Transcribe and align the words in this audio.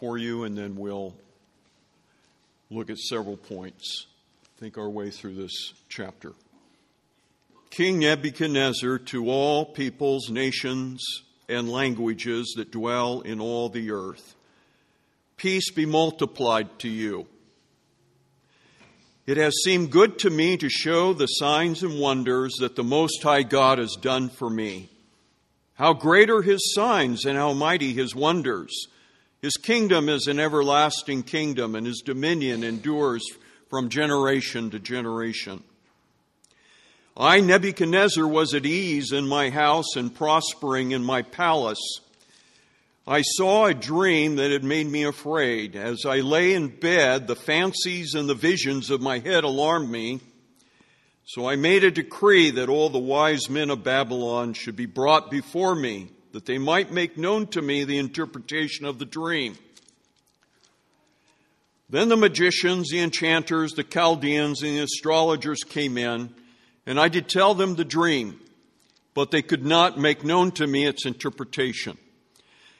for 0.00 0.16
you 0.16 0.44
and 0.44 0.56
then 0.56 0.74
we'll 0.74 1.14
look 2.70 2.88
at 2.88 2.98
several 2.98 3.36
points, 3.36 4.06
think 4.56 4.78
our 4.78 4.88
way 4.88 5.10
through 5.10 5.34
this 5.34 5.74
chapter. 5.88 6.32
King 7.68 8.00
Nebuchadnezzar 8.00 8.98
to 8.98 9.30
all 9.30 9.66
peoples, 9.66 10.30
nations, 10.30 11.04
and 11.48 11.70
languages 11.70 12.54
that 12.56 12.72
dwell 12.72 13.20
in 13.20 13.40
all 13.40 13.68
the 13.68 13.90
earth. 13.90 14.34
Peace 15.36 15.70
be 15.70 15.86
multiplied 15.86 16.78
to 16.80 16.88
you. 16.88 17.26
It 19.26 19.36
has 19.36 19.54
seemed 19.62 19.92
good 19.92 20.18
to 20.20 20.30
me 20.30 20.56
to 20.56 20.68
show 20.68 21.12
the 21.12 21.26
signs 21.26 21.82
and 21.82 22.00
wonders 22.00 22.54
that 22.58 22.74
the 22.74 22.82
Most 22.82 23.22
High 23.22 23.42
God 23.42 23.78
has 23.78 23.96
done 24.00 24.28
for 24.28 24.50
me. 24.50 24.88
How 25.74 25.92
great 25.92 26.30
are 26.30 26.42
his 26.42 26.74
signs 26.74 27.24
and 27.24 27.38
how 27.38 27.52
mighty 27.52 27.92
his 27.92 28.14
wonders. 28.14 28.88
His 29.42 29.56
kingdom 29.56 30.08
is 30.08 30.26
an 30.26 30.38
everlasting 30.38 31.22
kingdom, 31.22 31.74
and 31.74 31.86
his 31.86 32.02
dominion 32.04 32.62
endures 32.62 33.22
from 33.70 33.88
generation 33.88 34.70
to 34.70 34.78
generation. 34.78 35.62
I, 37.16 37.40
Nebuchadnezzar, 37.40 38.26
was 38.26 38.54
at 38.54 38.66
ease 38.66 39.12
in 39.12 39.26
my 39.26 39.50
house 39.50 39.96
and 39.96 40.14
prospering 40.14 40.92
in 40.92 41.02
my 41.02 41.22
palace. 41.22 42.00
I 43.06 43.22
saw 43.22 43.66
a 43.66 43.74
dream 43.74 44.36
that 44.36 44.50
had 44.50 44.62
made 44.62 44.86
me 44.86 45.04
afraid. 45.04 45.74
As 45.74 46.04
I 46.06 46.20
lay 46.20 46.52
in 46.52 46.68
bed, 46.68 47.26
the 47.26 47.34
fancies 47.34 48.14
and 48.14 48.28
the 48.28 48.34
visions 48.34 48.90
of 48.90 49.00
my 49.00 49.18
head 49.18 49.44
alarmed 49.44 49.90
me. 49.90 50.20
So 51.24 51.48
I 51.48 51.56
made 51.56 51.82
a 51.82 51.90
decree 51.90 52.50
that 52.50 52.68
all 52.68 52.90
the 52.90 52.98
wise 52.98 53.48
men 53.48 53.70
of 53.70 53.84
Babylon 53.84 54.52
should 54.52 54.76
be 54.76 54.86
brought 54.86 55.30
before 55.30 55.74
me, 55.74 56.10
that 56.32 56.46
they 56.46 56.58
might 56.58 56.92
make 56.92 57.18
known 57.18 57.46
to 57.48 57.62
me 57.62 57.84
the 57.84 57.98
interpretation 57.98 58.86
of 58.86 58.98
the 58.98 59.04
dream. 59.04 59.56
Then 61.88 62.08
the 62.08 62.16
magicians, 62.16 62.90
the 62.90 63.00
enchanters, 63.00 63.72
the 63.72 63.82
Chaldeans, 63.82 64.62
and 64.62 64.78
the 64.78 64.84
astrologers 64.84 65.64
came 65.64 65.98
in, 65.98 66.32
and 66.86 67.00
I 67.00 67.08
did 67.08 67.28
tell 67.28 67.54
them 67.54 67.74
the 67.74 67.84
dream, 67.84 68.40
but 69.12 69.32
they 69.32 69.42
could 69.42 69.64
not 69.64 69.98
make 69.98 70.24
known 70.24 70.52
to 70.52 70.66
me 70.66 70.86
its 70.86 71.04
interpretation. 71.04 71.98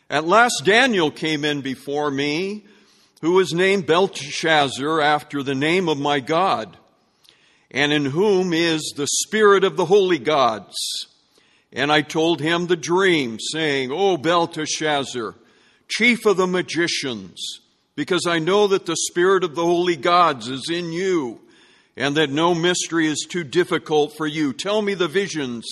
At 0.08 0.26
last 0.26 0.62
Daniel 0.64 1.10
came 1.10 1.44
in 1.44 1.60
before 1.60 2.10
me, 2.10 2.64
who 3.20 3.32
was 3.32 3.52
named 3.52 3.86
Belteshazzar 3.86 5.00
after 5.00 5.42
the 5.42 5.54
name 5.54 5.88
of 5.88 5.98
my 5.98 6.20
God, 6.20 6.76
and 7.70 7.92
in 7.92 8.06
whom 8.06 8.52
is 8.52 8.94
the 8.96 9.06
spirit 9.06 9.64
of 9.64 9.76
the 9.76 9.84
holy 9.84 10.18
gods. 10.18 10.76
And 11.72 11.92
I 11.92 12.02
told 12.02 12.40
him 12.40 12.66
the 12.66 12.76
dream, 12.76 13.38
saying, 13.52 13.92
O 13.92 14.16
Belteshazzar, 14.16 15.34
chief 15.88 16.26
of 16.26 16.36
the 16.36 16.46
magicians, 16.46 17.60
because 17.94 18.26
I 18.26 18.38
know 18.38 18.66
that 18.68 18.86
the 18.86 18.96
spirit 19.08 19.44
of 19.44 19.54
the 19.54 19.64
holy 19.64 19.96
gods 19.96 20.48
is 20.48 20.68
in 20.70 20.92
you, 20.92 21.40
and 21.96 22.16
that 22.16 22.30
no 22.30 22.54
mystery 22.54 23.06
is 23.06 23.26
too 23.28 23.44
difficult 23.44 24.16
for 24.16 24.26
you. 24.26 24.52
Tell 24.52 24.82
me 24.82 24.94
the 24.94 25.08
visions 25.08 25.66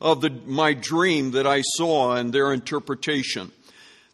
of 0.00 0.20
the, 0.20 0.30
my 0.46 0.72
dream 0.72 1.32
that 1.32 1.46
I 1.46 1.62
saw 1.62 2.14
and 2.14 2.32
their 2.32 2.52
interpretation. 2.52 3.50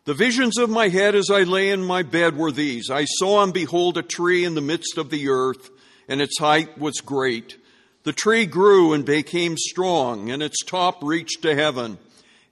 The 0.04 0.14
visions 0.14 0.56
of 0.58 0.70
my 0.70 0.88
head 0.88 1.14
as 1.14 1.30
I 1.30 1.42
lay 1.42 1.70
in 1.70 1.82
my 1.82 2.02
bed 2.02 2.36
were 2.36 2.52
these. 2.52 2.90
I 2.90 3.04
saw 3.04 3.42
and 3.42 3.52
behold 3.52 3.98
a 3.98 4.02
tree 4.02 4.44
in 4.44 4.54
the 4.54 4.60
midst 4.60 4.98
of 4.98 5.10
the 5.10 5.28
earth, 5.28 5.70
and 6.08 6.22
its 6.22 6.38
height 6.38 6.78
was 6.78 7.00
great. 7.00 7.56
The 8.06 8.12
tree 8.12 8.46
grew 8.46 8.92
and 8.92 9.04
became 9.04 9.56
strong, 9.56 10.30
and 10.30 10.40
its 10.40 10.64
top 10.64 11.02
reached 11.02 11.42
to 11.42 11.56
heaven, 11.56 11.98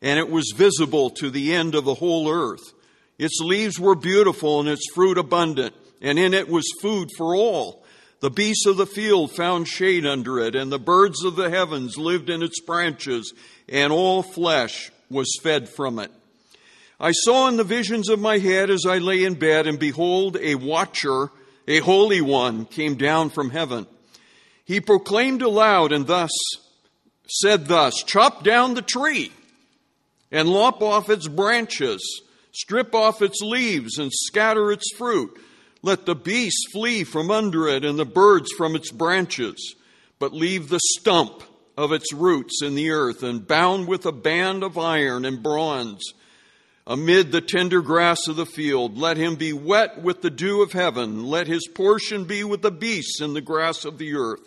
and 0.02 0.18
it 0.18 0.28
was 0.28 0.52
visible 0.52 1.10
to 1.10 1.30
the 1.30 1.54
end 1.54 1.76
of 1.76 1.84
the 1.84 1.94
whole 1.94 2.28
earth. 2.28 2.72
Its 3.20 3.38
leaves 3.38 3.78
were 3.78 3.94
beautiful 3.94 4.58
and 4.58 4.68
its 4.68 4.90
fruit 4.92 5.16
abundant, 5.16 5.72
and 6.02 6.18
in 6.18 6.34
it 6.34 6.48
was 6.48 6.64
food 6.82 7.08
for 7.16 7.36
all. 7.36 7.84
The 8.18 8.30
beasts 8.30 8.66
of 8.66 8.78
the 8.78 8.84
field 8.84 9.30
found 9.30 9.68
shade 9.68 10.04
under 10.04 10.40
it, 10.40 10.56
and 10.56 10.72
the 10.72 10.78
birds 10.80 11.22
of 11.24 11.36
the 11.36 11.50
heavens 11.50 11.96
lived 11.96 12.30
in 12.30 12.42
its 12.42 12.58
branches, 12.58 13.32
and 13.68 13.92
all 13.92 14.24
flesh 14.24 14.90
was 15.08 15.38
fed 15.40 15.68
from 15.68 16.00
it. 16.00 16.10
I 16.98 17.12
saw 17.12 17.46
in 17.46 17.58
the 17.58 17.62
visions 17.62 18.08
of 18.08 18.18
my 18.18 18.38
head 18.38 18.70
as 18.70 18.84
I 18.88 18.98
lay 18.98 19.22
in 19.22 19.34
bed, 19.34 19.68
and 19.68 19.78
behold, 19.78 20.36
a 20.36 20.56
watcher, 20.56 21.30
a 21.68 21.78
holy 21.78 22.22
one, 22.22 22.64
came 22.64 22.96
down 22.96 23.30
from 23.30 23.50
heaven. 23.50 23.86
He 24.64 24.80
proclaimed 24.80 25.42
aloud 25.42 25.92
and 25.92 26.06
thus 26.06 26.30
said 27.28 27.66
thus, 27.66 28.02
chop 28.02 28.44
down 28.44 28.74
the 28.74 28.82
tree 28.82 29.32
and 30.30 30.48
lop 30.48 30.82
off 30.82 31.08
its 31.08 31.28
branches, 31.28 32.22
strip 32.52 32.94
off 32.94 33.22
its 33.22 33.40
leaves 33.40 33.98
and 33.98 34.10
scatter 34.12 34.72
its 34.72 34.94
fruit. 34.96 35.38
Let 35.82 36.06
the 36.06 36.14
beasts 36.14 36.72
flee 36.72 37.04
from 37.04 37.30
under 37.30 37.68
it 37.68 37.84
and 37.84 37.98
the 37.98 38.06
birds 38.06 38.50
from 38.56 38.74
its 38.74 38.90
branches, 38.90 39.74
but 40.18 40.32
leave 40.32 40.68
the 40.68 40.80
stump 40.98 41.42
of 41.76 41.92
its 41.92 42.12
roots 42.12 42.62
in 42.62 42.74
the 42.74 42.90
earth 42.90 43.22
and 43.22 43.46
bound 43.46 43.86
with 43.86 44.06
a 44.06 44.12
band 44.12 44.62
of 44.62 44.78
iron 44.78 45.24
and 45.24 45.42
bronze 45.42 46.14
amid 46.86 47.32
the 47.32 47.40
tender 47.40 47.82
grass 47.82 48.28
of 48.28 48.36
the 48.36 48.46
field. 48.46 48.96
Let 48.96 49.16
him 49.16 49.36
be 49.36 49.52
wet 49.52 50.02
with 50.02 50.22
the 50.22 50.30
dew 50.30 50.62
of 50.62 50.72
heaven. 50.72 51.24
Let 51.24 51.46
his 51.46 51.66
portion 51.68 52.24
be 52.24 52.44
with 52.44 52.62
the 52.62 52.70
beasts 52.70 53.20
in 53.20 53.34
the 53.34 53.40
grass 53.40 53.84
of 53.84 53.98
the 53.98 54.14
earth. 54.14 54.46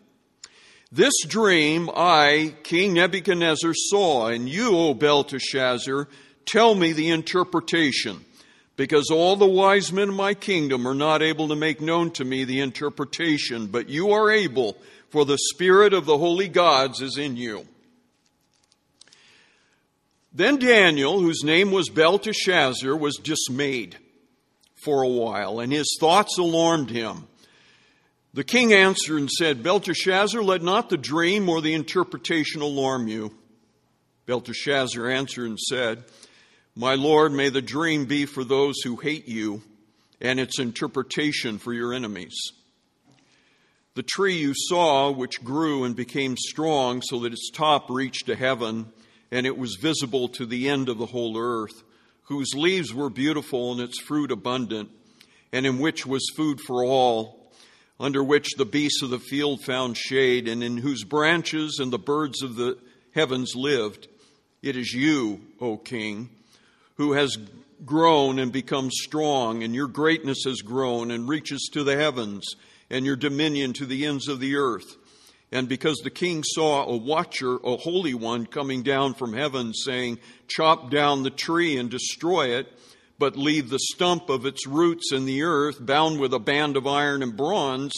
This 0.91 1.13
dream 1.25 1.89
I, 1.95 2.53
King 2.63 2.93
Nebuchadnezzar, 2.95 3.73
saw, 3.73 4.27
and 4.27 4.49
you, 4.49 4.77
O 4.77 4.93
Belteshazzar, 4.93 6.09
tell 6.45 6.75
me 6.75 6.91
the 6.91 7.11
interpretation, 7.11 8.25
because 8.75 9.09
all 9.09 9.37
the 9.37 9.45
wise 9.45 9.93
men 9.93 10.09
of 10.09 10.15
my 10.15 10.33
kingdom 10.33 10.85
are 10.85 10.93
not 10.93 11.21
able 11.21 11.47
to 11.47 11.55
make 11.55 11.79
known 11.79 12.11
to 12.11 12.25
me 12.25 12.43
the 12.43 12.59
interpretation, 12.59 13.67
but 13.67 13.87
you 13.87 14.11
are 14.11 14.29
able, 14.29 14.75
for 15.09 15.23
the 15.23 15.37
spirit 15.53 15.93
of 15.93 16.05
the 16.05 16.17
holy 16.17 16.49
gods 16.49 16.99
is 16.99 17.17
in 17.17 17.37
you. 17.37 17.65
Then 20.33 20.57
Daniel, 20.57 21.21
whose 21.21 21.43
name 21.43 21.71
was 21.71 21.89
Belteshazzar, 21.89 22.97
was 22.97 23.15
dismayed 23.15 23.97
for 24.83 25.03
a 25.03 25.07
while, 25.07 25.61
and 25.61 25.71
his 25.71 25.95
thoughts 26.01 26.37
alarmed 26.37 26.89
him. 26.89 27.27
The 28.33 28.43
king 28.45 28.71
answered 28.73 29.17
and 29.17 29.29
said, 29.29 29.61
Belteshazzar, 29.61 30.41
let 30.41 30.61
not 30.61 30.89
the 30.89 30.97
dream 30.97 31.49
or 31.49 31.59
the 31.59 31.73
interpretation 31.73 32.61
alarm 32.61 33.09
you. 33.09 33.35
Belteshazzar 34.25 35.09
answered 35.09 35.47
and 35.47 35.59
said, 35.59 36.05
My 36.73 36.95
lord, 36.95 37.33
may 37.33 37.49
the 37.49 37.61
dream 37.61 38.05
be 38.05 38.25
for 38.25 38.45
those 38.45 38.75
who 38.83 38.95
hate 38.95 39.27
you, 39.27 39.61
and 40.21 40.39
its 40.39 40.59
interpretation 40.59 41.57
for 41.57 41.73
your 41.73 41.93
enemies. 41.93 42.53
The 43.95 44.03
tree 44.03 44.37
you 44.37 44.53
saw, 44.55 45.11
which 45.11 45.43
grew 45.43 45.83
and 45.83 45.93
became 45.93 46.37
strong 46.37 47.01
so 47.01 47.19
that 47.19 47.33
its 47.33 47.51
top 47.51 47.89
reached 47.89 48.27
to 48.27 48.35
heaven, 48.37 48.93
and 49.29 49.45
it 49.45 49.57
was 49.57 49.75
visible 49.75 50.29
to 50.29 50.45
the 50.45 50.69
end 50.69 50.87
of 50.87 50.97
the 50.97 51.07
whole 51.07 51.37
earth, 51.37 51.83
whose 52.23 52.53
leaves 52.53 52.93
were 52.93 53.09
beautiful 53.09 53.73
and 53.73 53.81
its 53.81 53.99
fruit 53.99 54.31
abundant, 54.31 54.89
and 55.51 55.65
in 55.65 55.79
which 55.79 56.05
was 56.05 56.31
food 56.37 56.61
for 56.61 56.85
all, 56.85 57.40
under 58.01 58.23
which 58.23 58.55
the 58.57 58.65
beasts 58.65 59.03
of 59.03 59.11
the 59.11 59.19
field 59.19 59.63
found 59.63 59.95
shade, 59.95 60.47
and 60.47 60.63
in 60.63 60.77
whose 60.77 61.03
branches 61.03 61.77
and 61.79 61.93
the 61.93 61.99
birds 61.99 62.41
of 62.41 62.55
the 62.55 62.75
heavens 63.13 63.53
lived. 63.55 64.07
It 64.63 64.75
is 64.75 64.91
you, 64.91 65.41
O 65.61 65.77
king, 65.77 66.29
who 66.95 67.13
has 67.13 67.37
grown 67.85 68.39
and 68.39 68.51
become 68.51 68.89
strong, 68.91 69.63
and 69.63 69.75
your 69.75 69.87
greatness 69.87 70.43
has 70.45 70.61
grown 70.61 71.11
and 71.11 71.29
reaches 71.29 71.69
to 71.73 71.83
the 71.83 71.95
heavens, 71.95 72.55
and 72.89 73.05
your 73.05 73.15
dominion 73.15 73.73
to 73.73 73.85
the 73.85 74.05
ends 74.07 74.27
of 74.27 74.39
the 74.39 74.55
earth. 74.55 74.97
And 75.51 75.69
because 75.69 75.97
the 75.97 76.09
king 76.09 76.43
saw 76.43 76.85
a 76.85 76.97
watcher, 76.97 77.57
a 77.63 77.77
holy 77.77 78.15
one, 78.15 78.47
coming 78.47 78.81
down 78.81 79.13
from 79.13 79.33
heaven, 79.33 79.73
saying, 79.73 80.17
Chop 80.47 80.89
down 80.89 81.21
the 81.21 81.29
tree 81.29 81.77
and 81.77 81.89
destroy 81.89 82.57
it, 82.57 82.71
but 83.21 83.37
leave 83.37 83.69
the 83.69 83.77
stump 83.77 84.31
of 84.31 84.47
its 84.47 84.65
roots 84.65 85.13
in 85.13 85.25
the 85.25 85.43
earth, 85.43 85.77
bound 85.79 86.19
with 86.19 86.33
a 86.33 86.39
band 86.39 86.75
of 86.75 86.87
iron 86.87 87.21
and 87.21 87.37
bronze, 87.37 87.93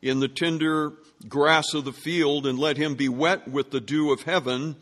in 0.00 0.18
the 0.18 0.28
tender 0.28 0.94
grass 1.28 1.74
of 1.74 1.84
the 1.84 1.92
field, 1.92 2.46
and 2.46 2.58
let 2.58 2.78
him 2.78 2.94
be 2.94 3.06
wet 3.06 3.46
with 3.46 3.70
the 3.70 3.82
dew 3.82 4.10
of 4.10 4.22
heaven 4.22 4.74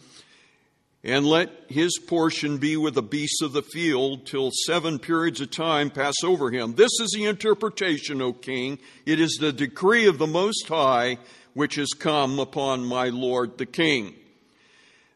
and 1.02 1.26
let 1.26 1.50
his 1.68 1.98
portion 1.98 2.58
be 2.58 2.76
with 2.76 2.94
the 2.94 3.02
beasts 3.02 3.42
of 3.42 3.52
the 3.52 3.62
field 3.62 4.26
till 4.26 4.50
seven 4.66 4.98
periods 4.98 5.40
of 5.40 5.50
time 5.50 5.90
pass 5.90 6.14
over 6.22 6.50
him. 6.50 6.74
This 6.74 6.92
is 7.00 7.10
the 7.14 7.24
interpretation, 7.24 8.22
O 8.22 8.32
king. 8.32 8.78
It 9.06 9.18
is 9.18 9.38
the 9.40 9.52
decree 9.52 10.06
of 10.06 10.18
the 10.18 10.26
Most 10.26 10.68
High 10.68 11.18
which 11.54 11.74
has 11.74 11.88
come 11.98 12.38
upon 12.38 12.84
my 12.84 13.08
Lord 13.08 13.58
the 13.58 13.66
king. 13.66 14.14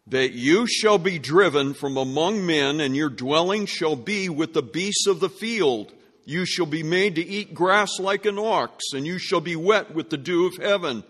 That 0.06 0.32
you 0.32 0.66
shall 0.66 0.98
be 0.98 1.18
driven 1.18 1.72
from 1.74 1.96
among 1.96 2.44
men, 2.44 2.80
and 2.80 2.94
your 2.94 3.08
dwelling 3.08 3.66
shall 3.66 3.96
be 3.96 4.28
with 4.28 4.52
the 4.52 4.62
beasts 4.62 5.06
of 5.06 5.20
the 5.20 5.30
field. 5.30 5.92
You 6.26 6.44
shall 6.44 6.66
be 6.66 6.82
made 6.82 7.14
to 7.14 7.26
eat 7.26 7.54
grass 7.54 7.98
like 7.98 8.26
an 8.26 8.38
ox, 8.38 8.84
and 8.92 9.06
you 9.06 9.18
shall 9.18 9.40
be 9.40 9.56
wet 9.56 9.94
with 9.94 10.10
the 10.10 10.18
dew 10.18 10.46
of 10.46 10.56
heaven 10.56 11.04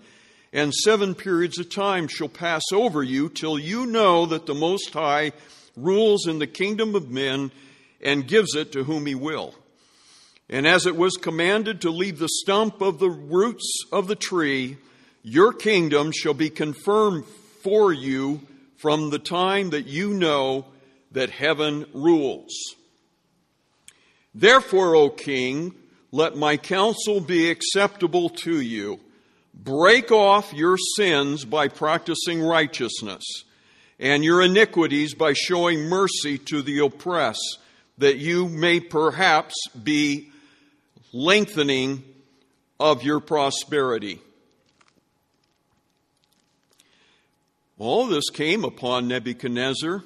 and 0.55 0.73
seven 0.73 1.17
periods 1.17 1.59
of 1.59 1.69
time 1.69 2.07
shall 2.07 2.29
pass 2.29 2.63
over 2.73 3.03
you 3.03 3.29
till 3.29 3.59
you 3.59 3.85
know 3.87 4.25
that 4.25 4.47
the 4.47 4.55
Most 4.55 4.95
High 4.95 5.33
rules 5.77 6.29
in 6.29 6.39
the 6.39 6.47
kingdom 6.47 6.95
of 6.95 7.11
men 7.11 7.51
and 8.01 8.29
gives 8.29 8.55
it 8.55 8.71
to 8.73 8.85
whom 8.85 9.05
he 9.05 9.17
will. 9.17 9.53
And 10.49 10.65
as 10.65 10.87
it 10.87 10.97
was 10.97 11.17
commanded 11.17 11.81
to 11.81 11.91
leave 11.91 12.21
the 12.21 12.29
stump 12.29 12.81
of 12.81 13.01
the 13.01 13.11
roots 13.11 13.69
of 13.91 14.07
the 14.07 14.15
tree, 14.15 14.77
your 15.25 15.53
kingdom 15.53 16.13
shall 16.13 16.35
be 16.35 16.51
confirmed 16.51 17.25
for 17.63 17.93
you 17.93 18.41
from 18.85 19.09
the 19.09 19.19
time 19.19 19.71
that 19.71 19.87
you 19.87 20.13
know 20.13 20.67
that 21.13 21.31
heaven 21.31 21.87
rules. 21.95 22.53
Therefore, 24.35 24.95
O 24.95 25.09
king, 25.09 25.75
let 26.13 26.37
my 26.37 26.59
counsel 26.59 27.21
be 27.21 27.51
acceptable 27.51 28.29
to 28.29 28.61
you 28.61 29.01
Break 29.55 30.11
off 30.11 30.53
your 30.53 30.77
sins 30.97 31.45
by 31.45 31.69
practicing 31.69 32.43
righteousness, 32.43 33.23
and 34.01 34.25
your 34.25 34.43
iniquities 34.43 35.15
by 35.15 35.33
showing 35.33 35.89
mercy 35.89 36.39
to 36.39 36.61
the 36.61 36.81
oppressed, 36.81 37.59
that 37.99 38.17
you 38.17 38.49
may 38.49 38.81
perhaps 38.81 39.55
be 39.83 40.33
lengthening 41.13 42.03
of 42.81 43.05
your 43.05 43.21
prosperity. 43.21 44.21
All 47.79 48.07
this 48.07 48.31
came 48.31 48.65
upon 48.65 49.09
Nebuchadnezzar 49.09 50.03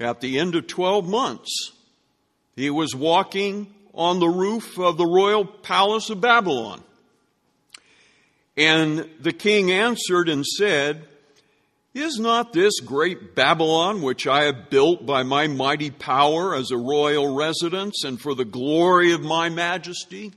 at 0.00 0.20
the 0.20 0.38
end 0.38 0.54
of 0.54 0.66
12 0.66 1.08
months. 1.08 1.72
He 2.56 2.70
was 2.70 2.94
walking 2.94 3.72
on 3.94 4.18
the 4.18 4.28
roof 4.28 4.78
of 4.78 4.96
the 4.96 5.06
royal 5.06 5.44
palace 5.44 6.10
of 6.10 6.20
Babylon. 6.20 6.82
And 8.56 9.08
the 9.20 9.32
king 9.32 9.70
answered 9.70 10.28
and 10.28 10.44
said, 10.44 11.04
Is 11.94 12.18
not 12.18 12.52
this 12.52 12.80
great 12.80 13.36
Babylon, 13.36 14.02
which 14.02 14.26
I 14.26 14.44
have 14.44 14.68
built 14.68 15.06
by 15.06 15.22
my 15.22 15.46
mighty 15.46 15.90
power 15.90 16.56
as 16.56 16.72
a 16.72 16.76
royal 16.76 17.36
residence 17.36 18.02
and 18.02 18.20
for 18.20 18.34
the 18.34 18.44
glory 18.44 19.12
of 19.12 19.22
my 19.22 19.48
majesty? 19.48 20.32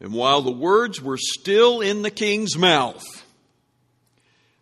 And 0.00 0.12
while 0.12 0.42
the 0.42 0.52
words 0.52 1.00
were 1.00 1.18
still 1.18 1.80
in 1.80 2.02
the 2.02 2.10
king's 2.10 2.58
mouth, 2.58 3.21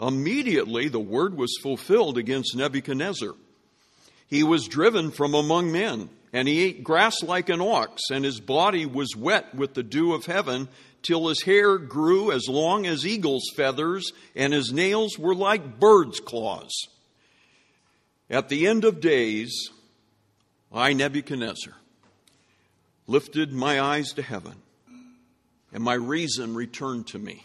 Immediately 0.00 0.88
the 0.88 1.00
word 1.00 1.36
was 1.36 1.56
fulfilled 1.62 2.18
against 2.18 2.56
Nebuchadnezzar. 2.56 3.34
He 4.26 4.42
was 4.42 4.66
driven 4.66 5.10
from 5.10 5.34
among 5.34 5.70
men, 5.70 6.08
and 6.32 6.48
he 6.48 6.64
ate 6.64 6.82
grass 6.82 7.22
like 7.22 7.48
an 7.48 7.60
ox, 7.60 8.02
and 8.10 8.24
his 8.24 8.40
body 8.40 8.86
was 8.86 9.14
wet 9.14 9.54
with 9.54 9.74
the 9.74 9.82
dew 9.82 10.14
of 10.14 10.26
heaven 10.26 10.68
till 11.02 11.28
his 11.28 11.42
hair 11.42 11.78
grew 11.78 12.32
as 12.32 12.48
long 12.48 12.86
as 12.86 13.06
eagle's 13.06 13.48
feathers, 13.54 14.12
and 14.34 14.52
his 14.52 14.72
nails 14.72 15.18
were 15.18 15.34
like 15.34 15.78
bird's 15.78 16.18
claws. 16.18 16.72
At 18.28 18.48
the 18.48 18.66
end 18.66 18.84
of 18.84 19.00
days, 19.00 19.70
I, 20.72 20.94
Nebuchadnezzar, 20.94 21.74
lifted 23.06 23.52
my 23.52 23.80
eyes 23.80 24.12
to 24.14 24.22
heaven, 24.22 24.54
and 25.72 25.84
my 25.84 25.94
reason 25.94 26.54
returned 26.54 27.06
to 27.08 27.18
me. 27.18 27.44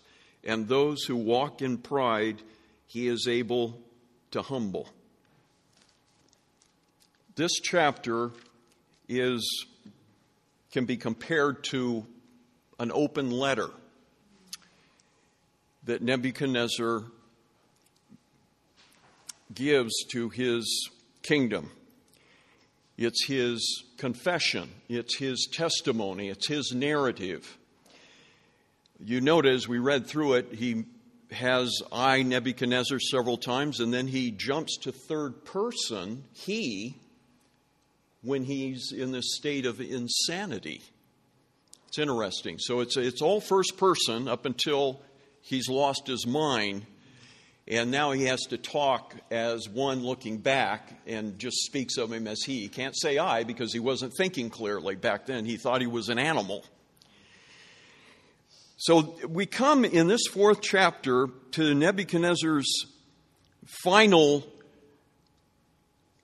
and 0.43 0.67
those 0.67 1.03
who 1.03 1.15
walk 1.15 1.61
in 1.61 1.77
pride 1.77 2.41
he 2.87 3.07
is 3.07 3.27
able 3.29 3.79
to 4.31 4.41
humble. 4.41 4.89
This 7.35 7.53
chapter 7.61 8.31
is 9.07 9.65
can 10.71 10.85
be 10.85 10.97
compared 10.97 11.63
to 11.65 12.05
an 12.79 12.91
open 12.93 13.29
letter 13.29 13.69
that 15.83 16.01
Nebuchadnezzar 16.01 17.03
gives 19.53 19.91
to 20.11 20.29
his 20.29 20.89
kingdom. 21.23 21.71
It's 22.97 23.25
his 23.25 23.83
confession, 23.97 24.69
it's 24.87 25.17
his 25.17 25.47
testimony, 25.51 26.29
it's 26.29 26.47
his 26.47 26.71
narrative. 26.73 27.57
You 29.03 29.19
note 29.19 29.47
as 29.47 29.67
we 29.67 29.79
read 29.79 30.05
through 30.05 30.33
it, 30.33 30.53
he 30.53 30.85
has 31.31 31.81
I, 31.91 32.21
Nebuchadnezzar, 32.21 32.99
several 32.99 33.37
times, 33.37 33.79
and 33.79 33.91
then 33.91 34.05
he 34.05 34.29
jumps 34.31 34.77
to 34.79 34.91
third 34.91 35.43
person, 35.43 36.23
he, 36.33 36.97
when 38.21 38.43
he's 38.43 38.91
in 38.91 39.11
this 39.11 39.35
state 39.35 39.65
of 39.65 39.81
insanity. 39.81 40.81
It's 41.87 41.97
interesting. 41.97 42.59
So 42.59 42.81
it's, 42.81 42.95
it's 42.95 43.21
all 43.21 43.41
first 43.41 43.77
person 43.77 44.27
up 44.27 44.45
until 44.45 45.01
he's 45.41 45.67
lost 45.67 46.07
his 46.07 46.27
mind. 46.27 46.85
And 47.67 47.89
now 47.89 48.11
he 48.11 48.25
has 48.25 48.41
to 48.49 48.57
talk 48.57 49.15
as 49.31 49.67
one 49.67 50.03
looking 50.03 50.37
back 50.37 51.01
and 51.07 51.39
just 51.39 51.57
speaks 51.65 51.97
of 51.97 52.11
him 52.11 52.27
as 52.27 52.41
he. 52.43 52.61
He 52.61 52.67
can't 52.67 52.95
say 52.95 53.17
I 53.17 53.45
because 53.45 53.73
he 53.73 53.79
wasn't 53.79 54.13
thinking 54.15 54.49
clearly 54.49 54.95
back 54.95 55.25
then. 55.25 55.45
He 55.45 55.57
thought 55.57 55.81
he 55.81 55.87
was 55.87 56.09
an 56.09 56.19
animal. 56.19 56.63
So 58.81 59.15
we 59.29 59.45
come 59.45 59.85
in 59.85 60.07
this 60.07 60.25
fourth 60.25 60.59
chapter 60.59 61.27
to 61.51 61.75
Nebuchadnezzar's 61.75 62.87
final 63.83 64.43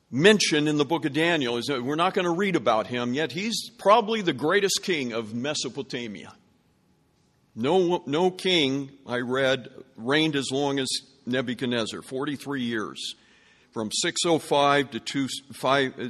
mention 0.09 0.67
in 0.67 0.77
the 0.77 0.83
book 0.83 1.05
of 1.05 1.13
Daniel. 1.13 1.61
We're 1.69 1.93
not 1.93 2.15
going 2.15 2.25
to 2.25 2.31
read 2.31 2.55
about 2.55 2.87
him, 2.87 3.13
yet 3.13 3.31
he's 3.31 3.69
probably 3.77 4.23
the 4.23 4.33
greatest 4.33 4.81
king 4.81 5.13
of 5.13 5.35
Mesopotamia. 5.35 6.33
No, 7.55 8.01
no 8.07 8.31
king, 8.31 8.89
I 9.05 9.17
read, 9.17 9.69
reigned 9.95 10.35
as 10.35 10.49
long 10.51 10.79
as 10.79 10.87
Nebuchadnezzar, 11.27 12.01
43 12.01 12.63
years, 12.63 13.13
from 13.71 13.91
605 13.91 14.89
to, 14.89 14.99
two, 14.99 15.27
five, 15.53 15.93
uh, 15.99 16.09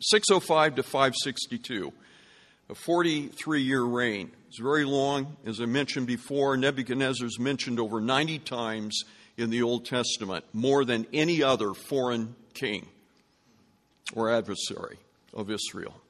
605 0.00 0.74
to 0.74 0.82
562. 0.82 1.92
A 2.68 2.74
43 2.74 3.62
year 3.62 3.84
reign. 3.84 4.32
It's 4.56 4.62
very 4.62 4.86
long. 4.86 5.36
As 5.44 5.60
I 5.60 5.66
mentioned 5.66 6.06
before, 6.06 6.56
Nebuchadnezzar's 6.56 7.38
mentioned 7.38 7.78
over 7.78 8.00
90 8.00 8.38
times 8.38 9.02
in 9.36 9.50
the 9.50 9.60
Old 9.60 9.84
Testament, 9.84 10.46
more 10.54 10.86
than 10.86 11.06
any 11.12 11.42
other 11.42 11.74
foreign 11.74 12.34
king 12.54 12.88
or 14.14 14.30
adversary 14.30 14.96
of 15.34 15.50
Israel. 15.50 16.00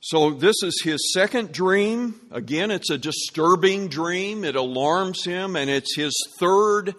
So, 0.00 0.32
this 0.32 0.56
is 0.62 0.82
his 0.84 1.14
second 1.14 1.52
dream. 1.52 2.20
Again, 2.30 2.70
it's 2.70 2.90
a 2.90 2.98
disturbing 2.98 3.88
dream. 3.88 4.44
It 4.44 4.56
alarms 4.56 5.24
him, 5.24 5.56
and 5.56 5.70
it's 5.70 5.96
his 5.96 6.12
third 6.38 6.94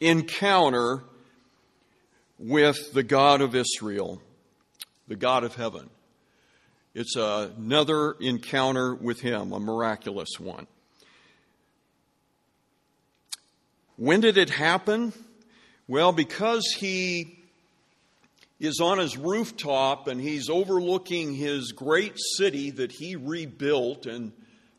encounter 0.00 1.04
with 2.36 2.92
the 2.94 3.04
God 3.04 3.42
of 3.42 3.54
Israel, 3.54 4.20
the 5.06 5.14
God 5.14 5.44
of 5.44 5.54
heaven. 5.54 5.88
It's 7.00 7.14
another 7.14 8.16
encounter 8.18 8.92
with 8.92 9.20
him, 9.20 9.52
a 9.52 9.60
miraculous 9.60 10.40
one. 10.40 10.66
When 13.94 14.20
did 14.20 14.36
it 14.36 14.50
happen? 14.50 15.12
Well, 15.86 16.10
because 16.10 16.66
he 16.76 17.38
is 18.58 18.80
on 18.80 18.98
his 18.98 19.16
rooftop 19.16 20.08
and 20.08 20.20
he's 20.20 20.50
overlooking 20.50 21.36
his 21.36 21.70
great 21.70 22.14
city 22.36 22.70
that 22.72 22.90
he 22.90 23.14
rebuilt 23.14 24.06
and 24.06 24.32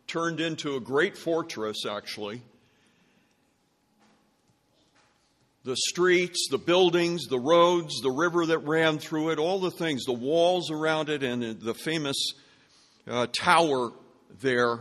turned 0.05 0.41
into 0.41 0.75
a 0.75 0.81
great 0.81 1.15
fortress, 1.15 1.85
actually. 1.89 2.41
The 5.65 5.75
streets, 5.75 6.47
the 6.49 6.57
buildings, 6.57 7.25
the 7.27 7.39
roads, 7.39 7.99
the 8.01 8.11
river 8.11 8.45
that 8.47 8.59
ran 8.59 8.97
through 8.97 9.31
it, 9.31 9.39
all 9.39 9.59
the 9.59 9.71
things, 9.71 10.05
the 10.05 10.13
walls 10.13 10.71
around 10.71 11.09
it, 11.09 11.21
and 11.21 11.59
the 11.59 11.73
famous 11.73 12.33
uh, 13.07 13.27
tower 13.27 13.91
there. 14.41 14.79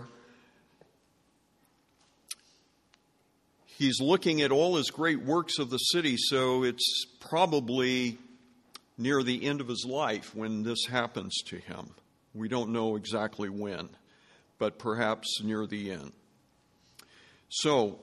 He's 3.67 4.01
looking 4.01 4.43
at 4.43 4.53
all 4.53 4.77
his 4.77 4.91
great 4.91 5.23
works 5.23 5.59
of 5.59 5.71
the 5.71 5.79
city, 5.79 6.17
so 6.17 6.63
it's 6.63 7.07
probably 7.21 8.19
near 8.97 9.23
the 9.23 9.45
end 9.45 9.61
of 9.61 9.69
his 9.69 9.85
life 9.89 10.35
when 10.35 10.63
this 10.65 10.87
happens 10.87 11.37
to 11.47 11.57
him. 11.57 11.91
We 12.35 12.49
don't 12.49 12.71
know 12.71 12.97
exactly 12.97 13.49
when, 13.49 13.89
but 14.59 14.79
perhaps 14.79 15.41
near 15.43 15.67
the 15.67 15.93
end. 15.93 16.13
So, 17.49 18.01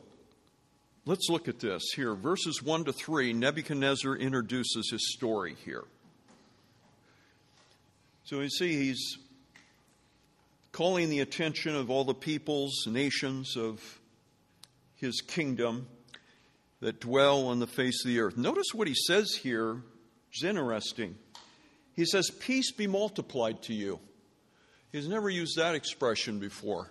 let's 1.05 1.29
look 1.29 1.47
at 1.47 1.59
this 1.59 1.83
here. 1.95 2.15
Verses 2.15 2.61
1 2.61 2.85
to 2.85 2.93
3, 2.93 3.33
Nebuchadnezzar 3.33 4.15
introduces 4.15 4.89
his 4.91 5.13
story 5.13 5.55
here. 5.65 5.83
So, 8.25 8.41
you 8.41 8.49
see, 8.49 8.73
he's 8.73 9.17
calling 10.71 11.09
the 11.09 11.19
attention 11.19 11.75
of 11.75 11.89
all 11.89 12.03
the 12.03 12.13
peoples, 12.13 12.85
nations 12.87 13.55
of 13.55 13.99
his 14.95 15.21
kingdom 15.21 15.87
that 16.81 16.99
dwell 16.99 17.47
on 17.47 17.59
the 17.59 17.67
face 17.67 18.03
of 18.03 18.09
the 18.09 18.19
earth. 18.19 18.35
Notice 18.35 18.67
what 18.73 18.87
he 18.87 18.95
says 18.95 19.31
here 19.41 19.81
it's 20.35 20.43
interesting. 20.43 21.15
He 21.93 22.03
says, 22.03 22.29
Peace 22.29 22.73
be 22.73 22.87
multiplied 22.87 23.61
to 23.63 23.73
you. 23.73 24.01
He's 24.91 25.07
never 25.07 25.29
used 25.29 25.55
that 25.55 25.75
expression 25.75 26.39
before. 26.39 26.89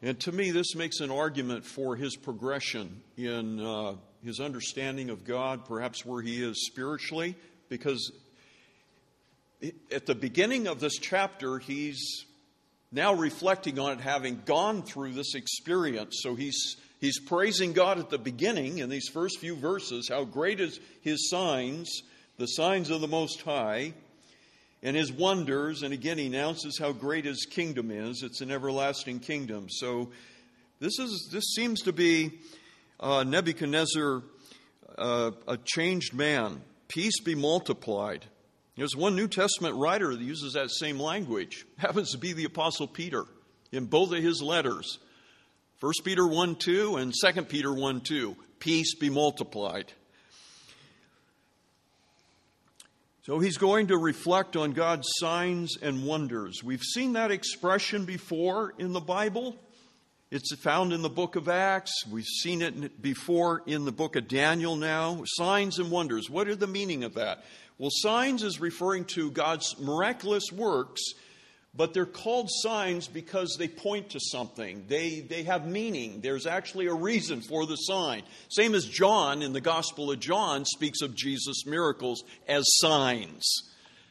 And 0.00 0.18
to 0.20 0.32
me, 0.32 0.50
this 0.50 0.74
makes 0.74 1.00
an 1.00 1.10
argument 1.10 1.64
for 1.64 1.96
his 1.96 2.14
progression 2.16 3.02
in 3.16 3.60
uh, 3.60 3.94
his 4.24 4.38
understanding 4.38 5.10
of 5.10 5.24
God, 5.24 5.64
perhaps 5.64 6.04
where 6.04 6.22
he 6.22 6.42
is 6.42 6.66
spiritually, 6.66 7.36
because 7.68 8.12
at 9.90 10.06
the 10.06 10.14
beginning 10.14 10.68
of 10.68 10.78
this 10.78 10.98
chapter, 10.98 11.58
he's 11.58 12.24
now 12.92 13.12
reflecting 13.12 13.78
on 13.78 13.92
it, 13.92 14.00
having 14.00 14.40
gone 14.44 14.82
through 14.82 15.12
this 15.12 15.34
experience. 15.34 16.20
So 16.22 16.36
he's, 16.36 16.76
he's 17.00 17.18
praising 17.18 17.72
God 17.72 17.98
at 17.98 18.08
the 18.08 18.18
beginning 18.18 18.78
in 18.78 18.88
these 18.88 19.08
first 19.08 19.40
few 19.40 19.56
verses, 19.56 20.08
how 20.08 20.24
great 20.24 20.60
is 20.60 20.78
his 21.02 21.28
signs 21.28 22.02
the 22.38 22.46
signs 22.46 22.88
of 22.90 23.00
the 23.00 23.08
Most 23.08 23.42
High 23.42 23.92
and 24.82 24.96
his 24.96 25.12
wonders. 25.12 25.82
And 25.82 25.92
again, 25.92 26.18
he 26.18 26.26
announces 26.26 26.78
how 26.78 26.92
great 26.92 27.24
his 27.24 27.46
kingdom 27.46 27.90
is. 27.90 28.22
It's 28.22 28.40
an 28.40 28.50
everlasting 28.50 29.20
kingdom. 29.20 29.68
So 29.68 30.10
this, 30.80 30.98
is, 30.98 31.28
this 31.32 31.54
seems 31.54 31.82
to 31.82 31.92
be 31.92 32.38
uh, 33.00 33.24
Nebuchadnezzar, 33.24 34.22
uh, 34.96 35.30
a 35.46 35.58
changed 35.64 36.14
man. 36.14 36.60
Peace 36.88 37.20
be 37.20 37.34
multiplied. 37.34 38.24
There's 38.76 38.96
one 38.96 39.16
New 39.16 39.28
Testament 39.28 39.74
writer 39.74 40.14
that 40.14 40.22
uses 40.22 40.52
that 40.52 40.70
same 40.70 41.00
language. 41.00 41.66
Happens 41.78 42.12
to 42.12 42.18
be 42.18 42.32
the 42.32 42.44
Apostle 42.44 42.86
Peter 42.86 43.24
in 43.72 43.86
both 43.86 44.12
of 44.12 44.22
his 44.22 44.40
letters. 44.40 44.98
1 45.80 45.92
Peter 46.04 46.26
1 46.26 46.56
2 46.56 46.96
and 46.96 47.12
2 47.12 47.42
Peter 47.42 47.72
1 47.72 48.00
2. 48.00 48.36
Peace 48.58 48.94
be 48.94 49.10
multiplied. 49.10 49.92
So 53.28 53.40
he's 53.40 53.58
going 53.58 53.88
to 53.88 53.98
reflect 53.98 54.56
on 54.56 54.72
God's 54.72 55.06
signs 55.16 55.76
and 55.82 56.06
wonders. 56.06 56.64
We've 56.64 56.82
seen 56.82 57.12
that 57.12 57.30
expression 57.30 58.06
before 58.06 58.72
in 58.78 58.94
the 58.94 59.00
Bible. 59.00 59.54
It's 60.30 60.54
found 60.54 60.94
in 60.94 61.02
the 61.02 61.10
book 61.10 61.36
of 61.36 61.46
Acts. 61.46 61.92
We've 62.10 62.24
seen 62.24 62.62
it 62.62 63.02
before 63.02 63.62
in 63.66 63.84
the 63.84 63.92
book 63.92 64.16
of 64.16 64.28
Daniel 64.28 64.76
now. 64.76 65.24
Signs 65.26 65.78
and 65.78 65.90
wonders. 65.90 66.30
What 66.30 66.48
are 66.48 66.56
the 66.56 66.66
meaning 66.66 67.04
of 67.04 67.16
that? 67.16 67.44
Well, 67.76 67.90
signs 67.92 68.42
is 68.42 68.62
referring 68.62 69.04
to 69.16 69.30
God's 69.30 69.78
miraculous 69.78 70.50
works 70.50 71.02
but 71.74 71.94
they're 71.94 72.06
called 72.06 72.48
signs 72.50 73.06
because 73.06 73.56
they 73.58 73.68
point 73.68 74.10
to 74.10 74.20
something. 74.20 74.84
They, 74.88 75.20
they 75.20 75.44
have 75.44 75.66
meaning. 75.66 76.20
There's 76.20 76.46
actually 76.46 76.86
a 76.86 76.94
reason 76.94 77.40
for 77.40 77.66
the 77.66 77.76
sign. 77.76 78.22
Same 78.48 78.74
as 78.74 78.84
John 78.84 79.42
in 79.42 79.52
the 79.52 79.60
Gospel 79.60 80.10
of 80.10 80.18
John 80.18 80.64
speaks 80.64 81.02
of 81.02 81.14
Jesus' 81.14 81.66
miracles 81.66 82.24
as 82.48 82.64
signs. 82.78 83.44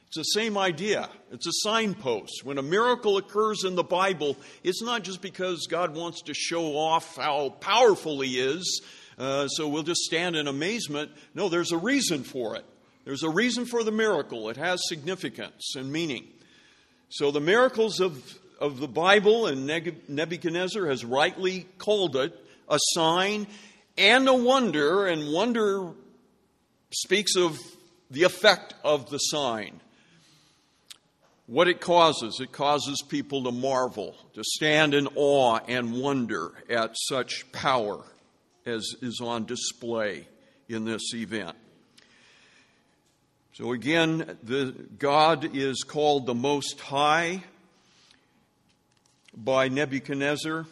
It's 0.07 0.17
the 0.17 0.23
same 0.23 0.57
idea. 0.57 1.09
It's 1.31 1.47
a 1.47 1.51
signpost. 1.63 2.45
When 2.45 2.57
a 2.57 2.61
miracle 2.61 3.17
occurs 3.17 3.65
in 3.65 3.75
the 3.75 3.83
Bible, 3.83 4.37
it's 4.63 4.81
not 4.81 5.03
just 5.03 5.21
because 5.21 5.67
God 5.67 5.93
wants 5.93 6.21
to 6.23 6.33
show 6.33 6.77
off 6.77 7.17
how 7.17 7.49
powerful 7.49 8.21
He 8.21 8.39
is, 8.39 8.81
uh, 9.17 9.49
so 9.49 9.67
we'll 9.67 9.83
just 9.83 10.01
stand 10.01 10.37
in 10.37 10.47
amazement. 10.47 11.11
No, 11.33 11.49
there's 11.49 11.73
a 11.73 11.77
reason 11.77 12.23
for 12.23 12.55
it. 12.55 12.63
There's 13.03 13.23
a 13.23 13.29
reason 13.29 13.65
for 13.65 13.83
the 13.83 13.91
miracle. 13.91 14.49
It 14.49 14.57
has 14.57 14.79
significance 14.87 15.75
and 15.75 15.91
meaning. 15.91 16.27
So 17.09 17.31
the 17.31 17.39
miracles 17.39 17.99
of, 17.99 18.21
of 18.59 18.79
the 18.79 18.87
Bible, 18.87 19.47
and 19.47 19.65
Nebuchadnezzar 20.07 20.85
has 20.87 21.05
rightly 21.05 21.65
called 21.77 22.15
it 22.15 22.37
a 22.69 22.79
sign 22.93 23.47
and 23.97 24.27
a 24.27 24.33
wonder, 24.33 25.07
and 25.07 25.31
wonder 25.31 25.91
speaks 26.91 27.35
of 27.35 27.57
the 28.11 28.23
effect 28.23 28.73
of 28.83 29.09
the 29.09 29.17
sign. 29.17 29.79
What 31.47 31.69
it 31.69 31.79
causes, 31.79 32.39
it 32.41 32.51
causes 32.51 33.01
people 33.07 33.45
to 33.45 33.51
marvel, 33.51 34.15
to 34.33 34.43
stand 34.43 34.93
in 34.93 35.07
awe 35.15 35.59
and 35.67 35.93
wonder 36.01 36.51
at 36.69 36.95
such 36.97 37.49
power 37.53 38.03
as 38.65 38.95
is 39.01 39.21
on 39.21 39.45
display 39.45 40.27
in 40.67 40.83
this 40.83 41.13
event. 41.13 41.55
So 43.57 43.71
again, 43.71 44.37
the, 44.43 44.71
God 44.99 45.55
is 45.55 45.81
called 45.81 46.27
the 46.27 46.35
Most 46.35 46.79
High 46.79 47.41
by 49.35 49.67
Nebuchadnezzar 49.67 50.67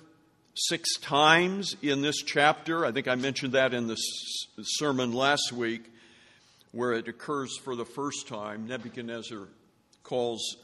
six 0.53 0.99
times 0.99 1.75
in 1.81 2.03
this 2.03 2.17
chapter. 2.17 2.85
I 2.85 2.91
think 2.91 3.07
I 3.07 3.15
mentioned 3.15 3.53
that 3.53 3.73
in 3.73 3.87
the 3.87 3.95
sermon 3.95 5.13
last 5.13 5.51
week, 5.51 5.91
where 6.73 6.93
it 6.93 7.07
occurs 7.07 7.57
for 7.57 7.75
the 7.75 7.85
first 7.85 8.27
time. 8.27 8.67
Nebuchadnezzar 8.67 9.47
calls 10.03 10.55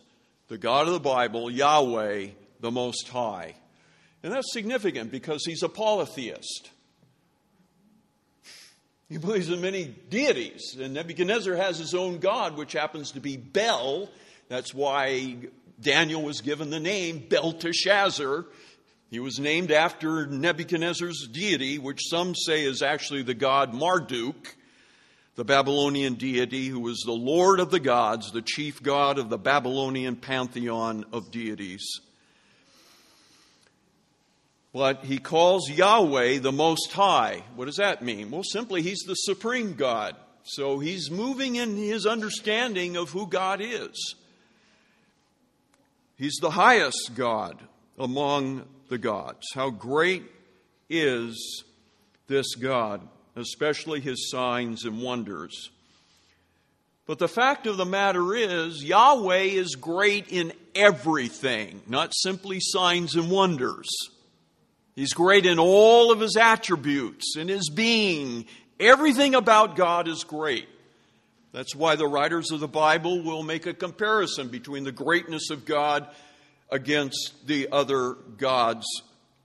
the 0.48 0.60
God 0.60 0.86
of 0.86 0.94
the 0.94 1.00
Bible, 1.00 1.50
Yahweh, 1.50 2.28
the 2.60 2.70
Most 2.70 3.10
High. 3.10 3.56
And 4.22 4.32
that's 4.32 4.54
significant 4.54 5.12
because 5.12 5.44
he's 5.44 5.64
a 5.64 5.70
polytheist. 5.70 6.70
He 9.12 9.18
believes 9.18 9.50
in 9.50 9.60
many 9.60 9.94
deities, 10.10 10.78
and 10.80 10.94
Nebuchadnezzar 10.94 11.54
has 11.58 11.78
his 11.78 11.94
own 11.94 12.20
god, 12.20 12.56
which 12.56 12.72
happens 12.72 13.12
to 13.12 13.20
be 13.20 13.36
Bel. 13.36 14.10
That's 14.48 14.74
why 14.74 15.36
Daniel 15.82 16.22
was 16.22 16.40
given 16.40 16.70
the 16.70 16.80
name 16.80 17.26
Belteshazzar. 17.28 18.46
He 19.10 19.20
was 19.20 19.38
named 19.38 19.70
after 19.70 20.28
Nebuchadnezzar's 20.28 21.28
deity, 21.30 21.78
which 21.78 22.08
some 22.10 22.34
say 22.36 22.64
is 22.64 22.82
actually 22.82 23.24
the 23.24 23.34
god 23.34 23.74
Marduk, 23.74 24.56
the 25.36 25.44
Babylonian 25.44 26.14
deity 26.14 26.70
who 26.70 26.80
was 26.80 27.02
the 27.06 27.12
Lord 27.12 27.60
of 27.60 27.70
the 27.70 27.82
gods, 27.82 28.32
the 28.32 28.42
chief 28.42 28.82
god 28.82 29.20
of 29.20 29.30
the 29.30 29.38
Babylonian 29.38 30.16
pantheon 30.16 31.04
of 31.12 31.32
deities. 31.32 32.00
But 34.74 35.04
he 35.04 35.18
calls 35.18 35.70
Yahweh 35.70 36.40
the 36.40 36.52
Most 36.52 36.94
High. 36.94 37.44
What 37.56 37.66
does 37.66 37.76
that 37.76 38.02
mean? 38.02 38.32
Well, 38.32 38.44
simply, 38.44 38.82
he's 38.82 39.04
the 39.06 39.16
supreme 39.16 39.74
God. 39.74 40.16
So 40.44 40.80
he's 40.80 41.12
moving 41.12 41.56
in 41.56 41.76
his 41.76 42.06
understanding 42.06 42.96
of 42.96 43.10
who 43.10 43.28
God 43.28 43.60
is. 43.62 44.16
He's 46.18 46.38
the 46.42 46.52
highest 46.52 47.12
God 47.16 47.60
among 47.98 48.66
the 48.90 48.98
gods. 48.98 49.48
How 49.54 49.70
great 49.70 50.24
is 50.90 51.64
this 52.28 52.56
God, 52.56 53.02
especially 53.36 54.00
his 54.00 54.30
signs 54.30 54.86
and 54.86 55.02
wonders. 55.02 55.70
But 57.08 57.20
the 57.20 57.28
fact 57.28 57.68
of 57.68 57.78
the 57.78 57.86
matter 57.86 58.36
is, 58.36 58.84
Yahweh 58.84 59.44
is 59.44 59.76
great 59.76 60.30
in 60.30 60.54
everything, 60.76 61.82
not 61.88 62.14
simply 62.14 62.60
signs 62.62 63.16
and 63.16 63.30
wonders. 63.30 63.90
He's 64.96 65.14
great 65.14 65.46
in 65.46 65.60
all 65.60 66.12
of 66.12 66.20
his 66.20 66.36
attributes, 66.36 67.36
in 67.38 67.48
his 67.48 67.70
being. 67.70 68.46
Everything 68.80 69.36
about 69.36 69.76
God 69.76 70.08
is 70.08 70.24
great. 70.24 70.68
That's 71.54 71.76
why 71.76 71.96
the 71.96 72.08
writers 72.08 72.52
of 72.52 72.60
the 72.60 72.68
Bible 72.68 73.22
will 73.22 73.44
make 73.44 73.66
a 73.66 73.74
comparison 73.74 74.48
between 74.48 74.84
the 74.84 74.92
greatness 74.92 75.50
of 75.50 75.66
God 75.66 76.08
against 76.70 77.46
the 77.46 77.70
other 77.72 78.14
gods 78.38 78.86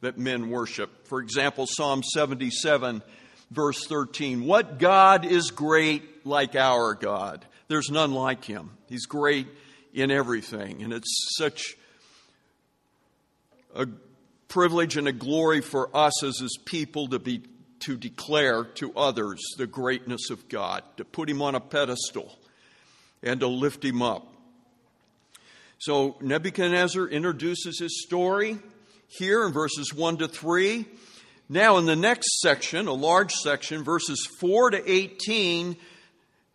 that 0.01 0.19
men 0.19 0.51
worship. 0.51 1.07
For 1.09 1.21
example, 1.21 1.67
Psalm 1.67 2.03
77, 2.03 3.03
verse 3.51 3.87
13 3.87 4.45
What 4.45 4.79
God 4.79 5.25
is 5.25 5.51
great 5.51 6.27
like 6.27 6.55
our 6.55 6.95
God? 6.95 7.45
There's 7.69 7.91
none 7.91 8.13
like 8.13 8.45
him. 8.45 8.71
He's 8.89 9.07
great 9.07 9.49
in 9.93 10.11
everything. 10.11 10.83
And 10.83 10.93
it's 10.93 11.35
such 11.37 11.77
a 13.75 13.89
privilege 14.49 14.97
and 14.97 15.09
a 15.09 15.13
glory 15.13 15.61
for 15.61 15.95
us 15.97 16.23
as 16.23 16.39
his 16.39 16.59
people 16.65 17.09
to 17.09 17.19
be 17.19 17.43
to 17.81 17.97
declare 17.97 18.65
to 18.65 18.93
others 18.97 19.43
the 19.59 19.67
greatness 19.67 20.31
of 20.31 20.49
God, 20.49 20.83
to 20.97 21.05
put 21.05 21.29
him 21.29 21.43
on 21.43 21.55
a 21.55 21.61
pedestal 21.61 22.37
and 23.23 23.41
to 23.41 23.47
lift 23.47 23.85
him 23.85 24.03
up. 24.03 24.35
So 25.79 26.17
Nebuchadnezzar 26.21 27.07
introduces 27.07 27.79
his 27.79 28.03
story 28.03 28.59
here 29.09 29.47
in 29.47 29.53
verses 29.53 29.93
1 29.93 30.19
to 30.19 30.29
3. 30.29 30.87
Now, 31.49 31.77
in 31.77 31.85
the 31.85 31.97
next 31.97 32.41
section, 32.41 32.89
a 32.89 32.93
large 32.93 33.33
section, 33.33 33.85
verses 33.85 34.27
4 34.41 34.71
to 34.71 34.91
18, 34.91 35.77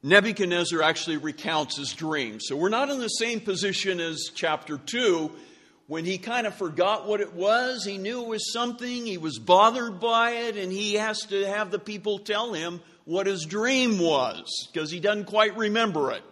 Nebuchadnezzar 0.03 0.81
actually 0.81 1.17
recounts 1.17 1.77
his 1.77 1.93
dream. 1.93 2.39
So 2.41 2.55
we're 2.55 2.69
not 2.69 2.89
in 2.89 2.99
the 2.99 3.07
same 3.07 3.39
position 3.39 3.99
as 3.99 4.31
chapter 4.33 4.77
2 4.77 5.31
when 5.91 6.05
he 6.05 6.17
kind 6.17 6.47
of 6.47 6.55
forgot 6.55 7.05
what 7.05 7.19
it 7.19 7.33
was. 7.33 7.83
He 7.83 7.97
knew 7.97 8.21
it 8.21 8.27
was 8.29 8.53
something, 8.53 9.05
he 9.05 9.17
was 9.17 9.37
bothered 9.39 9.99
by 9.99 10.31
it, 10.31 10.55
and 10.55 10.71
he 10.71 10.93
has 10.93 11.19
to 11.23 11.45
have 11.45 11.69
the 11.69 11.79
people 11.79 12.17
tell 12.17 12.53
him 12.53 12.79
what 13.03 13.27
his 13.27 13.43
dream 13.43 13.99
was 13.99 14.69
because 14.71 14.89
he 14.89 15.01
doesn't 15.01 15.25
quite 15.25 15.57
remember 15.57 16.13
it. 16.13 16.23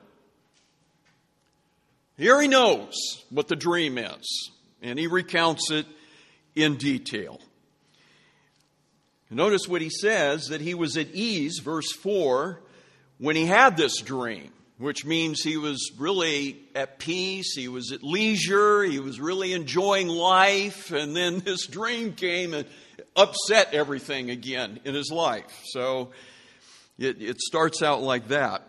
Here 2.16 2.42
he 2.42 2.48
knows 2.48 2.96
what 3.32 3.50
the 3.50 3.58
dream 3.58 3.98
is, 3.98 4.50
and 4.82 4.98
he 4.98 5.08
recounts 5.08 5.72
it 5.72 5.86
in 6.56 6.78
detail. 6.78 7.41
Notice 9.30 9.67
what 9.67 9.82
he 9.82 9.89
says 9.89 10.48
that 10.48 10.62
he 10.62 10.74
was 10.74 10.95
at 10.95 11.08
ease, 11.08 11.60
verse 11.60 11.91
4, 11.91 12.62
when 13.17 13.36
he 13.36 13.45
had 13.45 13.76
this 13.76 13.98
dream 13.98 14.54
which 14.80 15.06
means 15.06 15.44
he 15.44 15.58
was 15.58 15.92
really 15.98 16.58
at 16.74 17.00
peace, 17.00 17.54
he 17.54 17.68
was 17.68 17.92
at 17.92 18.02
leisure, 18.02 18.82
he 18.82 19.00
was 19.00 19.20
really 19.20 19.52
enjoying 19.52 20.08
life, 20.08 20.92
and 20.92 21.13
then 21.15 21.39
this 21.46 21.68
dream 21.68 22.13
came 22.13 22.54
and 22.54 22.65
upset 23.15 23.74
everything 23.74 24.30
again 24.30 24.80
in 24.86 24.96
his 24.96 25.12
life. 25.12 25.63
So 25.65 26.12
it, 26.98 27.22
it 27.22 27.42
starts 27.42 27.84
out 27.84 28.02
like 28.02 28.30
that. 28.30 28.63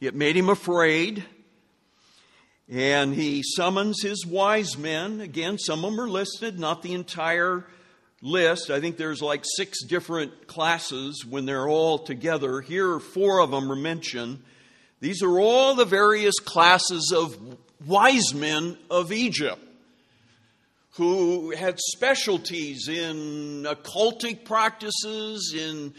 It 0.00 0.14
made 0.14 0.36
him 0.36 0.48
afraid, 0.48 1.22
and 2.70 3.14
he 3.14 3.42
summons 3.42 4.00
his 4.00 4.24
wise 4.24 4.78
men. 4.78 5.20
Again, 5.20 5.58
some 5.58 5.84
of 5.84 5.90
them 5.90 6.00
are 6.00 6.08
listed, 6.08 6.58
not 6.58 6.82
the 6.82 6.94
entire 6.94 7.66
list. 8.22 8.70
I 8.70 8.80
think 8.80 8.96
there's 8.96 9.20
like 9.20 9.42
six 9.44 9.84
different 9.84 10.46
classes 10.46 11.26
when 11.26 11.44
they're 11.44 11.68
all 11.68 11.98
together. 11.98 12.62
Here, 12.62 12.98
four 12.98 13.40
of 13.40 13.50
them 13.50 13.70
are 13.70 13.76
mentioned. 13.76 14.42
These 15.00 15.22
are 15.22 15.38
all 15.38 15.74
the 15.74 15.84
various 15.84 16.38
classes 16.40 17.12
of 17.14 17.38
wise 17.86 18.34
men 18.34 18.76
of 18.90 19.12
Egypt 19.12 19.62
who 20.92 21.52
had 21.52 21.78
specialties 21.78 22.88
in 22.88 23.62
occultic 23.62 24.44
practices, 24.44 25.54
in 25.56 25.94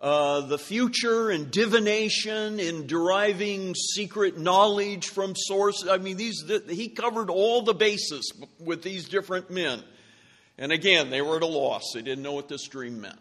uh, 0.00 0.40
the 0.40 0.58
future, 0.58 1.30
in 1.30 1.48
divination, 1.50 2.58
in 2.58 2.88
deriving 2.88 3.72
secret 3.76 4.36
knowledge 4.36 5.06
from 5.06 5.34
sources. 5.36 5.88
I 5.88 5.98
mean, 5.98 6.16
these 6.16 6.42
he 6.68 6.88
covered 6.88 7.30
all 7.30 7.62
the 7.62 7.74
bases 7.74 8.32
with 8.58 8.82
these 8.82 9.08
different 9.08 9.48
men. 9.48 9.80
And 10.58 10.72
again, 10.72 11.10
they 11.10 11.22
were 11.22 11.36
at 11.36 11.42
a 11.42 11.46
loss. 11.46 11.92
They 11.94 12.02
didn't 12.02 12.24
know 12.24 12.32
what 12.32 12.48
this 12.48 12.66
dream 12.66 13.00
meant. 13.00 13.18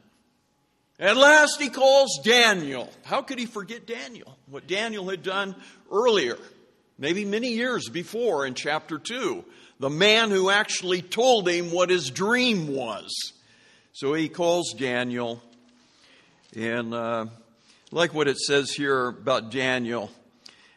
At 1.01 1.17
last, 1.17 1.59
he 1.59 1.69
calls 1.69 2.19
Daniel. 2.23 2.87
How 3.01 3.23
could 3.23 3.39
he 3.39 3.47
forget 3.47 3.87
Daniel? 3.87 4.37
What 4.45 4.67
Daniel 4.67 5.09
had 5.09 5.23
done 5.23 5.55
earlier, 5.91 6.37
maybe 6.99 7.25
many 7.25 7.53
years 7.53 7.89
before 7.89 8.45
in 8.45 8.53
chapter 8.53 8.99
2. 8.99 9.43
The 9.79 9.89
man 9.89 10.29
who 10.29 10.51
actually 10.51 11.01
told 11.01 11.49
him 11.49 11.71
what 11.71 11.89
his 11.89 12.11
dream 12.11 12.67
was. 12.67 13.33
So 13.93 14.13
he 14.13 14.29
calls 14.29 14.75
Daniel. 14.77 15.41
And 16.55 16.93
uh, 16.93 17.25
like 17.89 18.13
what 18.13 18.27
it 18.27 18.37
says 18.37 18.69
here 18.69 19.07
about 19.07 19.49
Daniel, 19.49 20.11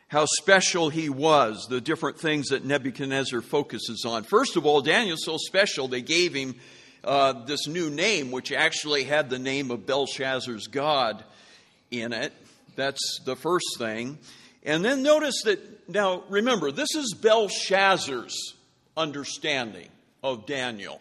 how 0.08 0.24
special 0.24 0.88
he 0.88 1.10
was, 1.10 1.66
the 1.68 1.82
different 1.82 2.18
things 2.18 2.48
that 2.48 2.64
Nebuchadnezzar 2.64 3.42
focuses 3.42 4.06
on. 4.06 4.22
First 4.22 4.56
of 4.56 4.64
all, 4.64 4.80
Daniel's 4.80 5.22
so 5.22 5.36
special, 5.36 5.86
they 5.86 6.00
gave 6.00 6.32
him 6.32 6.54
uh, 7.04 7.44
this 7.44 7.66
new 7.66 7.90
name, 7.90 8.30
which 8.30 8.52
actually 8.52 9.04
had 9.04 9.30
the 9.30 9.38
name 9.38 9.70
of 9.70 9.86
Belshazzar's 9.86 10.66
God 10.66 11.22
in 11.90 12.12
it. 12.12 12.32
That's 12.76 13.20
the 13.24 13.36
first 13.36 13.78
thing. 13.78 14.18
And 14.64 14.84
then 14.84 15.02
notice 15.02 15.42
that, 15.44 15.88
now 15.88 16.24
remember, 16.28 16.70
this 16.72 16.94
is 16.94 17.14
Belshazzar's 17.14 18.54
understanding 18.96 19.88
of 20.22 20.46
Daniel. 20.46 21.00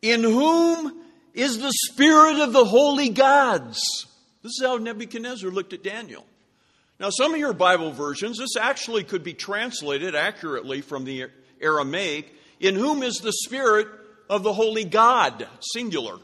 In 0.00 0.22
whom 0.22 1.00
is 1.34 1.58
the 1.58 1.72
spirit 1.90 2.38
of 2.40 2.52
the 2.52 2.64
holy 2.64 3.10
gods? 3.10 3.80
This 4.42 4.52
is 4.52 4.62
how 4.62 4.76
Nebuchadnezzar 4.76 5.50
looked 5.50 5.72
at 5.72 5.82
Daniel. 5.82 6.24
Now, 7.00 7.10
some 7.10 7.34
of 7.34 7.40
your 7.40 7.52
Bible 7.52 7.92
versions, 7.92 8.38
this 8.38 8.56
actually 8.56 9.04
could 9.04 9.24
be 9.24 9.34
translated 9.34 10.14
accurately 10.14 10.80
from 10.80 11.04
the 11.04 11.26
Aramaic. 11.60 12.32
In 12.60 12.76
whom 12.76 13.02
is 13.02 13.16
the 13.16 13.32
spirit 13.32 13.88
of 14.28 14.42
the 14.42 14.52
holy 14.52 14.84
God, 14.84 15.46
singular. 15.60 16.16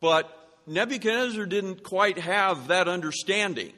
But 0.00 0.32
Nebuchadnezzar 0.66 1.46
didn't 1.46 1.82
quite 1.82 2.18
have 2.18 2.68
that 2.68 2.88
understanding. 2.88 3.72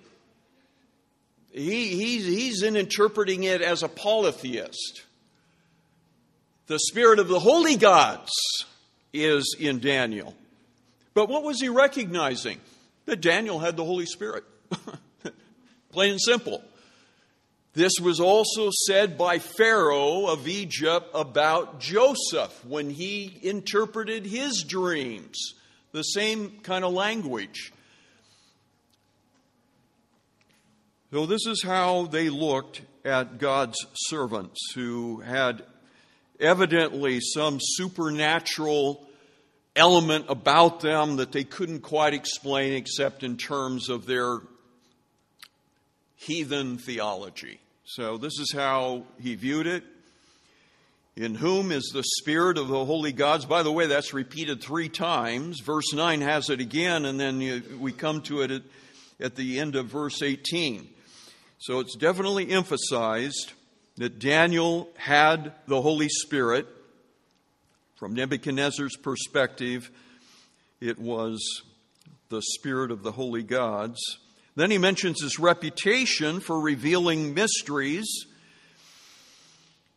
He, 1.53 1.89
he's, 1.89 2.25
he's 2.25 2.63
in 2.63 2.77
interpreting 2.77 3.45
it 3.45 3.63
as 3.63 3.83
a 3.83 3.89
polytheist. 3.89 5.03
The 6.67 6.79
spirit 6.79 7.19
of 7.19 7.29
the 7.29 7.41
holy 7.41 7.77
gods 7.77 8.31
is 9.13 9.57
in 9.59 9.81
Daniel. 9.81 10.35
But 11.15 11.29
what 11.29 11.43
was 11.43 11.61
he 11.61 11.69
recognizing? 11.69 12.61
That 13.07 13.21
Daniel 13.23 13.59
had 13.59 13.77
the 13.77 13.85
Holy 13.85 14.05
Spirit. 14.05 14.45
Plain 15.93 16.13
and 16.13 16.21
simple. 16.21 16.63
This 17.79 18.01
was 18.03 18.19
also 18.19 18.71
said 18.89 19.17
by 19.17 19.39
Pharaoh 19.39 20.27
of 20.27 20.49
Egypt 20.49 21.11
about 21.15 21.79
Joseph 21.79 22.65
when 22.65 22.91
he 22.91 23.39
interpreted 23.41 24.27
his 24.27 24.65
dreams. 24.65 25.55
The 25.93 26.03
same 26.03 26.59
kind 26.65 26.85
of 26.85 26.93
language. 26.93 27.73
So, 31.13 31.25
this 31.25 31.47
is 31.47 31.63
how 31.63 32.07
they 32.07 32.31
looked 32.31 32.83
at 33.05 33.39
God's 33.39 33.79
servants 33.95 34.59
who 34.75 35.21
had 35.21 35.63
evidently 36.41 37.21
some 37.21 37.59
supernatural 37.61 39.07
element 39.77 40.25
about 40.29 40.81
them 40.81 41.19
that 41.19 41.31
they 41.31 41.45
couldn't 41.45 41.83
quite 41.83 42.13
explain 42.13 42.73
except 42.73 43.23
in 43.23 43.37
terms 43.37 43.89
of 43.89 44.07
their 44.07 44.41
heathen 46.17 46.77
theology. 46.79 47.61
So, 47.91 48.19
this 48.19 48.39
is 48.39 48.53
how 48.53 49.05
he 49.19 49.35
viewed 49.35 49.67
it. 49.67 49.83
In 51.17 51.35
whom 51.35 51.73
is 51.73 51.91
the 51.95 52.05
Spirit 52.19 52.59
of 52.59 52.69
the 52.69 52.85
holy 52.85 53.13
gods? 53.13 53.47
By 53.47 53.63
the 53.63 53.73
way, 53.73 53.87
that's 53.87 54.13
repeated 54.13 54.61
three 54.61 54.91
times. 54.91 55.61
Verse 55.61 55.95
9 55.95 56.21
has 56.21 56.51
it 56.51 56.61
again, 56.61 57.07
and 57.07 57.19
then 57.19 57.41
you, 57.41 57.63
we 57.81 57.93
come 57.93 58.21
to 58.25 58.43
it 58.43 58.51
at, 58.51 58.63
at 59.19 59.37
the 59.37 59.59
end 59.59 59.75
of 59.75 59.87
verse 59.87 60.21
18. 60.21 60.87
So 61.61 61.81
it's 61.81 61.97
definitely 61.97 62.51
emphasized 62.51 63.55
that 63.97 64.19
Daniel 64.19 64.91
had 64.99 65.55
the 65.67 65.81
Holy 65.81 66.11
Spirit. 66.11 66.67
From 67.97 68.13
Nebuchadnezzar's 68.13 68.97
perspective, 68.97 69.91
it 70.79 70.99
was 70.99 71.41
the 72.29 72.43
Spirit 72.43 72.91
of 72.91 73.03
the 73.03 73.13
holy 73.13 73.43
gods. 73.43 73.99
Then 74.59 74.73
he 74.73 74.79
mentions 74.79 75.23
his 75.23 75.39
reputation 75.39 76.41
for 76.41 76.59
revealing 76.59 77.33
mysteries, 77.33 78.27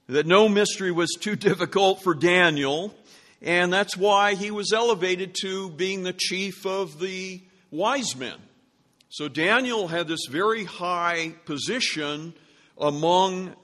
that 0.07 0.27
no 0.27 0.47
mystery 0.47 0.91
was 0.91 1.17
too 1.19 1.35
difficult 1.35 2.03
for 2.03 2.13
Daniel, 2.13 2.93
and 3.41 3.73
that's 3.73 3.97
why 3.97 4.35
he 4.35 4.51
was 4.51 4.71
elevated 4.71 5.35
to 5.41 5.71
being 5.71 6.03
the 6.03 6.13
chief 6.13 6.67
of 6.67 6.99
the 6.99 7.41
wise 7.71 8.15
men. 8.15 8.35
So 9.09 9.27
Daniel 9.27 9.87
had 9.87 10.07
this 10.07 10.27
very 10.29 10.65
high 10.65 11.33
position 11.45 12.35
among 12.77 13.55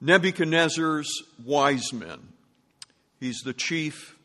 Nebuchadnezzar's 0.00 1.12
wise 1.44 1.92
men. 1.92 2.18
He's 3.20 3.38
the 3.44 3.54
chief 3.54 4.16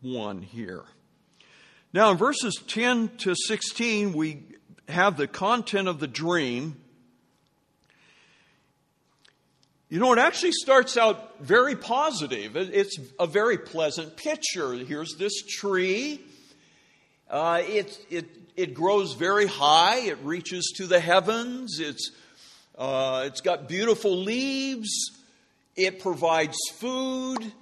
one 0.00 0.42
here. 0.42 0.82
Now, 1.92 2.10
in 2.10 2.16
verses 2.16 2.60
10 2.66 3.18
to 3.18 3.36
16, 3.36 4.14
we 4.14 4.46
have 4.92 5.16
the 5.16 5.26
content 5.26 5.88
of 5.88 5.98
the 5.98 6.06
dream. 6.06 6.76
You 9.88 9.98
know, 9.98 10.12
it 10.12 10.18
actually 10.18 10.52
starts 10.52 10.96
out 10.96 11.40
very 11.40 11.76
positive. 11.76 12.56
It's 12.56 12.98
a 13.20 13.26
very 13.26 13.58
pleasant 13.58 14.16
picture. 14.16 14.72
Here's 14.72 15.16
this 15.16 15.42
tree. 15.42 16.20
Uh, 17.28 17.62
it, 17.66 17.98
it, 18.10 18.26
it 18.56 18.74
grows 18.74 19.14
very 19.14 19.46
high, 19.46 20.00
it 20.00 20.18
reaches 20.22 20.72
to 20.76 20.86
the 20.86 21.00
heavens, 21.00 21.80
it's, 21.80 22.10
uh, 22.76 23.24
it's 23.26 23.40
got 23.40 23.68
beautiful 23.68 24.14
leaves, 24.14 24.90
it 25.74 26.00
provides 26.00 26.58
food. 26.74 27.52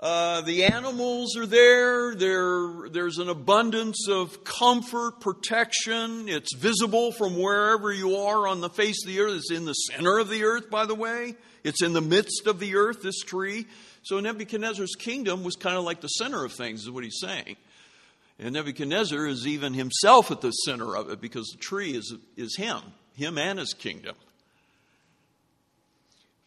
Uh, 0.00 0.40
the 0.40 0.64
animals 0.64 1.36
are 1.36 1.44
there. 1.44 2.14
there. 2.14 2.88
There's 2.88 3.18
an 3.18 3.28
abundance 3.28 4.08
of 4.08 4.42
comfort, 4.44 5.20
protection. 5.20 6.26
It's 6.26 6.54
visible 6.54 7.12
from 7.12 7.38
wherever 7.38 7.92
you 7.92 8.16
are 8.16 8.48
on 8.48 8.62
the 8.62 8.70
face 8.70 9.04
of 9.04 9.12
the 9.12 9.20
earth. 9.20 9.34
It's 9.36 9.50
in 9.50 9.66
the 9.66 9.74
center 9.74 10.18
of 10.18 10.30
the 10.30 10.44
earth, 10.44 10.70
by 10.70 10.86
the 10.86 10.94
way. 10.94 11.36
It's 11.64 11.82
in 11.82 11.92
the 11.92 12.00
midst 12.00 12.46
of 12.46 12.60
the 12.60 12.76
earth, 12.76 13.02
this 13.02 13.20
tree. 13.20 13.66
So 14.02 14.18
Nebuchadnezzar's 14.20 14.94
kingdom 14.98 15.44
was 15.44 15.54
kind 15.56 15.76
of 15.76 15.84
like 15.84 16.00
the 16.00 16.08
center 16.08 16.46
of 16.46 16.52
things, 16.54 16.80
is 16.84 16.90
what 16.90 17.04
he's 17.04 17.20
saying. 17.20 17.56
And 18.38 18.54
Nebuchadnezzar 18.54 19.26
is 19.26 19.46
even 19.46 19.74
himself 19.74 20.30
at 20.30 20.40
the 20.40 20.50
center 20.50 20.96
of 20.96 21.10
it 21.10 21.20
because 21.20 21.48
the 21.48 21.58
tree 21.58 21.90
is, 21.90 22.14
is 22.38 22.56
him, 22.56 22.80
him 23.16 23.36
and 23.36 23.58
his 23.58 23.74
kingdom. 23.74 24.16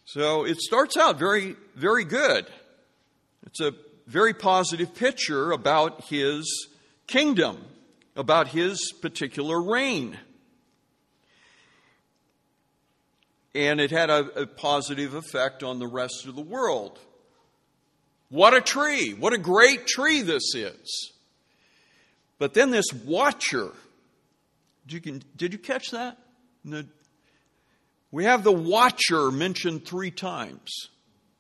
So 0.06 0.44
it 0.44 0.60
starts 0.60 0.98
out 0.98 1.20
very, 1.20 1.56
very 1.76 2.04
good. 2.04 2.48
It's 3.45 3.60
a 3.60 3.73
very 4.08 4.34
positive 4.34 4.93
picture 4.95 5.51
about 5.51 6.06
his 6.06 6.69
kingdom, 7.08 7.63
about 8.15 8.49
his 8.49 8.91
particular 9.01 9.62
reign. 9.62 10.17
And 13.56 13.79
it 13.79 13.91
had 13.91 14.10
a, 14.10 14.41
a, 14.41 14.47
positive 14.47 15.13
effect 15.13 15.62
on 15.62 15.77
the 15.77 15.88
rest 15.88 16.25
of 16.25 16.36
the 16.36 16.41
world. 16.41 16.99
What 18.29 18.56
a 18.56 18.62
tree! 18.62 19.13
What 19.13 19.34
a 19.34 19.38
great 19.38 19.86
tree 19.86 20.21
this 20.23 20.56
is! 20.56 21.12
But 22.39 22.56
then 22.56 22.71
this 22.71 22.91
watcher, 22.91 23.69
did 24.88 25.06
you, 25.06 25.19
did 25.36 25.53
you 25.53 25.60
catch 25.60 25.91
that? 25.91 26.17
The, 26.65 26.88
we 28.12 28.23
have 28.23 28.43
the 28.43 28.51
watcher 28.51 29.32
mentioned 29.32 29.86
three 29.86 30.12
times. 30.12 30.89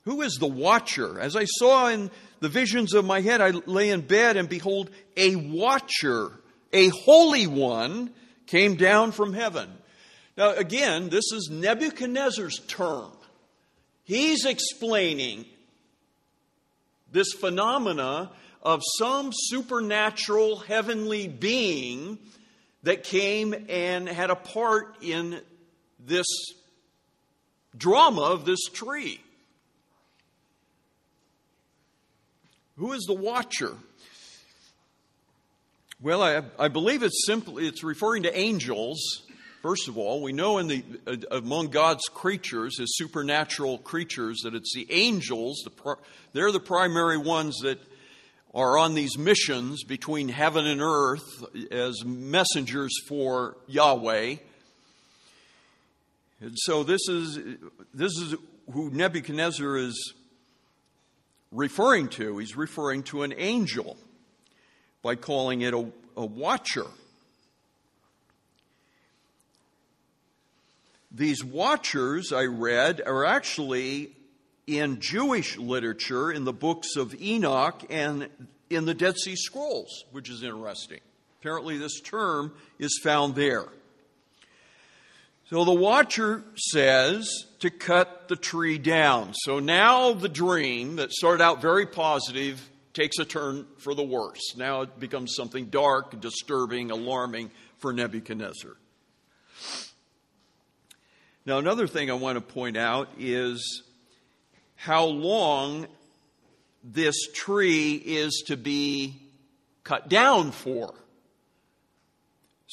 Who 0.05 0.21
is 0.21 0.35
the 0.35 0.47
watcher? 0.47 1.19
As 1.19 1.35
I 1.35 1.45
saw 1.45 1.87
in 1.87 2.11
the 2.39 2.49
visions 2.49 2.93
of 2.93 3.05
my 3.05 3.21
head, 3.21 3.41
I 3.41 3.51
lay 3.51 3.89
in 3.89 4.01
bed 4.01 4.35
and 4.35 4.49
behold, 4.49 4.89
a 5.15 5.35
watcher, 5.35 6.31
a 6.73 6.89
holy 6.89 7.47
one, 7.47 8.11
came 8.47 8.75
down 8.75 9.13
from 9.13 9.33
heaven. 9.33 9.69
Now, 10.35 10.51
again, 10.51 11.09
this 11.09 11.31
is 11.31 11.49
Nebuchadnezzar's 11.51 12.59
term. 12.67 13.11
He's 14.03 14.45
explaining 14.45 15.45
this 17.11 17.31
phenomena 17.31 18.31
of 18.61 18.81
some 18.97 19.31
supernatural 19.31 20.57
heavenly 20.57 21.27
being 21.27 22.17
that 22.83 23.03
came 23.03 23.53
and 23.69 24.09
had 24.09 24.29
a 24.29 24.35
part 24.35 24.97
in 25.01 25.39
this 25.99 26.25
drama 27.77 28.21
of 28.21 28.45
this 28.45 28.63
tree. 28.73 29.22
Who 32.77 32.93
is 32.93 33.03
the 33.03 33.13
watcher? 33.13 33.75
Well, 36.01 36.21
I, 36.21 36.41
I 36.59 36.67
believe 36.67 37.03
it's 37.03 37.25
simply 37.25 37.67
it's 37.67 37.83
referring 37.83 38.23
to 38.23 38.37
angels. 38.37 39.23
First 39.61 39.87
of 39.87 39.97
all, 39.97 40.21
we 40.21 40.33
know 40.33 40.57
in 40.57 40.67
the 40.67 40.83
uh, 41.07 41.15
among 41.31 41.69
God's 41.69 42.03
creatures, 42.09 42.77
His 42.79 42.97
supernatural 42.97 43.77
creatures, 43.77 44.41
that 44.43 44.55
it's 44.55 44.73
the 44.75 44.87
angels. 44.91 45.63
The, 45.63 45.95
they're 46.33 46.51
the 46.51 46.59
primary 46.59 47.17
ones 47.17 47.59
that 47.61 47.79
are 48.53 48.77
on 48.77 48.95
these 48.95 49.17
missions 49.17 49.83
between 49.83 50.29
heaven 50.29 50.67
and 50.67 50.81
earth 50.81 51.23
as 51.71 52.03
messengers 52.03 52.93
for 53.07 53.57
Yahweh. 53.67 54.35
And 56.41 56.53
so 56.55 56.83
this 56.83 57.07
is 57.07 57.39
this 57.93 58.11
is 58.17 58.35
who 58.71 58.89
Nebuchadnezzar 58.89 59.77
is 59.77 60.13
referring 61.53 62.09
to. 62.09 62.37
He's 62.39 62.57
referring 62.57 63.03
to 63.03 63.23
an 63.23 63.33
angel 63.37 63.95
by 65.01 65.15
calling 65.15 65.61
it 65.61 65.73
a, 65.73 65.87
a 66.17 66.25
watcher. 66.25 66.85
These 71.11 71.43
watchers, 71.43 72.33
I 72.33 72.45
read, 72.45 73.01
are 73.05 73.23
actually 73.23 74.11
in 74.65 74.99
Jewish 74.99 75.57
literature 75.57 76.31
in 76.31 76.43
the 76.43 76.53
books 76.53 76.95
of 76.95 77.13
Enoch 77.21 77.83
and 77.89 78.29
in 78.69 78.85
the 78.85 78.95
Dead 78.95 79.17
Sea 79.17 79.35
Scrolls, 79.35 80.05
which 80.11 80.29
is 80.29 80.41
interesting. 80.41 81.01
Apparently, 81.39 81.77
this 81.77 81.99
term 81.99 82.53
is 82.79 82.99
found 83.03 83.35
there. 83.35 83.67
So 85.49 85.65
the 85.65 85.73
watcher 85.73 86.43
says 86.55 87.29
to 87.59 87.69
cut 87.69 88.27
the 88.27 88.35
tree 88.35 88.77
down. 88.77 89.33
So 89.33 89.59
now 89.59 90.13
the 90.13 90.29
dream 90.29 90.95
that 90.95 91.11
started 91.11 91.43
out 91.43 91.61
very 91.61 91.85
positive 91.85 92.69
takes 92.93 93.19
a 93.19 93.25
turn 93.25 93.65
for 93.79 93.93
the 93.93 94.03
worse. 94.03 94.55
Now 94.55 94.81
it 94.81 94.99
becomes 94.99 95.35
something 95.35 95.65
dark, 95.65 96.19
disturbing, 96.21 96.91
alarming 96.91 97.51
for 97.79 97.91
Nebuchadnezzar. 97.91 98.77
Now, 101.45 101.57
another 101.57 101.87
thing 101.87 102.09
I 102.09 102.13
want 102.13 102.37
to 102.37 102.53
point 102.53 102.77
out 102.77 103.09
is 103.19 103.83
how 104.75 105.05
long 105.05 105.87
this 106.85 107.15
tree 107.33 107.95
is 107.95 108.45
to 108.47 108.55
be 108.55 109.21
cut 109.83 110.07
down 110.07 110.51
for. 110.51 110.93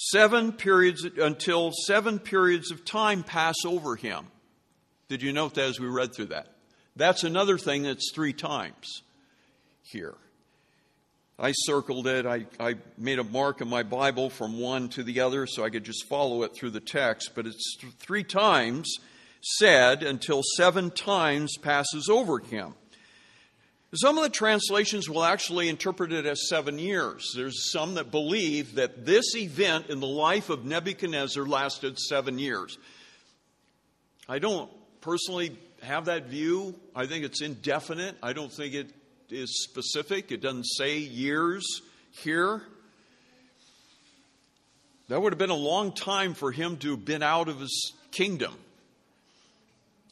Seven 0.02 0.52
periods 0.52 1.04
until 1.04 1.72
seven 1.72 2.18
periods 2.18 2.70
of 2.70 2.86
time 2.86 3.22
pass 3.22 3.56
over 3.66 3.96
him. 3.96 4.28
Did 5.08 5.20
you 5.20 5.30
note 5.30 5.52
that 5.56 5.68
as 5.68 5.78
we 5.78 5.88
read 5.88 6.14
through 6.14 6.28
that? 6.28 6.46
That's 6.96 7.22
another 7.22 7.58
thing 7.58 7.82
that's 7.82 8.10
three 8.14 8.32
times 8.32 9.02
here. 9.82 10.14
I 11.38 11.52
circled 11.52 12.06
it. 12.06 12.24
I, 12.24 12.46
I, 12.58 12.76
made 12.96 13.18
a 13.18 13.24
mark 13.24 13.60
in 13.60 13.68
my 13.68 13.82
Bible 13.82 14.30
from 14.30 14.58
one 14.58 14.88
to 14.90 15.02
the 15.02 15.20
other 15.20 15.46
so 15.46 15.64
I 15.64 15.70
could 15.70 15.84
just 15.84 16.08
follow 16.08 16.44
it 16.44 16.54
through 16.54 16.70
the 16.70 16.80
text. 16.80 17.32
But 17.34 17.46
it's 17.46 17.76
three 17.98 18.24
times 18.24 19.00
said 19.42 20.02
until 20.02 20.40
seven 20.56 20.90
times 20.90 21.58
passes 21.58 22.08
over 22.08 22.38
him. 22.38 22.72
Some 23.92 24.18
of 24.18 24.22
the 24.22 24.30
translations 24.30 25.08
will 25.08 25.24
actually 25.24 25.68
interpret 25.68 26.12
it 26.12 26.24
as 26.24 26.48
seven 26.48 26.78
years. 26.78 27.32
There's 27.34 27.72
some 27.72 27.94
that 27.94 28.12
believe 28.12 28.76
that 28.76 29.04
this 29.04 29.34
event 29.34 29.90
in 29.90 29.98
the 29.98 30.06
life 30.06 30.48
of 30.48 30.64
Nebuchadnezzar 30.64 31.44
lasted 31.44 31.98
seven 31.98 32.38
years. 32.38 32.78
I 34.28 34.38
don't 34.38 34.70
personally 35.00 35.58
have 35.82 36.04
that 36.04 36.26
view. 36.26 36.76
I 36.94 37.06
think 37.06 37.24
it's 37.24 37.42
indefinite. 37.42 38.16
I 38.22 38.32
don't 38.32 38.52
think 38.52 38.74
it 38.74 38.90
is 39.28 39.64
specific, 39.64 40.32
it 40.32 40.40
doesn't 40.40 40.64
say 40.64 40.98
years 40.98 41.82
here. 42.10 42.62
That 45.08 45.20
would 45.20 45.32
have 45.32 45.38
been 45.38 45.50
a 45.50 45.54
long 45.54 45.92
time 45.92 46.34
for 46.34 46.52
him 46.52 46.76
to 46.78 46.90
have 46.90 47.04
been 47.04 47.22
out 47.22 47.48
of 47.48 47.58
his 47.58 47.92
kingdom. 48.12 48.54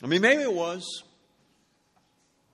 I 0.03 0.07
mean, 0.07 0.21
maybe 0.21 0.43
it 0.43 0.53
was. 0.53 1.05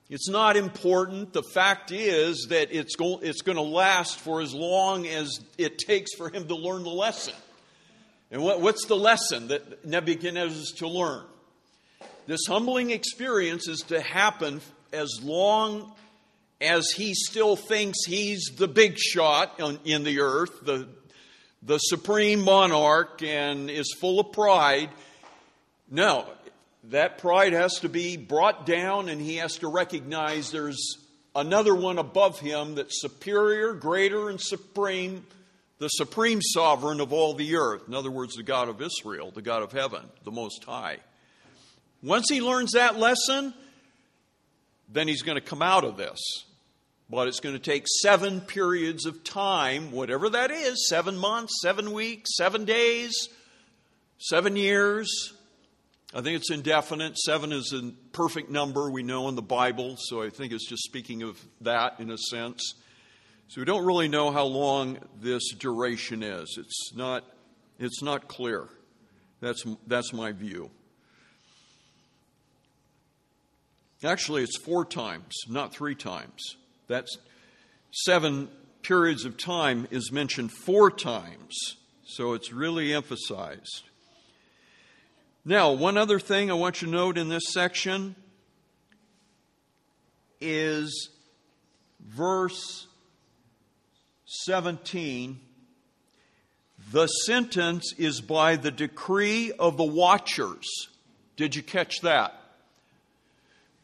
It's 0.09 0.29
not 0.29 0.55
important. 0.55 1.33
The 1.33 1.41
fact 1.41 1.91
is 1.91 2.47
that 2.49 2.71
it's, 2.71 2.95
go- 2.95 3.19
it's 3.23 3.41
going 3.41 3.55
to 3.55 3.63
last 3.63 4.19
for 4.19 4.41
as 4.41 4.53
long 4.53 5.07
as 5.07 5.39
it 5.57 5.79
takes 5.79 6.13
for 6.13 6.29
him 6.29 6.47
to 6.47 6.55
learn 6.55 6.83
the 6.83 6.89
lesson. 6.89 7.33
And 8.31 8.43
what, 8.43 8.61
what's 8.61 8.85
the 8.85 8.95
lesson 8.95 9.47
that 9.47 9.85
Nebuchadnezzar 9.85 10.57
is 10.57 10.73
to 10.77 10.87
learn? 10.87 11.23
This 12.27 12.41
humbling 12.47 12.91
experience 12.91 13.67
is 13.67 13.79
to 13.87 13.99
happen 13.99 14.61
as 14.93 15.19
long 15.23 15.91
as 16.61 16.89
he 16.91 17.13
still 17.13 17.55
thinks 17.55 18.05
he's 18.05 18.45
the 18.57 18.67
big 18.67 18.97
shot 18.97 19.59
in 19.85 20.03
the 20.03 20.21
earth, 20.21 20.65
the, 20.65 20.87
the 21.63 21.77
supreme 21.79 22.41
monarch, 22.41 23.21
and 23.23 23.69
is 23.69 23.93
full 23.99 24.19
of 24.19 24.31
pride. 24.31 24.89
No, 25.89 26.27
that 26.89 27.17
pride 27.17 27.53
has 27.53 27.79
to 27.79 27.89
be 27.89 28.17
brought 28.17 28.65
down, 28.65 29.09
and 29.09 29.21
he 29.21 29.37
has 29.37 29.57
to 29.57 29.67
recognize 29.67 30.51
there's 30.51 30.97
another 31.35 31.75
one 31.75 31.97
above 31.97 32.39
him 32.39 32.75
that's 32.75 33.01
superior, 33.01 33.73
greater, 33.73 34.29
and 34.29 34.39
supreme, 34.39 35.25
the 35.79 35.89
supreme 35.89 36.41
sovereign 36.41 37.01
of 37.01 37.11
all 37.11 37.33
the 37.33 37.55
earth. 37.55 37.87
In 37.87 37.93
other 37.93 38.11
words, 38.11 38.35
the 38.35 38.43
God 38.43 38.69
of 38.69 38.81
Israel, 38.81 39.31
the 39.31 39.41
God 39.41 39.63
of 39.63 39.71
heaven, 39.71 40.03
the 40.23 40.31
Most 40.31 40.63
High. 40.63 40.97
Once 42.01 42.27
he 42.29 42.41
learns 42.41 42.73
that 42.73 42.97
lesson, 42.97 43.53
then 44.89 45.07
he's 45.07 45.23
going 45.23 45.37
to 45.37 45.45
come 45.45 45.61
out 45.61 45.83
of 45.83 45.97
this. 45.97 46.19
But 47.09 47.27
it's 47.27 47.39
going 47.39 47.55
to 47.55 47.61
take 47.61 47.85
seven 48.01 48.41
periods 48.41 49.05
of 49.05 49.23
time, 49.23 49.91
whatever 49.91 50.29
that 50.29 50.49
is 50.49 50.87
seven 50.87 51.17
months, 51.17 51.59
seven 51.61 51.91
weeks, 51.91 52.35
seven 52.35 52.65
days, 52.65 53.29
seven 54.17 54.55
years. 54.55 55.33
I 56.13 56.21
think 56.21 56.37
it's 56.37 56.51
indefinite. 56.51 57.17
Seven 57.17 57.51
is 57.51 57.73
a 57.73 57.91
perfect 58.11 58.49
number 58.49 58.89
we 58.89 59.03
know 59.03 59.27
in 59.27 59.35
the 59.35 59.41
Bible, 59.41 59.97
so 59.97 60.21
I 60.21 60.29
think 60.29 60.53
it's 60.53 60.67
just 60.67 60.83
speaking 60.83 61.23
of 61.23 61.37
that 61.61 61.99
in 61.99 62.11
a 62.11 62.17
sense. 62.17 62.75
So 63.47 63.61
we 63.61 63.65
don't 63.65 63.85
really 63.85 64.07
know 64.07 64.31
how 64.31 64.45
long 64.45 64.97
this 65.19 65.53
duration 65.53 66.23
is. 66.23 66.57
It's 66.57 66.93
not, 66.95 67.23
it's 67.79 68.01
not 68.01 68.27
clear. 68.27 68.67
That's, 69.41 69.63
that's 69.85 70.13
my 70.13 70.31
view. 70.31 70.71
Actually, 74.03 74.43
it's 74.43 74.57
four 74.57 74.85
times, 74.85 75.33
not 75.49 75.73
three 75.73 75.95
times. 75.95 76.57
That's 76.87 77.17
seven 77.91 78.49
periods 78.83 79.25
of 79.25 79.37
time 79.37 79.87
is 79.89 80.11
mentioned 80.11 80.51
four 80.51 80.91
times, 80.91 81.55
so 82.05 82.33
it's 82.33 82.51
really 82.51 82.93
emphasized. 82.93 83.89
Now, 85.47 85.73
one 85.73 85.95
other 85.95 86.19
thing 86.19 86.49
I 86.49 86.55
want 86.55 86.81
you 86.81 86.87
to 86.87 86.91
note 86.91 87.19
in 87.19 87.29
this 87.29 87.53
section 87.53 88.15
is 90.41 91.09
verse 91.99 92.87
17. 94.25 95.39
The 96.91 97.05
sentence 97.05 97.93
is 97.95 98.21
by 98.21 98.55
the 98.55 98.71
decree 98.71 99.51
of 99.51 99.77
the 99.77 99.83
watchers. 99.83 100.65
Did 101.37 101.55
you 101.55 101.61
catch 101.61 102.01
that? 102.01 102.33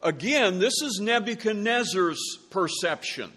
Again, 0.02 0.58
this 0.58 0.82
is 0.82 1.00
Nebuchadnezzar's 1.00 2.40
perception. 2.50 3.32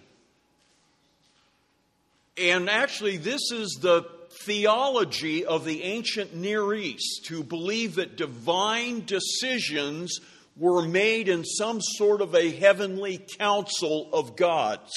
And 2.38 2.70
actually, 2.70 3.18
this 3.18 3.50
is 3.52 3.78
the 3.82 4.13
theology 4.42 5.44
of 5.44 5.64
the 5.64 5.82
ancient 5.82 6.34
Near 6.34 6.74
East 6.74 7.26
to 7.26 7.42
believe 7.42 7.96
that 7.96 8.16
divine 8.16 9.04
decisions 9.04 10.20
were 10.56 10.82
made 10.82 11.28
in 11.28 11.44
some 11.44 11.80
sort 11.80 12.20
of 12.20 12.34
a 12.34 12.50
heavenly 12.50 13.24
council 13.38 14.08
of 14.12 14.36
gods. 14.36 14.92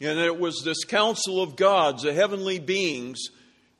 And 0.00 0.18
it 0.18 0.38
was 0.38 0.62
this 0.64 0.84
council 0.84 1.42
of 1.42 1.56
gods, 1.56 2.02
the 2.02 2.12
heavenly 2.12 2.58
beings, 2.58 3.20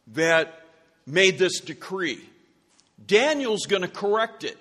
that 0.09 0.61
made 1.07 1.39
this 1.39 1.61
decree. 1.61 2.21
Daniel's 3.05 3.67
going 3.67 3.83
to 3.83 3.89
correct 3.89 4.45
it. 4.45 4.57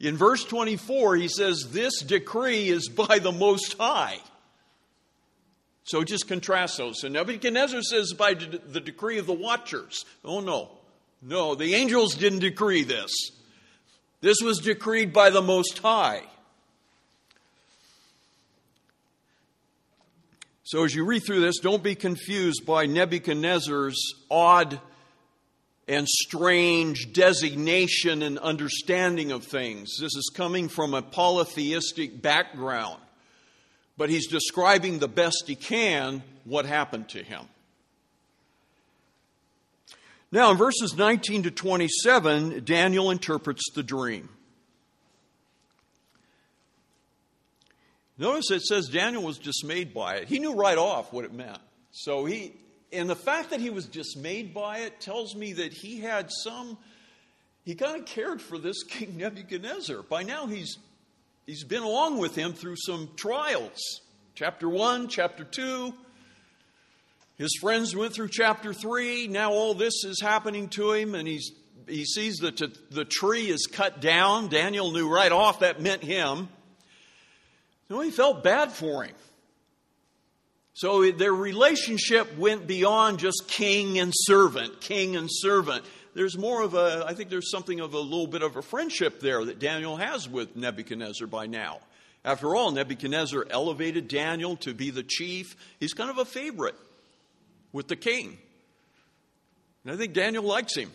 In 0.00 0.16
verse 0.16 0.44
24, 0.44 1.16
he 1.16 1.28
says, 1.28 1.68
This 1.70 2.00
decree 2.00 2.68
is 2.68 2.88
by 2.88 3.18
the 3.18 3.32
Most 3.32 3.76
High. 3.78 4.18
So 5.84 6.04
just 6.04 6.28
contrast 6.28 6.78
those. 6.78 7.00
So 7.00 7.08
Nebuchadnezzar 7.08 7.82
says, 7.82 8.12
By 8.12 8.34
the 8.34 8.80
decree 8.80 9.18
of 9.18 9.26
the 9.26 9.32
watchers. 9.32 10.04
Oh, 10.24 10.40
no. 10.40 10.70
No, 11.20 11.54
the 11.54 11.74
angels 11.74 12.14
didn't 12.16 12.40
decree 12.40 12.82
this. 12.82 13.12
This 14.20 14.38
was 14.40 14.58
decreed 14.58 15.12
by 15.12 15.30
the 15.30 15.42
Most 15.42 15.78
High. 15.78 16.22
So 20.64 20.84
as 20.84 20.94
you 20.94 21.04
read 21.04 21.24
through 21.26 21.40
this, 21.40 21.58
don't 21.58 21.82
be 21.82 21.94
confused 21.94 22.64
by 22.64 22.86
Nebuchadnezzar's 22.86 24.00
odd 24.30 24.80
and 25.86 26.08
strange 26.08 27.12
designation 27.12 28.22
and 28.22 28.38
understanding 28.38 29.32
of 29.32 29.44
things. 29.44 29.90
This 30.00 30.14
is 30.14 30.30
coming 30.34 30.68
from 30.68 30.94
a 30.94 31.02
polytheistic 31.02 32.22
background, 32.22 33.00
but 34.02 34.10
he's 34.10 34.26
describing 34.26 34.98
the 34.98 35.06
best 35.06 35.44
he 35.46 35.54
can 35.54 36.24
what 36.42 36.66
happened 36.66 37.08
to 37.08 37.22
him. 37.22 37.42
Now, 40.32 40.50
in 40.50 40.56
verses 40.56 40.96
19 40.96 41.44
to 41.44 41.52
27, 41.52 42.64
Daniel 42.64 43.12
interprets 43.12 43.62
the 43.76 43.84
dream. 43.84 44.28
Notice 48.18 48.50
it 48.50 48.62
says 48.62 48.88
Daniel 48.88 49.22
was 49.22 49.38
dismayed 49.38 49.94
by 49.94 50.16
it. 50.16 50.26
He 50.26 50.40
knew 50.40 50.54
right 50.54 50.78
off 50.78 51.12
what 51.12 51.24
it 51.24 51.32
meant. 51.32 51.60
So 51.92 52.24
he, 52.24 52.54
and 52.92 53.08
the 53.08 53.14
fact 53.14 53.50
that 53.50 53.60
he 53.60 53.70
was 53.70 53.86
dismayed 53.86 54.52
by 54.52 54.78
it 54.78 55.00
tells 55.00 55.36
me 55.36 55.52
that 55.52 55.72
he 55.72 56.00
had 56.00 56.28
some, 56.42 56.76
he 57.64 57.76
kind 57.76 58.00
of 58.00 58.06
cared 58.06 58.42
for 58.42 58.58
this 58.58 58.82
King 58.88 59.16
Nebuchadnezzar. 59.18 60.02
By 60.02 60.24
now, 60.24 60.48
he's, 60.48 60.76
he's 61.46 61.64
been 61.64 61.82
along 61.82 62.18
with 62.18 62.34
him 62.34 62.52
through 62.52 62.76
some 62.76 63.10
trials. 63.16 64.00
Chapter 64.34 64.68
1, 64.68 65.08
chapter 65.08 65.44
2. 65.44 65.92
His 67.36 67.56
friends 67.60 67.96
went 67.96 68.14
through 68.14 68.28
chapter 68.28 68.72
3. 68.72 69.28
Now 69.28 69.52
all 69.52 69.74
this 69.74 70.04
is 70.04 70.20
happening 70.20 70.68
to 70.70 70.92
him, 70.92 71.14
and 71.14 71.26
he's, 71.26 71.52
he 71.88 72.04
sees 72.04 72.36
that 72.38 72.62
the 72.90 73.04
tree 73.04 73.48
is 73.48 73.66
cut 73.66 74.00
down. 74.00 74.48
Daniel 74.48 74.92
knew 74.92 75.08
right 75.08 75.32
off 75.32 75.60
that 75.60 75.80
meant 75.80 76.02
him. 76.02 76.48
So 77.88 78.00
he 78.00 78.10
felt 78.10 78.42
bad 78.42 78.72
for 78.72 79.04
him. 79.04 79.14
So 80.74 81.10
their 81.10 81.34
relationship 81.34 82.38
went 82.38 82.66
beyond 82.66 83.18
just 83.18 83.48
king 83.48 83.98
and 83.98 84.12
servant, 84.14 84.80
king 84.80 85.16
and 85.16 85.28
servant. 85.30 85.84
There's 86.14 86.36
more 86.36 86.62
of 86.62 86.74
a, 86.74 87.04
I 87.06 87.14
think 87.14 87.30
there's 87.30 87.50
something 87.50 87.80
of 87.80 87.94
a 87.94 87.98
little 87.98 88.26
bit 88.26 88.42
of 88.42 88.56
a 88.56 88.62
friendship 88.62 89.20
there 89.20 89.44
that 89.44 89.58
Daniel 89.58 89.96
has 89.96 90.28
with 90.28 90.54
Nebuchadnezzar 90.56 91.26
by 91.26 91.46
now. 91.46 91.78
After 92.24 92.54
all, 92.54 92.70
Nebuchadnezzar 92.70 93.46
elevated 93.50 94.08
Daniel 94.08 94.56
to 94.58 94.74
be 94.74 94.90
the 94.90 95.02
chief. 95.02 95.56
He's 95.80 95.94
kind 95.94 96.10
of 96.10 96.18
a 96.18 96.24
favorite 96.24 96.76
with 97.72 97.88
the 97.88 97.96
king. 97.96 98.38
And 99.84 99.92
I 99.92 99.96
think 99.96 100.12
Daniel 100.12 100.44
likes 100.44 100.76
him. 100.76 100.92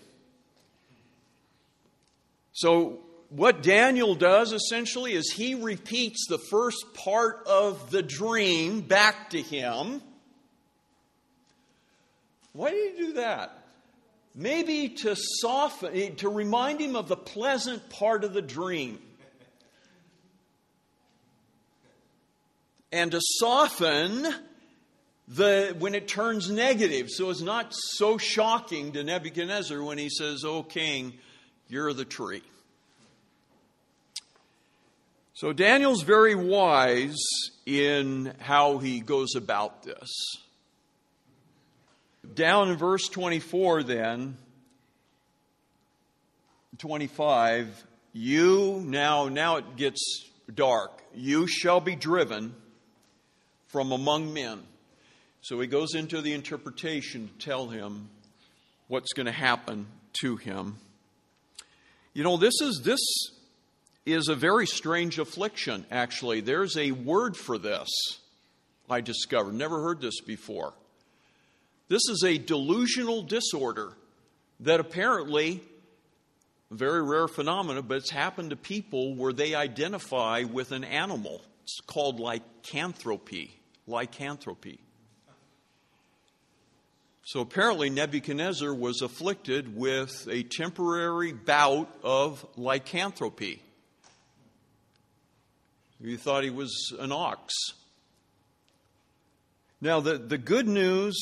So 2.54 3.00
what 3.30 3.62
Daniel 3.62 4.16
does 4.16 4.54
essentially 4.54 5.14
is 5.14 5.32
he 5.32 5.56
repeats 5.56 6.28
the 6.30 6.38
first 6.38 6.94
part 6.94 7.46
of 7.46 7.92
the 7.92 8.02
dream 8.02 8.82
back 8.82 9.32
to 9.32 9.42
him. 9.42 10.02
Why 12.54 12.72
did 12.72 12.96
he 12.96 13.06
do 13.06 13.14
that? 13.14 13.57
Maybe 14.40 14.90
to 14.90 15.16
soften, 15.16 15.96
eh, 15.96 16.10
to 16.18 16.30
remind 16.30 16.80
him 16.80 16.96
of 16.96 17.08
the 17.08 17.18
pleasant 17.18 17.90
part 17.90 18.24
of 18.24 18.34
the 18.34 18.42
dream. 18.42 19.02
And 22.92 23.12
to 23.12 23.20
soften 23.20 24.28
the 25.28 25.76
when 25.80 25.96
it 25.96 26.08
turns 26.08 26.52
negative. 26.52 27.10
So 27.10 27.32
it's 27.32 27.42
not 27.42 27.74
so 27.74 28.20
shocking 28.20 28.92
to 28.92 29.04
Nebuchadnezzar 29.04 29.82
when 29.82 29.98
he 29.98 30.10
says, 30.10 30.46
Oh 30.46 30.62
king, 30.62 31.14
you're 31.68 31.92
the 31.94 32.06
tree. 32.06 32.44
So 35.34 35.52
Daniel's 35.52 36.04
very 36.04 36.36
wise 36.36 37.18
in 37.66 38.36
how 38.40 38.78
he 38.78 39.00
goes 39.00 39.36
about 39.36 39.82
this. 39.82 40.10
Down 42.36 42.70
in 42.70 42.78
verse 42.78 43.08
24, 43.10 43.84
then, 43.84 44.38
25, 46.78 47.86
you, 48.14 48.82
now, 48.86 49.28
now 49.28 49.58
it 49.58 49.76
gets 49.76 50.30
dark. 50.54 51.02
You 51.16 51.48
shall 51.48 51.80
be 51.80 51.96
driven 51.96 52.56
from 53.68 53.92
among 53.92 54.34
men. 54.34 54.64
So 55.42 55.60
he 55.60 55.68
goes 55.68 55.96
into 55.96 56.22
the 56.22 56.34
interpretation 56.34 57.30
to 57.30 57.46
tell 57.46 57.68
him 57.68 58.10
what's 58.88 59.14
going 59.14 59.28
to 59.28 59.32
happen 59.32 59.88
to 60.22 60.36
him. 60.36 60.78
You 62.14 62.24
know, 62.24 62.38
this 62.38 62.62
is 62.62 62.82
this 62.84 63.00
is 64.06 64.30
a 64.30 64.36
very 64.36 64.66
strange 64.66 65.20
affliction, 65.20 65.86
actually. 65.92 66.42
There's 66.42 66.78
a 66.78 66.92
word 66.92 67.36
for 67.38 67.58
this, 67.58 67.90
I 68.90 69.02
discovered. 69.02 69.54
Never 69.54 69.82
heard 69.82 70.02
this 70.02 70.22
before. 70.22 70.74
This 71.90 72.02
is 72.10 72.24
a 72.26 72.38
delusional 72.38 73.24
disorder 73.24 73.94
that 74.60 74.80
apparently, 74.80 75.64
very 76.70 77.02
rare 77.02 77.28
phenomena, 77.28 77.82
but 77.82 77.98
it's 77.98 78.10
happened 78.10 78.50
to 78.50 78.56
people 78.56 79.16
where 79.16 79.32
they 79.32 79.56
identify 79.56 80.44
with 80.44 80.72
an 80.72 80.84
animal. 80.84 81.42
It's 81.64 81.80
called 81.86 82.20
lycanthropy. 82.20 83.52
Lycanthropy. 83.88 84.80
So 87.24 87.42
apparently, 87.42 87.90
Nebuchadnezzar 87.90 88.74
was 88.74 89.02
afflicted 89.02 89.76
with 89.76 90.28
a 90.30 90.44
temporary 90.44 91.34
bout 91.34 91.90
of 92.04 92.46
lycanthropy. 92.56 93.62
He 96.02 96.16
thought 96.16 96.44
he 96.44 96.50
was 96.50 96.94
an 97.00 97.12
ox. 97.12 97.54
Now, 99.82 100.00
the, 100.00 100.18
the 100.18 100.38
good 100.38 100.68
news, 100.68 101.16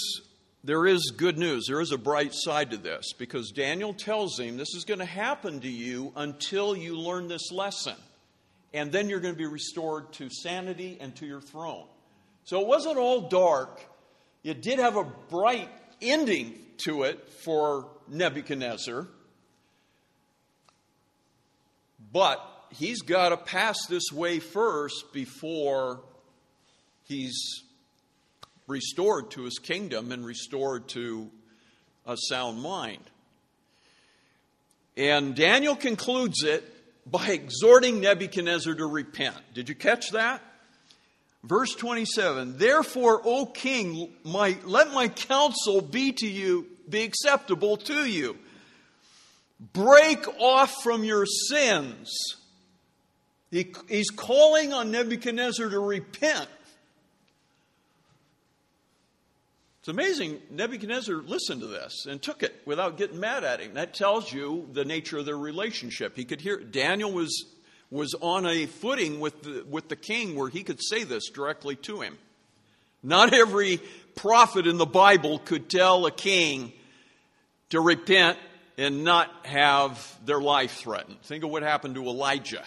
there 0.66 0.88
is 0.88 1.14
good 1.16 1.38
news. 1.38 1.66
There 1.68 1.80
is 1.80 1.92
a 1.92 1.98
bright 1.98 2.32
side 2.34 2.72
to 2.72 2.78
this 2.78 3.14
because 3.14 3.52
Daniel 3.52 3.94
tells 3.94 4.40
him 4.40 4.58
this 4.58 4.74
is 4.74 4.84
going 4.84 5.00
to 5.00 5.06
happen 5.06 5.60
to 5.60 5.70
you 5.70 6.12
until 6.16 6.76
you 6.76 6.98
learn 6.98 7.28
this 7.28 7.52
lesson. 7.52 7.96
And 8.74 8.92
then 8.92 9.08
you're 9.08 9.20
going 9.20 9.36
to 9.36 9.38
be 9.38 9.46
restored 9.46 10.12
to 10.14 10.28
sanity 10.30 10.98
and 11.00 11.16
to 11.18 11.28
your 11.28 11.40
throne. 11.40 11.86
So 12.46 12.62
it 12.62 12.68
wasn't 12.68 12.98
all 12.98 13.30
dark. 13.30 13.80
It 14.44 14.64
did 14.64 14.80
have 14.80 14.98
a 14.98 15.04
bright 15.04 15.70
ending 16.02 16.56
to 16.78 17.04
it 17.04 17.30
for 17.44 17.88
Nebuchadnezzar. 18.08 19.08
But 22.12 22.40
he's 22.72 23.04
got 23.04 23.30
to 23.30 23.38
pass 23.38 23.78
this 23.88 24.12
way 24.12 24.40
first 24.40 25.14
before 25.14 26.02
he's 27.04 27.64
restored 28.68 29.32
to 29.32 29.44
his 29.44 29.60
kingdom 29.60 30.12
and 30.12 30.26
restored 30.26 30.88
to 30.90 31.30
a 32.06 32.16
sound 32.18 32.62
mind. 32.62 33.04
And 34.98 35.36
Daniel 35.36 35.76
concludes 35.76 36.44
it 36.44 36.64
by 37.10 37.28
exhorting 37.28 38.00
Nebuchadnezzar 38.00 38.76
to 38.76 38.86
repent. 38.86 39.38
Did 39.54 39.70
you 39.70 39.76
catch 39.76 40.12
that? 40.12 40.42
Verse 41.44 41.76
27 41.76 42.58
Therefore, 42.58 43.22
O 43.24 43.46
king, 43.46 44.12
my, 44.24 44.58
let 44.64 44.92
my 44.94 45.08
counsel 45.10 45.82
be 45.82 46.12
to 46.14 46.28
you, 46.28 46.68
be 46.90 47.04
acceptable 47.04 47.78
to 47.78 48.06
you. 48.06 48.38
Break 49.74 50.28
off 50.40 50.84
from 50.84 51.04
your 51.04 51.26
sins 51.26 52.36
he, 53.56 53.74
he's 53.88 54.10
calling 54.10 54.74
on 54.74 54.92
Nebuchadnezzar 54.92 55.70
to 55.70 55.80
repent. 55.80 56.50
It's 59.86 59.90
amazing. 59.92 60.42
Nebuchadnezzar 60.50 61.18
listened 61.18 61.62
to 61.62 61.68
this 61.68 62.08
and 62.10 62.20
took 62.20 62.42
it 62.42 62.60
without 62.66 62.98
getting 62.98 63.20
mad 63.20 63.44
at 63.44 63.60
him. 63.60 63.76
That 63.76 63.94
tells 63.94 64.34
you 64.34 64.68
the 64.74 64.84
nature 64.84 65.20
of 65.20 65.28
their 65.28 65.38
relationship. 65.38 66.16
He 66.16 66.26
could 66.26 66.42
hear 66.42 66.58
Daniel 66.58 67.12
was 67.12 67.46
was 67.92 68.16
on 68.16 68.48
a 68.48 68.66
footing 68.66 69.20
with 69.20 69.44
the, 69.44 69.64
with 69.70 69.88
the 69.88 69.96
king 69.96 70.36
where 70.36 70.50
he 70.50 70.64
could 70.64 70.82
say 70.82 71.04
this 71.04 71.30
directly 71.30 71.76
to 71.76 72.02
him. 72.02 72.18
Not 73.04 73.32
every 73.32 73.80
prophet 74.16 74.66
in 74.66 74.78
the 74.80 74.88
Bible 74.88 75.38
could 75.38 75.70
tell 75.70 76.08
a 76.08 76.12
king 76.12 76.74
to 77.70 77.80
repent 77.80 78.40
and 78.80 79.04
not 79.04 79.30
have 79.46 80.18
their 80.26 80.42
life 80.42 80.78
threatened. 80.78 81.22
Think 81.22 81.44
of 81.44 81.52
what 81.52 81.62
happened 81.62 81.94
to 81.94 82.06
Elijah 82.06 82.66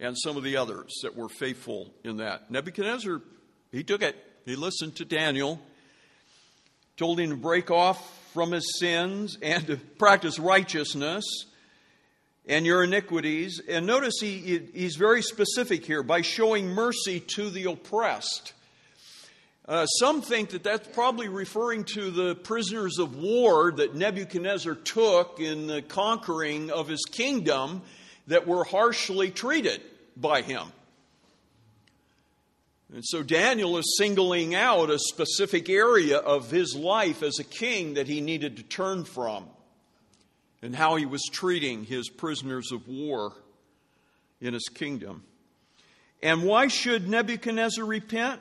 and 0.00 0.18
some 0.18 0.36
of 0.36 0.42
the 0.42 0.56
others 0.56 0.92
that 1.04 1.14
were 1.14 1.28
faithful 1.28 1.94
in 2.02 2.16
that. 2.16 2.50
Nebuchadnezzar, 2.50 3.22
he 3.70 3.84
took 3.84 4.02
it. 4.02 4.16
He 4.44 4.56
listened 4.56 4.96
to 4.96 5.04
Daniel, 5.04 5.60
told 6.98 7.20
him 7.20 7.30
to 7.30 7.36
break 7.36 7.70
off 7.70 8.30
from 8.34 8.52
his 8.52 8.78
sins 8.78 9.38
and 9.40 9.66
to 9.68 9.76
practice 9.76 10.38
righteousness 10.38 11.24
and 12.46 12.66
your 12.66 12.82
iniquities. 12.82 13.62
And 13.68 13.86
notice 13.86 14.14
he, 14.20 14.60
he's 14.74 14.96
very 14.96 15.22
specific 15.22 15.86
here 15.86 16.02
by 16.02 16.22
showing 16.22 16.68
mercy 16.68 17.20
to 17.20 17.50
the 17.50 17.70
oppressed. 17.70 18.52
Uh, 19.66 19.86
some 19.86 20.22
think 20.22 20.50
that 20.50 20.64
that's 20.64 20.88
probably 20.88 21.28
referring 21.28 21.84
to 21.84 22.10
the 22.10 22.34
prisoners 22.34 22.98
of 22.98 23.16
war 23.16 23.70
that 23.70 23.94
Nebuchadnezzar 23.94 24.74
took 24.74 25.40
in 25.40 25.66
the 25.66 25.82
conquering 25.82 26.70
of 26.70 26.88
his 26.88 27.04
kingdom 27.04 27.82
that 28.26 28.46
were 28.46 28.64
harshly 28.64 29.30
treated 29.30 29.80
by 30.16 30.42
him. 30.42 30.72
And 32.92 33.04
so 33.04 33.22
Daniel 33.22 33.76
is 33.76 33.96
singling 33.98 34.54
out 34.54 34.90
a 34.90 34.98
specific 34.98 35.68
area 35.68 36.18
of 36.18 36.50
his 36.50 36.74
life 36.74 37.22
as 37.22 37.38
a 37.38 37.44
king 37.44 37.94
that 37.94 38.08
he 38.08 38.20
needed 38.20 38.56
to 38.56 38.62
turn 38.62 39.04
from 39.04 39.46
and 40.62 40.74
how 40.74 40.96
he 40.96 41.04
was 41.04 41.22
treating 41.30 41.84
his 41.84 42.08
prisoners 42.08 42.72
of 42.72 42.88
war 42.88 43.32
in 44.40 44.54
his 44.54 44.68
kingdom. 44.72 45.22
And 46.22 46.44
why 46.44 46.68
should 46.68 47.08
Nebuchadnezzar 47.08 47.84
repent? 47.84 48.40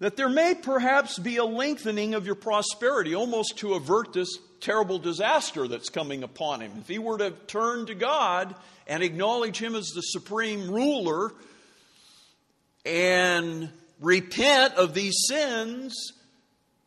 That 0.00 0.16
there 0.16 0.28
may 0.28 0.54
perhaps 0.54 1.18
be 1.18 1.38
a 1.38 1.44
lengthening 1.44 2.14
of 2.14 2.26
your 2.26 2.34
prosperity, 2.34 3.14
almost 3.14 3.56
to 3.58 3.74
avert 3.74 4.12
this 4.12 4.38
terrible 4.60 4.98
disaster 4.98 5.66
that's 5.66 5.88
coming 5.88 6.22
upon 6.22 6.60
him. 6.60 6.72
If 6.78 6.88
he 6.88 6.98
were 6.98 7.18
to 7.18 7.30
turn 7.46 7.86
to 7.86 7.94
God 7.94 8.54
and 8.86 9.02
acknowledge 9.02 9.58
him 9.58 9.74
as 9.74 9.86
the 9.94 10.02
supreme 10.02 10.70
ruler 10.70 11.32
and 12.84 13.70
repent 14.00 14.74
of 14.74 14.94
these 14.94 15.14
sins, 15.28 16.12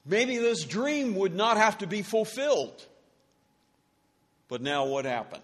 maybe 0.06 0.38
this 0.38 0.64
dream 0.64 1.16
would 1.16 1.36
not 1.36 1.58
have 1.58 1.80
to 1.80 1.88
be 1.88 2.02
fulfilled. 2.02 2.86
But 4.48 4.62
now 4.62 4.86
what 4.86 5.06
happened? 5.06 5.44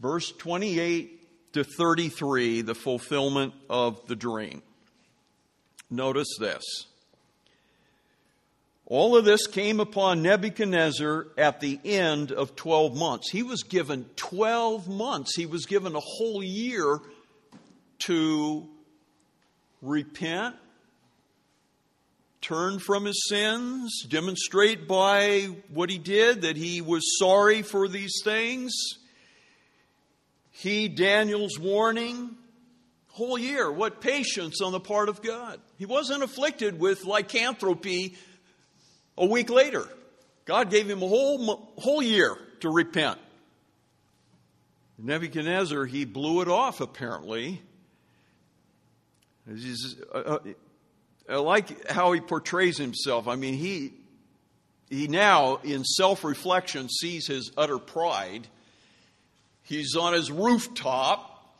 Verse 0.00 0.32
28 0.32 1.52
to 1.54 1.64
33, 1.64 2.62
the 2.62 2.74
fulfillment 2.74 3.54
of 3.70 4.06
the 4.06 4.16
dream. 4.16 4.62
Notice 5.88 6.28
this. 6.38 6.62
All 8.86 9.16
of 9.16 9.24
this 9.24 9.46
came 9.46 9.80
upon 9.80 10.22
Nebuchadnezzar 10.22 11.28
at 11.38 11.60
the 11.60 11.80
end 11.84 12.32
of 12.32 12.54
12 12.54 12.94
months. 12.94 13.30
He 13.30 13.42
was 13.42 13.62
given 13.62 14.04
12 14.16 14.88
months, 14.88 15.36
he 15.36 15.46
was 15.46 15.64
given 15.64 15.94
a 15.94 16.00
whole 16.00 16.42
year 16.42 17.00
to 18.00 18.68
repent, 19.82 20.56
turn 22.40 22.78
from 22.78 23.04
his 23.04 23.26
sins, 23.28 24.04
demonstrate 24.08 24.86
by 24.86 25.48
what 25.68 25.90
he 25.90 25.98
did 25.98 26.42
that 26.42 26.56
he 26.56 26.80
was 26.80 27.18
sorry 27.18 27.62
for 27.62 27.88
these 27.88 28.20
things. 28.24 28.72
He, 30.50 30.88
Daniel's 30.88 31.58
warning, 31.58 32.36
whole 33.08 33.38
year. 33.38 33.70
What 33.70 34.00
patience 34.00 34.60
on 34.60 34.72
the 34.72 34.80
part 34.80 35.08
of 35.08 35.22
God. 35.22 35.60
He 35.78 35.86
wasn't 35.86 36.22
afflicted 36.22 36.78
with 36.78 37.04
lycanthropy 37.04 38.16
a 39.16 39.26
week 39.26 39.50
later. 39.50 39.88
God 40.44 40.70
gave 40.70 40.88
him 40.88 41.02
a 41.02 41.08
whole, 41.08 41.72
whole 41.78 42.02
year 42.02 42.36
to 42.60 42.70
repent. 42.70 43.18
Nebuchadnezzar, 44.98 45.86
he 45.86 46.04
blew 46.04 46.40
it 46.40 46.48
off 46.48 46.80
apparently. 46.80 47.62
Uh, 49.48 50.18
uh, 50.18 50.38
I 51.28 51.36
like 51.36 51.88
how 51.88 52.12
he 52.12 52.20
portrays 52.20 52.78
himself. 52.78 53.28
I 53.28 53.36
mean, 53.36 53.54
he, 53.54 53.92
he 54.90 55.06
now, 55.08 55.56
in 55.56 55.84
self 55.84 56.24
reflection, 56.24 56.88
sees 56.88 57.26
his 57.26 57.50
utter 57.56 57.78
pride. 57.78 58.46
He's 59.62 59.96
on 59.96 60.12
his 60.12 60.30
rooftop, 60.30 61.56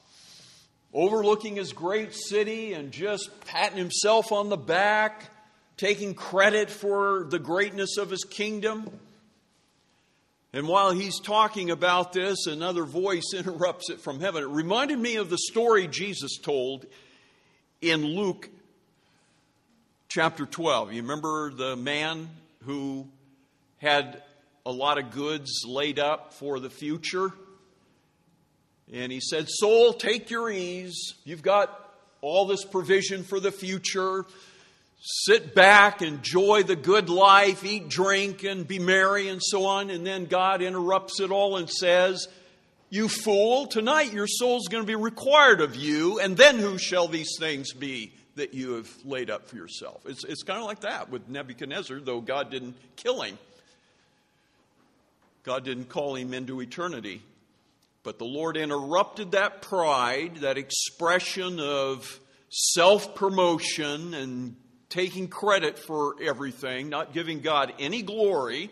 overlooking 0.93 1.57
his 1.57 1.73
great 1.73 2.15
city, 2.15 2.75
and 2.75 2.93
just 2.93 3.31
patting 3.47 3.79
himself 3.79 4.33
on 4.33 4.51
the 4.51 4.59
back 4.59 5.31
taking 5.77 6.15
credit 6.15 6.71
for 6.71 7.27
the 7.29 7.39
greatness 7.39 7.97
of 7.99 8.11
his 8.11 8.25
kingdom. 8.25 8.89
And 10.53 10.69
while 10.69 10.93
he's 10.93 11.19
talking 11.19 11.71
about 11.71 12.13
this, 12.13 12.47
another 12.47 12.85
voice 12.85 13.33
interrupts 13.35 13.91
it 13.91 14.01
from 14.01 14.21
heaven. 14.21 14.45
It 14.45 14.49
reminded 14.49 14.99
me 14.99 15.17
of 15.17 15.31
the 15.31 15.39
story 15.39 15.89
Jesus 15.89 16.39
told 16.39 16.87
in 17.85 18.03
Luke 18.03 18.49
chapter 20.09 20.47
12. 20.47 20.95
You 20.95 21.03
remember 21.03 21.51
the 21.51 21.77
man 21.77 22.31
who 22.65 23.07
had 23.77 24.23
a 24.65 24.73
lot 24.73 24.97
of 24.97 25.11
goods 25.11 25.65
laid 25.67 25.99
up 25.99 26.33
for 26.33 26.61
the 26.61 26.71
future? 26.71 27.31
And 28.91 29.13
he 29.13 29.21
said, 29.21 29.49
Soul, 29.51 29.93
take 29.93 30.31
your 30.31 30.51
ease. 30.51 31.13
You've 31.25 31.43
got 31.43 31.79
all 32.23 32.47
this 32.47 32.65
provision 32.65 33.23
for 33.23 33.39
the 33.39 33.53
future. 33.53 34.25
Sit 35.03 35.55
back, 35.55 36.01
enjoy 36.01 36.63
the 36.63 36.77
good 36.77 37.11
life, 37.11 37.67
eat, 37.67 37.91
drink, 37.91 38.45
and 38.45 38.67
be 38.67 38.79
merry, 38.79 39.29
and 39.29 39.43
so 39.43 39.67
on. 39.67 39.91
And 39.91 40.07
then 40.07 40.25
God 40.25 40.63
interrupts 40.63 41.21
it 41.21 41.31
all 41.31 41.59
and 41.59 41.69
says, 41.69 42.29
You 42.95 43.09
fool, 43.09 43.67
tonight 43.67 44.13
your 44.13 44.29
soul's 44.29 44.69
going 44.69 44.85
to 44.85 44.87
be 44.87 44.95
required 44.95 45.61
of 45.61 45.75
you, 45.75 46.21
and 46.21 46.37
then 46.37 46.61
who 46.61 46.79
shall 46.79 47.09
these 47.09 47.35
things 47.41 47.73
be 47.73 48.13
that 48.37 48.55
you 48.55 48.75
have 48.75 48.89
laid 49.05 49.31
up 49.31 49.49
for 49.49 49.57
yourself? 49.57 50.07
It's, 50.07 50.23
it's 50.23 50.45
kind 50.45 50.61
of 50.61 50.67
like 50.67 50.83
that 50.83 51.11
with 51.11 51.29
Nebuchadnezzar, 51.29 51.99
though 51.99 52.21
God 52.21 52.53
didn't 52.53 52.77
kill 52.95 53.23
him. 53.23 53.37
God 55.43 55.65
didn't 55.65 55.89
call 55.89 56.15
him 56.15 56.33
into 56.33 56.61
eternity. 56.61 57.21
But 58.05 58.21
the 58.21 58.27
Lord 58.27 58.57
interrupted 58.57 59.33
that 59.33 59.61
pride, 59.61 60.37
that 60.43 60.57
expression 60.57 61.59
of 61.59 62.21
self 62.49 63.17
promotion 63.17 64.15
and 64.15 64.55
taking 64.89 65.27
credit 65.27 65.81
for 65.81 66.15
everything, 66.23 66.91
not 66.91 67.13
giving 67.13 67.41
God 67.41 67.73
any 67.81 68.03
glory. 68.03 68.71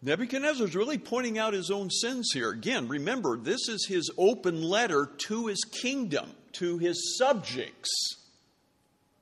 Nebuchadnezzar 0.00 0.66
is 0.66 0.76
really 0.76 0.98
pointing 0.98 1.38
out 1.38 1.54
his 1.54 1.70
own 1.70 1.90
sins 1.90 2.30
here. 2.32 2.50
Again, 2.50 2.86
remember, 2.86 3.36
this 3.36 3.68
is 3.68 3.86
his 3.86 4.10
open 4.16 4.62
letter 4.62 5.10
to 5.26 5.48
his 5.48 5.64
kingdom, 5.64 6.30
to 6.52 6.78
his 6.78 7.16
subjects, 7.18 7.90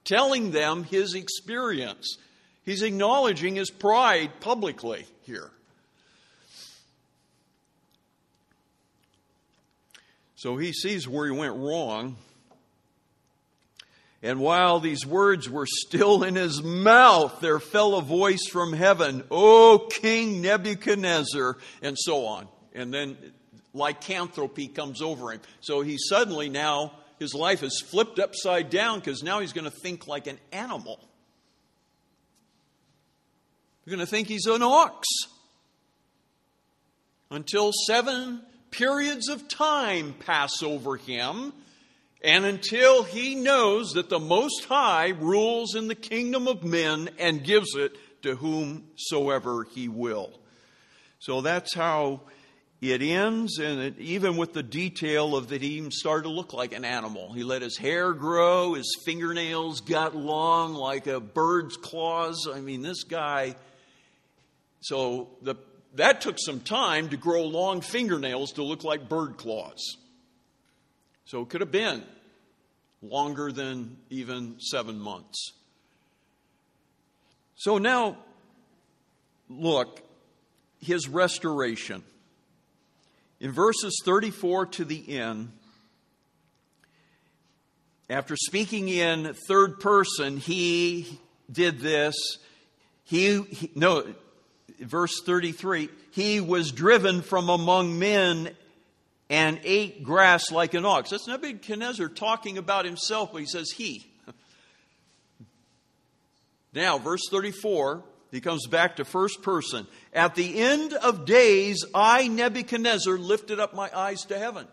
telling 0.04 0.50
them 0.50 0.84
his 0.84 1.14
experience. 1.14 2.18
He's 2.64 2.82
acknowledging 2.82 3.54
his 3.54 3.70
pride 3.70 4.40
publicly 4.40 5.06
here. 5.22 5.50
So 10.34 10.58
he 10.58 10.72
sees 10.72 11.08
where 11.08 11.24
he 11.26 11.32
went 11.32 11.56
wrong. 11.56 12.16
And 14.22 14.40
while 14.40 14.80
these 14.80 15.04
words 15.04 15.48
were 15.48 15.66
still 15.66 16.22
in 16.22 16.34
his 16.34 16.62
mouth, 16.62 17.40
there 17.40 17.60
fell 17.60 17.96
a 17.96 18.02
voice 18.02 18.46
from 18.50 18.72
heaven, 18.72 19.22
O 19.30 19.88
King 19.90 20.40
Nebuchadnezzar, 20.40 21.58
and 21.82 21.96
so 21.98 22.26
on. 22.26 22.48
And 22.74 22.92
then 22.92 23.16
lycanthropy 23.74 24.68
comes 24.68 25.02
over 25.02 25.32
him. 25.32 25.40
So 25.60 25.82
he 25.82 25.96
suddenly 25.98 26.48
now, 26.48 26.92
his 27.18 27.34
life 27.34 27.62
is 27.62 27.82
flipped 27.86 28.18
upside 28.18 28.70
down 28.70 28.98
because 29.00 29.22
now 29.22 29.40
he's 29.40 29.52
going 29.52 29.70
to 29.70 29.76
think 29.82 30.06
like 30.06 30.26
an 30.26 30.38
animal. 30.50 30.98
You're 33.84 33.96
going 33.96 34.04
to 34.04 34.10
think 34.10 34.28
he's 34.28 34.46
an 34.46 34.62
ox. 34.62 35.06
Until 37.30 37.72
seven 37.86 38.42
periods 38.70 39.28
of 39.28 39.46
time 39.48 40.14
pass 40.14 40.62
over 40.62 40.96
him, 40.96 41.52
and 42.22 42.44
until 42.44 43.02
he 43.04 43.34
knows 43.34 43.92
that 43.92 44.08
the 44.08 44.18
Most 44.18 44.64
High 44.64 45.08
rules 45.08 45.74
in 45.74 45.88
the 45.88 45.94
kingdom 45.94 46.48
of 46.48 46.64
men 46.64 47.10
and 47.18 47.44
gives 47.44 47.74
it 47.76 47.96
to 48.22 48.36
whomsoever 48.36 49.64
he 49.64 49.88
will. 49.88 50.32
So 51.18 51.40
that's 51.40 51.74
how 51.74 52.22
it 52.80 53.02
ends, 53.02 53.58
and 53.58 53.80
it, 53.80 53.98
even 53.98 54.36
with 54.36 54.52
the 54.52 54.62
detail 54.62 55.34
of 55.36 55.48
that 55.48 55.62
he 55.62 55.68
even 55.76 55.90
started 55.90 56.24
to 56.24 56.30
look 56.30 56.52
like 56.52 56.72
an 56.72 56.84
animal. 56.84 57.32
He 57.32 57.42
let 57.42 57.62
his 57.62 57.76
hair 57.76 58.12
grow, 58.12 58.74
his 58.74 58.96
fingernails 59.04 59.80
got 59.80 60.14
long 60.14 60.74
like 60.74 61.06
a 61.06 61.20
bird's 61.20 61.76
claws. 61.76 62.48
I 62.52 62.60
mean, 62.60 62.82
this 62.82 63.04
guy. 63.04 63.56
So 64.80 65.28
the 65.42 65.56
that 65.94 66.20
took 66.20 66.36
some 66.38 66.60
time 66.60 67.08
to 67.08 67.16
grow 67.16 67.44
long 67.44 67.80
fingernails 67.80 68.52
to 68.52 68.62
look 68.62 68.84
like 68.84 69.08
bird 69.08 69.38
claws. 69.38 69.96
So 71.26 71.42
it 71.42 71.48
could 71.48 71.60
have 71.60 71.72
been 71.72 72.02
longer 73.02 73.52
than 73.52 73.96
even 74.10 74.56
seven 74.60 74.98
months. 74.98 75.52
So 77.56 77.78
now, 77.78 78.16
look, 79.48 80.00
his 80.80 81.08
restoration. 81.08 82.02
In 83.40 83.52
verses 83.52 84.00
34 84.04 84.66
to 84.66 84.84
the 84.84 85.18
end, 85.18 85.52
after 88.08 88.36
speaking 88.36 88.88
in 88.88 89.34
third 89.48 89.80
person, 89.80 90.36
he 90.36 91.18
did 91.50 91.80
this. 91.80 92.14
He, 93.04 93.42
he 93.42 93.70
no, 93.74 94.04
verse 94.80 95.20
33 95.24 95.88
he 96.10 96.40
was 96.40 96.72
driven 96.72 97.20
from 97.20 97.50
among 97.50 97.98
men 97.98 98.50
and 99.28 99.60
ate 99.64 100.02
grass 100.04 100.50
like 100.50 100.74
an 100.74 100.84
ox. 100.84 101.10
That's 101.10 101.26
Nebuchadnezzar 101.26 102.08
talking 102.08 102.58
about 102.58 102.84
himself, 102.84 103.32
but 103.32 103.40
he 103.40 103.46
says 103.46 103.70
he. 103.70 104.06
Now, 106.72 106.98
verse 106.98 107.22
34, 107.30 108.04
he 108.30 108.42
comes 108.42 108.66
back 108.66 108.96
to 108.96 109.06
first 109.06 109.40
person. 109.40 109.86
At 110.12 110.34
the 110.34 110.58
end 110.58 110.92
of 110.92 111.24
days, 111.24 111.82
I, 111.94 112.28
Nebuchadnezzar, 112.28 113.16
lifted 113.16 113.58
up 113.58 113.72
my 113.72 113.90
eyes 113.96 114.26
to 114.26 114.38
heaven. 114.38 114.66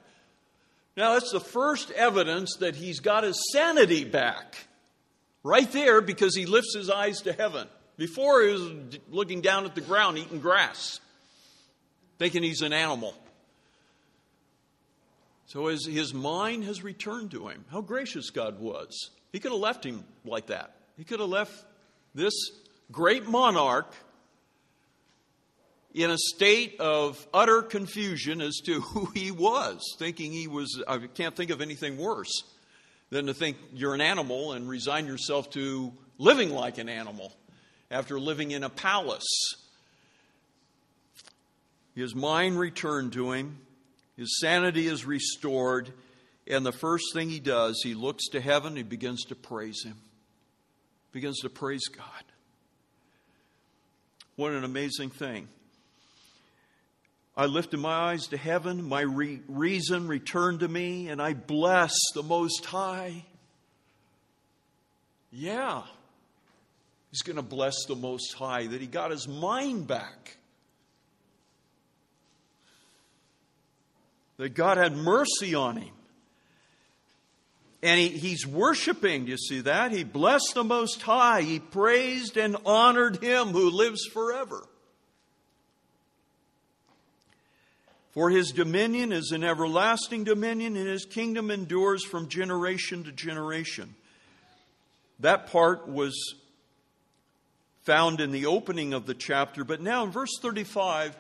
Now, 0.98 1.14
that's 1.14 1.32
the 1.32 1.40
first 1.40 1.90
evidence 1.92 2.58
that 2.60 2.76
he's 2.76 3.00
got 3.00 3.24
his 3.24 3.42
sanity 3.54 4.04
back. 4.04 4.68
Right 5.44 5.72
there, 5.72 6.02
because 6.02 6.36
he 6.36 6.46
lifts 6.46 6.76
his 6.76 6.90
eyes 6.90 7.22
to 7.22 7.32
heaven. 7.32 7.70
Before, 7.96 8.42
he 8.42 8.52
was 8.52 8.72
looking 9.10 9.40
down 9.40 9.66
at 9.66 9.74
the 9.74 9.82
ground, 9.82 10.18
eating 10.18 10.40
grass, 10.40 11.00
thinking 12.18 12.44
he's 12.44 12.62
an 12.62 12.74
animal. 12.74 13.16
So 15.54 15.68
his, 15.68 15.86
his 15.86 16.16
mind 16.16 16.64
has 16.64 16.84
returned 16.84 17.30
to 17.32 17.48
him. 17.48 17.64
How 17.70 17.82
gracious 17.82 18.32
God 18.32 18.60
was. 18.60 19.12
He 19.32 19.40
could 19.40 19.52
have 19.52 19.62
left 19.62 19.86
him 19.86 20.04
like 20.26 20.48
that. 20.48 20.74
He 20.98 21.04
could 21.04 21.20
have 21.20 21.30
left 21.30 21.54
this 22.16 22.34
great 22.92 23.28
monarch 23.28 23.94
in 25.94 26.10
a 26.10 26.18
state 26.18 26.80
of 26.80 27.24
utter 27.32 27.62
confusion 27.62 28.42
as 28.42 28.62
to 28.66 28.82
who 28.82 29.06
he 29.14 29.30
was, 29.30 29.96
thinking 30.00 30.32
he 30.32 30.48
was, 30.48 30.82
I 30.88 30.98
can't 30.98 31.36
think 31.36 31.52
of 31.52 31.62
anything 31.62 32.00
worse 32.00 32.46
than 33.12 33.28
to 33.28 33.34
think 33.36 33.58
you're 33.76 33.94
an 33.94 34.02
animal 34.02 34.54
and 34.54 34.68
resign 34.68 35.06
yourself 35.06 35.52
to 35.52 35.94
living 36.18 36.50
like 36.50 36.80
an 36.80 36.90
animal 36.90 37.32
after 37.92 38.20
living 38.20 38.50
in 38.50 38.64
a 38.64 38.70
palace. 38.70 39.54
His 41.94 42.16
mind 42.16 42.58
returned 42.58 43.14
to 43.14 43.34
him, 43.34 43.60
his 44.18 44.40
sanity 44.40 44.88
is 44.88 45.06
restored, 45.06 45.92
and 46.48 46.66
the 46.66 46.72
first 46.72 47.14
thing 47.14 47.30
he 47.30 47.40
does, 47.40 47.82
he 47.84 47.94
looks 47.94 48.28
to 48.30 48.42
heaven, 48.42 48.76
he 48.76 48.84
begins 48.84 49.24
to 49.26 49.36
praise 49.36 49.84
him, 49.84 49.98
begins 51.12 51.40
to 51.40 51.50
praise 51.50 51.88
God. 51.88 52.06
What 54.36 54.52
an 54.52 54.64
amazing 54.64 55.10
thing. 55.12 55.48
I 57.36 57.48
lifted 57.48 57.80
my 57.80 58.12
eyes 58.12 58.28
to 58.28 58.38
heaven, 58.38 58.84
my 58.84 59.02
re- 59.02 59.42
reason 59.48 60.08
returned 60.08 60.60
to 60.60 60.68
me, 60.68 61.10
and 61.10 61.22
I 61.22 61.34
bless 61.34 61.94
the 62.14 62.24
Most 62.24 62.66
High. 62.66 63.26
Yeah, 65.32 65.82
He's 67.14 67.22
going 67.22 67.36
to 67.36 67.44
bless 67.44 67.86
the 67.86 67.96
Most 67.96 68.34
High 68.34 68.66
that 68.66 68.82
he 68.82 68.88
got 68.88 69.12
his 69.12 69.28
mind 69.28 69.86
back. 69.86 70.36
That 74.44 74.56
God 74.56 74.76
had 74.76 74.98
mercy 74.98 75.56
on 75.56 75.78
him. 75.78 75.94
And 77.82 77.98
he, 77.98 78.10
he's 78.10 78.46
worshiping, 78.46 79.26
you 79.26 79.38
see 79.38 79.62
that? 79.62 79.94
He 79.94 80.04
blessed 80.04 80.52
the 80.54 80.66
Most 80.66 81.02
High. 81.02 81.44
He 81.44 81.60
praised 81.60 82.36
and 82.36 82.58
honored 82.66 83.24
him 83.24 83.52
who 83.54 83.70
lives 83.70 84.06
forever. 84.06 84.68
For 88.12 88.30
his 88.30 88.52
dominion 88.52 89.14
is 89.14 89.32
an 89.32 89.46
everlasting 89.46 90.26
dominion, 90.26 90.76
and 90.76 90.90
his 90.90 91.06
kingdom 91.06 91.50
endures 91.50 92.04
from 92.04 92.28
generation 92.28 93.06
to 93.06 93.14
generation. 93.14 93.96
That 95.22 95.48
part 95.48 95.88
was 95.88 96.36
found 97.84 98.20
in 98.20 98.32
the 98.32 98.48
opening 98.48 98.94
of 98.94 99.06
the 99.06 99.14
chapter. 99.14 99.64
But 99.64 99.80
now 99.80 100.04
in 100.04 100.12
verse 100.12 100.38
35, 100.42 101.18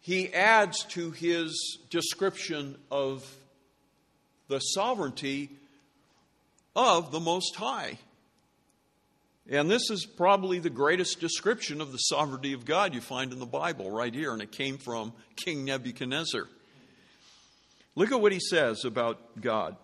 he 0.00 0.32
adds 0.32 0.84
to 0.90 1.10
his 1.10 1.78
description 1.90 2.76
of 2.90 3.24
the 4.48 4.58
sovereignty 4.58 5.50
of 6.74 7.10
the 7.12 7.20
Most 7.20 7.56
High. 7.56 7.98
And 9.50 9.70
this 9.70 9.90
is 9.90 10.04
probably 10.04 10.58
the 10.58 10.70
greatest 10.70 11.20
description 11.20 11.80
of 11.80 11.92
the 11.92 11.98
sovereignty 11.98 12.52
of 12.52 12.64
God 12.64 12.94
you 12.94 13.00
find 13.00 13.32
in 13.32 13.38
the 13.38 13.46
Bible 13.46 13.90
right 13.90 14.12
here, 14.12 14.32
and 14.32 14.42
it 14.42 14.52
came 14.52 14.76
from 14.76 15.12
King 15.36 15.64
Nebuchadnezzar. 15.64 16.46
Look 17.94 18.12
at 18.12 18.20
what 18.20 18.32
he 18.32 18.40
says 18.40 18.84
about 18.84 19.18
God. 19.40 19.76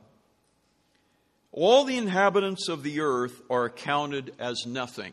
All 1.51 1.85
the 1.85 1.97
inhabitants 1.97 2.69
of 2.69 2.83
the 2.83 3.01
earth 3.01 3.41
are 3.49 3.65
accounted 3.65 4.35
as 4.39 4.67
nothing. 4.67 5.12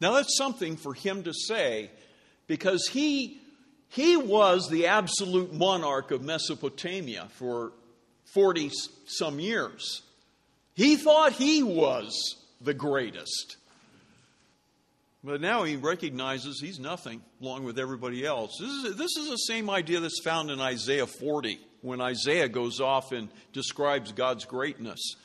Now, 0.00 0.12
that's 0.12 0.36
something 0.36 0.76
for 0.76 0.94
him 0.94 1.24
to 1.24 1.32
say 1.34 1.90
because 2.46 2.88
he 2.90 3.40
He 3.90 4.16
was 4.16 4.68
the 4.68 4.86
absolute 4.86 5.52
monarch 5.52 6.12
of 6.12 6.22
Mesopotamia 6.22 7.28
for 7.32 7.72
40 8.32 8.70
some 9.06 9.40
years. 9.40 10.02
He 10.74 10.96
thought 10.96 11.32
he 11.32 11.62
was 11.62 12.36
the 12.60 12.72
greatest. 12.72 13.56
But 15.22 15.40
now 15.40 15.64
he 15.64 15.76
recognizes 15.76 16.60
he's 16.60 16.78
nothing 16.78 17.20
along 17.42 17.64
with 17.64 17.78
everybody 17.78 18.24
else. 18.24 18.56
This 18.58 18.70
is, 18.70 18.96
this 18.96 19.16
is 19.18 19.28
the 19.28 19.36
same 19.36 19.68
idea 19.68 20.00
that's 20.00 20.22
found 20.22 20.50
in 20.50 20.60
Isaiah 20.60 21.06
40 21.06 21.58
when 21.82 22.00
Isaiah 22.00 22.48
goes 22.48 22.80
off 22.80 23.12
and 23.12 23.28
describes 23.52 24.12
God's 24.12 24.44
greatness. 24.44 25.16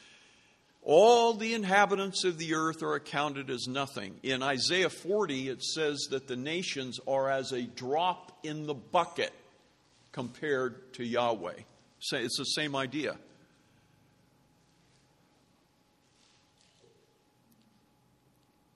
All 0.87 1.33
the 1.33 1.55
inhabitants 1.55 2.23
of 2.25 2.37
the 2.37 2.53
earth 2.53 2.83
are 2.83 2.93
accounted 2.93 3.49
as 3.49 3.67
nothing. 3.67 4.19
In 4.21 4.43
Isaiah 4.43 4.91
40, 4.91 5.49
it 5.49 5.63
says 5.63 6.07
that 6.11 6.27
the 6.27 6.35
nations 6.35 6.99
are 7.07 7.27
as 7.31 7.51
a 7.51 7.63
drop 7.63 8.31
in 8.43 8.67
the 8.67 8.75
bucket 8.75 9.33
compared 10.11 10.93
to 10.93 11.03
Yahweh. 11.03 11.55
So 11.99 12.17
It's 12.17 12.37
the 12.37 12.43
same 12.43 12.75
idea. 12.75 13.17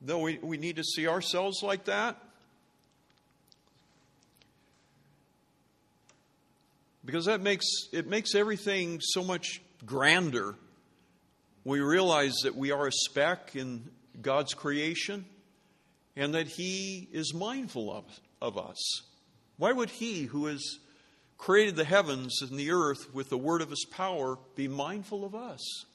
Though 0.01 0.19
we, 0.19 0.39
we 0.39 0.57
need 0.57 0.77
to 0.77 0.83
see 0.83 1.07
ourselves 1.07 1.61
like 1.61 1.85
that. 1.85 2.17
Because 7.05 7.25
that 7.25 7.41
makes 7.41 7.65
it 7.91 8.07
makes 8.07 8.33
everything 8.33 8.99
so 8.99 9.23
much 9.23 9.61
grander. 9.85 10.55
We 11.69 11.81
realize 11.81 12.33
that 12.41 12.55
we 12.55 12.71
are 12.71 12.87
a 12.87 12.91
speck 12.91 13.55
in 13.55 13.91
God's 14.23 14.55
creation 14.55 15.25
and 16.15 16.33
that 16.33 16.47
He 16.47 17.07
is 17.11 17.31
mindful 17.31 17.95
of, 17.95 18.05
of 18.41 18.57
us. 18.57 19.03
Why 19.57 19.71
would 19.71 19.91
He, 19.91 20.23
who 20.23 20.47
has 20.47 20.79
created 21.37 21.75
the 21.75 21.83
heavens 21.83 22.41
and 22.41 22.57
the 22.57 22.71
earth 22.71 23.13
with 23.13 23.29
the 23.29 23.37
word 23.37 23.61
of 23.61 23.69
His 23.69 23.85
power, 23.85 24.39
be 24.55 24.67
mindful 24.67 25.23
of 25.23 25.35
us? 25.35 25.85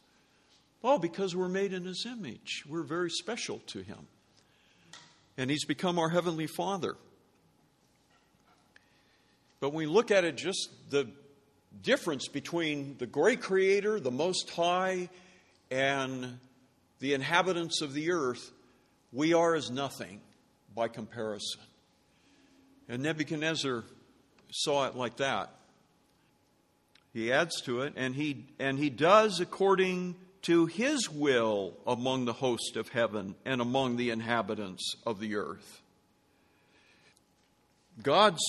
Well, 0.81 1.01
because 1.01 1.35
we're 1.35 1.49
made 1.49 1.73
in 1.73 1.87
His 1.87 2.07
image. 2.07 2.63
We're 2.69 2.85
very 2.85 3.11
special 3.11 3.59
to 3.67 3.81
Him. 3.81 4.07
And 5.37 5.51
He's 5.51 5.65
become 5.65 5.99
our 5.99 6.11
Heavenly 6.11 6.47
Father. 6.47 6.95
But 9.59 9.71
when 9.71 9.89
we 9.89 9.93
look 9.93 10.13
at 10.13 10.23
it, 10.23 10.37
just 10.37 10.71
the 10.91 11.09
difference 11.83 12.29
between 12.29 12.95
the 12.99 13.07
great 13.07 13.41
Creator, 13.41 13.99
the 13.99 14.13
Most 14.13 14.51
High, 14.51 15.09
and 15.71 16.39
the 17.01 17.15
inhabitants 17.15 17.81
of 17.81 17.93
the 17.93 18.13
earth, 18.13 18.51
we 19.13 19.35
are 19.35 19.55
as 19.55 19.71
nothing 19.71 20.21
by 20.75 20.89
comparison. 20.89 21.61
And 22.89 23.03
Nebuchadnezzar 23.03 23.85
saw 24.51 24.87
it 24.87 24.97
like 24.97 25.17
that. 25.17 25.51
He 27.13 27.33
adds 27.33 27.61
to 27.63 27.83
it, 27.83 27.95
and 27.97 28.15
he, 28.15 28.47
and 28.59 28.79
he 28.79 28.91
does 28.91 29.41
according 29.41 30.17
to 30.43 30.67
his 30.67 31.09
will 31.09 31.75
among 31.87 32.25
the 32.25 32.33
host 32.33 32.77
of 32.77 32.89
heaven 32.89 33.35
and 33.45 33.61
among 33.61 33.97
the 33.97 34.11
inhabitants 34.11 34.97
of 35.07 35.21
the 35.21 35.37
earth. 35.37 35.81
God's 38.03 38.43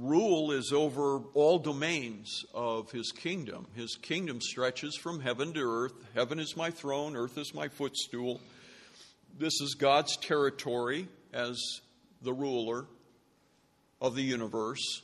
rule 0.00 0.52
is 0.52 0.72
over 0.72 1.20
all 1.34 1.58
domains 1.58 2.44
of 2.54 2.90
his 2.90 3.12
kingdom. 3.12 3.66
His 3.74 3.96
kingdom 3.96 4.40
stretches 4.40 4.96
from 4.96 5.20
heaven 5.20 5.52
to 5.54 5.60
earth. 5.60 5.92
Heaven 6.14 6.38
is 6.38 6.56
my 6.56 6.70
throne, 6.70 7.16
earth 7.16 7.38
is 7.38 7.54
my 7.54 7.68
footstool. 7.68 8.40
This 9.38 9.60
is 9.60 9.74
God's 9.74 10.16
territory 10.16 11.08
as 11.32 11.58
the 12.22 12.32
ruler 12.32 12.86
of 14.00 14.14
the 14.14 14.22
universe. 14.22 15.02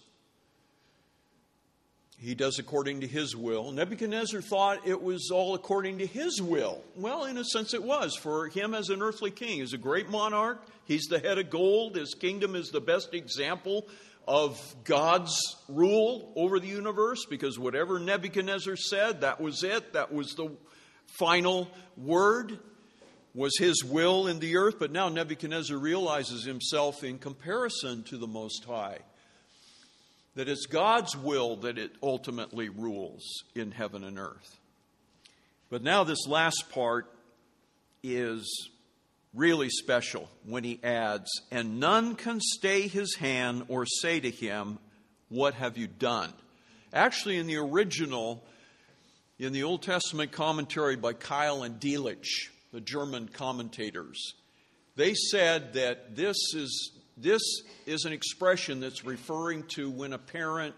He 2.19 2.37
does 2.37 2.61
according 2.61 3.01
to 3.01 3.09
his 3.09 3.35
will. 3.35 3.73
Nebuchadnezzar 3.73 4.43
thought 4.43 4.87
it 4.87 5.03
was 5.03 5.31
all 5.33 5.57
according 5.57 5.99
to 5.99 6.07
his 6.07 6.41
will. 6.41 6.81
Well, 6.95 7.25
in 7.25 7.37
a 7.37 7.45
sense, 7.45 7.75
it 7.75 7.83
was 7.83 8.15
for 8.15 8.47
him 8.47 8.75
as 8.75 8.91
an 8.91 9.03
earthly 9.03 9.33
king. 9.33 9.59
He's 9.59 9.73
a 9.73 9.79
great 9.79 10.09
monarch. 10.09 10.63
He's 10.85 11.07
the 11.07 11.19
head 11.19 11.39
of 11.39 11.51
gold. 11.51 11.97
His 11.97 12.15
kingdom 12.15 12.55
is 12.55 12.69
the 12.69 12.81
best 12.81 13.13
example 13.13 13.89
of 14.27 14.59
God's 14.85 15.37
rule 15.69 16.33
over 16.37 16.61
the 16.61 16.69
universe 16.69 17.25
because 17.29 17.59
whatever 17.59 17.99
Nebuchadnezzar 17.99 18.77
said, 18.77 19.23
that 19.23 19.41
was 19.41 19.65
it. 19.65 19.93
That 19.93 20.13
was 20.13 20.35
the 20.35 20.51
final 21.07 21.69
word, 21.97 22.59
was 23.35 23.53
his 23.59 23.85
will 23.85 24.27
in 24.27 24.39
the 24.39 24.57
earth. 24.57 24.77
But 24.79 24.93
now 24.93 25.09
Nebuchadnezzar 25.09 25.77
realizes 25.77 26.45
himself 26.45 27.03
in 27.03 27.19
comparison 27.19 28.05
to 28.05 28.19
the 28.19 28.27
Most 28.27 28.65
High 28.65 28.99
that 30.35 30.49
it's 30.49 30.67
God's 30.67 31.17
will 31.17 31.57
that 31.57 31.79
it 31.79 31.93
ultimately 32.03 32.69
rules 32.69 33.23
in 33.55 33.71
heaven 33.71 34.05
and 34.05 34.19
earth. 34.19 34.59
But 35.69 35.83
now, 35.83 36.05
this 36.05 36.27
last 36.27 36.71
part 36.71 37.11
is 38.03 38.71
really 39.35 39.69
special 39.69 40.29
when 40.45 40.65
he 40.65 40.81
adds, 40.83 41.31
And 41.51 41.81
none 41.81 42.17
can 42.17 42.41
stay 42.41 42.89
his 42.89 43.15
hand 43.17 43.65
or 43.69 43.87
say 43.87 44.21
to 44.21 44.31
him, 44.31 44.79
What 45.29 45.55
have 45.55 45.77
you 45.79 45.87
done? 45.87 46.33
Actually, 46.93 47.39
in 47.39 47.47
the 47.47 47.57
original, 47.57 48.45
in 49.39 49.53
the 49.53 49.63
Old 49.63 49.83
Testament 49.83 50.33
commentary 50.33 50.97
by 50.97 51.15
Keil 51.15 51.65
and 51.65 51.81
Delitzsch, 51.81 52.51
the 52.73 52.81
German 52.81 53.29
commentators, 53.29 54.35
they 54.97 55.15
said 55.15 55.75
that 55.75 56.17
this 56.17 56.37
is 56.55 56.93
this 57.17 57.43
is 57.87 58.05
an 58.05 58.13
expression 58.13 58.81
that's 58.81 59.05
referring 59.05 59.65
to 59.65 59.91
when 59.91 60.13
a 60.13 60.19
parent 60.19 60.75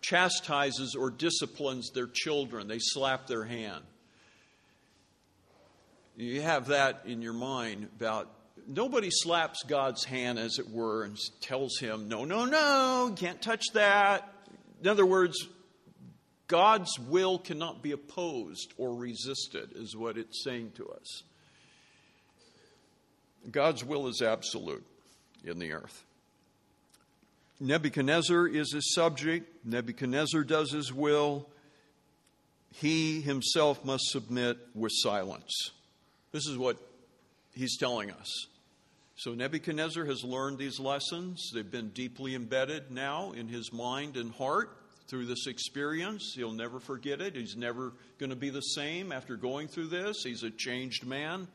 chastises 0.00 0.94
or 0.94 1.10
disciplines 1.10 1.90
their 1.90 2.06
children, 2.06 2.68
they 2.68 2.78
slap 2.78 3.26
their 3.26 3.44
hand. 3.44 3.84
You 6.20 6.42
have 6.42 6.66
that 6.66 7.04
in 7.06 7.22
your 7.22 7.32
mind 7.32 7.88
about 7.96 8.30
nobody 8.68 9.08
slaps 9.10 9.62
God's 9.62 10.04
hand, 10.04 10.38
as 10.38 10.58
it 10.58 10.68
were, 10.68 11.04
and 11.04 11.16
tells 11.40 11.78
him, 11.78 12.08
no, 12.08 12.26
no, 12.26 12.44
no, 12.44 13.14
can't 13.16 13.40
touch 13.40 13.64
that. 13.72 14.30
In 14.82 14.88
other 14.88 15.06
words, 15.06 15.48
God's 16.46 16.98
will 16.98 17.38
cannot 17.38 17.82
be 17.82 17.92
opposed 17.92 18.74
or 18.76 18.94
resisted, 18.94 19.70
is 19.74 19.96
what 19.96 20.18
it's 20.18 20.44
saying 20.44 20.72
to 20.74 20.90
us. 20.90 21.22
God's 23.50 23.82
will 23.82 24.06
is 24.06 24.20
absolute 24.20 24.84
in 25.42 25.58
the 25.58 25.72
earth. 25.72 26.04
Nebuchadnezzar 27.60 28.46
is 28.46 28.74
his 28.74 28.92
subject. 28.92 29.64
Nebuchadnezzar 29.64 30.44
does 30.44 30.70
his 30.70 30.92
will. 30.92 31.48
He 32.74 33.22
himself 33.22 33.86
must 33.86 34.04
submit 34.10 34.58
with 34.74 34.92
silence. 34.94 35.70
This 36.32 36.46
is 36.46 36.56
what 36.56 36.76
he's 37.54 37.76
telling 37.76 38.10
us. 38.10 38.46
So 39.16 39.34
Nebuchadnezzar 39.34 40.04
has 40.06 40.24
learned 40.24 40.58
these 40.58 40.80
lessons. 40.80 41.50
They've 41.52 41.70
been 41.70 41.90
deeply 41.90 42.34
embedded 42.34 42.90
now 42.90 43.32
in 43.32 43.48
his 43.48 43.72
mind 43.72 44.16
and 44.16 44.32
heart 44.32 44.70
through 45.08 45.26
this 45.26 45.46
experience. 45.46 46.32
He'll 46.36 46.52
never 46.52 46.80
forget 46.80 47.20
it. 47.20 47.34
He's 47.34 47.56
never 47.56 47.92
going 48.18 48.30
to 48.30 48.36
be 48.36 48.50
the 48.50 48.60
same 48.60 49.12
after 49.12 49.36
going 49.36 49.68
through 49.68 49.88
this. 49.88 50.22
He's 50.24 50.42
a 50.42 50.50
changed 50.50 51.04
man. 51.04 51.48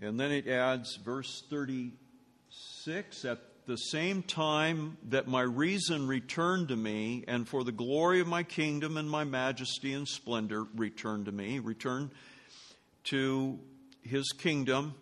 And 0.00 0.20
then 0.20 0.30
it 0.30 0.46
adds, 0.46 0.96
verse 0.96 1.42
36 1.50 3.24
At 3.24 3.38
the 3.66 3.76
same 3.76 4.22
time 4.22 4.98
that 5.08 5.26
my 5.26 5.42
reason 5.42 6.06
returned 6.06 6.68
to 6.68 6.76
me, 6.76 7.24
and 7.26 7.48
for 7.48 7.64
the 7.64 7.72
glory 7.72 8.20
of 8.20 8.28
my 8.28 8.42
kingdom 8.42 8.96
and 8.96 9.10
my 9.10 9.24
majesty 9.24 9.94
and 9.94 10.06
splendor 10.06 10.64
returned 10.76 11.24
to 11.24 11.32
me, 11.32 11.58
returned 11.58 12.10
to 13.10 13.58
his 14.02 14.32
kingdom, 14.32 14.94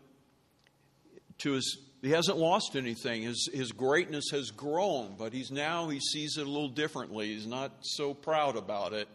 to 1.38 1.52
his 1.52 1.78
he 2.02 2.10
hasn't 2.10 2.38
lost 2.38 2.76
anything. 2.76 3.22
His, 3.22 3.48
his 3.52 3.72
greatness 3.72 4.26
has 4.30 4.50
grown, 4.50 5.16
but 5.18 5.32
he's 5.32 5.50
now, 5.50 5.88
he 5.88 5.98
sees 5.98 6.36
it 6.36 6.46
a 6.46 6.50
little 6.50 6.68
differently. 6.68 7.34
He's 7.34 7.46
not 7.46 7.72
so 7.80 8.14
proud 8.14 8.56
about 8.56 8.92
it. 8.92 9.08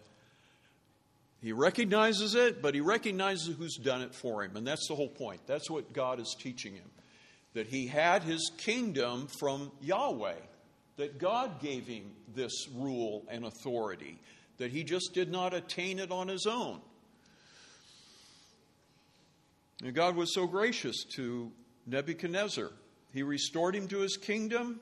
He 1.41 1.53
recognizes 1.53 2.35
it, 2.35 2.61
but 2.61 2.75
he 2.75 2.81
recognizes 2.81 3.55
who's 3.55 3.77
done 3.77 4.01
it 4.01 4.13
for 4.13 4.43
him. 4.43 4.57
And 4.57 4.67
that's 4.67 4.87
the 4.89 4.95
whole 4.95 5.09
point. 5.09 5.41
That's 5.47 5.69
what 5.69 5.93
God 5.93 6.19
is 6.19 6.35
teaching 6.37 6.73
him 6.73 6.89
that 7.53 7.67
he 7.67 7.87
had 7.87 8.23
his 8.23 8.51
kingdom 8.57 9.27
from 9.39 9.71
Yahweh, 9.81 10.35
that 10.97 11.17
God 11.17 11.59
gave 11.59 11.85
him 11.85 12.11
this 12.33 12.67
rule 12.73 13.25
and 13.27 13.45
authority, 13.45 14.19
that 14.57 14.71
he 14.71 14.83
just 14.83 15.13
did 15.13 15.29
not 15.29 15.53
attain 15.53 15.99
it 15.99 16.11
on 16.11 16.27
his 16.27 16.45
own. 16.45 16.79
And 19.83 19.93
God 19.93 20.15
was 20.15 20.33
so 20.33 20.45
gracious 20.45 21.03
to 21.15 21.51
Nebuchadnezzar. 21.87 22.69
He 23.13 23.23
restored 23.23 23.75
him 23.75 23.87
to 23.87 23.99
his 23.99 24.15
kingdom. 24.17 24.79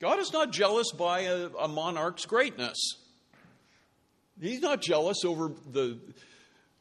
God 0.00 0.18
is 0.18 0.32
not 0.32 0.50
jealous 0.50 0.90
by 0.92 1.20
a, 1.20 1.48
a 1.58 1.68
monarch's 1.68 2.26
greatness. 2.26 2.76
He's 4.40 4.60
not 4.60 4.80
jealous 4.80 5.24
over 5.24 5.52
the, 5.70 5.98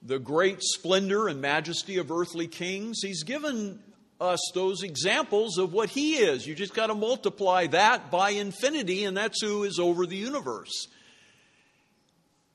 the 0.01 0.17
great 0.17 0.61
splendor 0.61 1.27
and 1.27 1.41
majesty 1.41 1.97
of 1.97 2.11
earthly 2.11 2.47
kings. 2.47 2.99
He's 3.01 3.23
given 3.23 3.79
us 4.19 4.39
those 4.53 4.83
examples 4.83 5.57
of 5.57 5.73
what 5.73 5.89
He 5.89 6.15
is. 6.17 6.47
You 6.47 6.55
just 6.55 6.73
got 6.73 6.87
to 6.87 6.95
multiply 6.95 7.67
that 7.67 8.09
by 8.09 8.31
infinity, 8.31 9.05
and 9.05 9.15
that's 9.15 9.41
who 9.41 9.63
is 9.63 9.79
over 9.79 10.05
the 10.05 10.15
universe. 10.15 10.87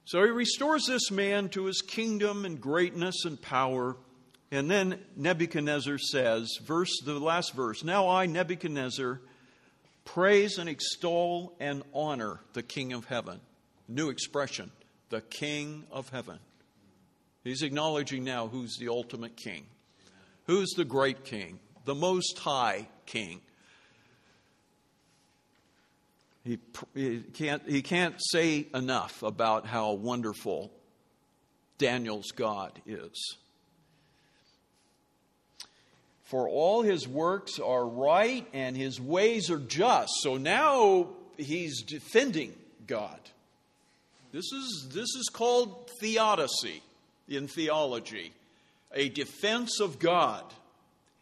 So 0.04 0.22
He 0.22 0.30
restores 0.30 0.86
this 0.86 1.10
man 1.10 1.48
to 1.50 1.64
his 1.64 1.80
kingdom 1.80 2.44
and 2.44 2.60
greatness 2.60 3.24
and 3.24 3.40
power. 3.40 3.96
And 4.50 4.70
then 4.70 5.00
Nebuchadnezzar 5.16 5.98
says, 5.98 6.58
verse 6.62 6.90
the 7.04 7.18
last 7.18 7.54
verse, 7.54 7.82
Now 7.82 8.08
I, 8.08 8.26
Nebuchadnezzar, 8.26 9.20
praise 10.04 10.58
and 10.58 10.68
extol 10.68 11.56
and 11.58 11.82
honor 11.94 12.40
the 12.52 12.62
King 12.62 12.92
of 12.92 13.06
heaven. 13.06 13.40
New 13.88 14.10
expression, 14.10 14.70
the 15.08 15.22
King 15.22 15.84
of 15.90 16.10
heaven. 16.10 16.38
He's 17.42 17.62
acknowledging 17.62 18.24
now 18.24 18.48
who's 18.48 18.76
the 18.78 18.88
ultimate 18.88 19.36
king. 19.36 19.66
Who's 20.46 20.70
the 20.76 20.84
great 20.84 21.24
king? 21.24 21.58
The 21.84 21.94
most 21.94 22.38
high 22.38 22.88
king. 23.06 23.40
He, 26.44 26.58
he, 26.94 27.20
can't, 27.20 27.62
he 27.66 27.80
can't 27.80 28.16
say 28.18 28.66
enough 28.74 29.22
about 29.22 29.66
how 29.66 29.92
wonderful 29.92 30.70
Daniel's 31.78 32.32
God 32.32 32.80
is. 32.86 33.36
For 36.24 36.48
all 36.48 36.82
his 36.82 37.08
works 37.08 37.58
are 37.58 37.86
right 37.86 38.46
and 38.52 38.76
his 38.76 39.00
ways 39.00 39.50
are 39.50 39.58
just. 39.58 40.12
So 40.20 40.36
now 40.36 41.08
he's 41.38 41.82
defending 41.82 42.54
God. 42.86 43.20
This 44.32 44.52
is, 44.52 44.88
this 44.92 45.14
is 45.14 45.30
called 45.32 45.90
theodicy 46.00 46.82
in 47.28 47.46
theology, 47.46 48.32
a 48.92 49.08
defense 49.08 49.80
of 49.80 49.98
God. 49.98 50.44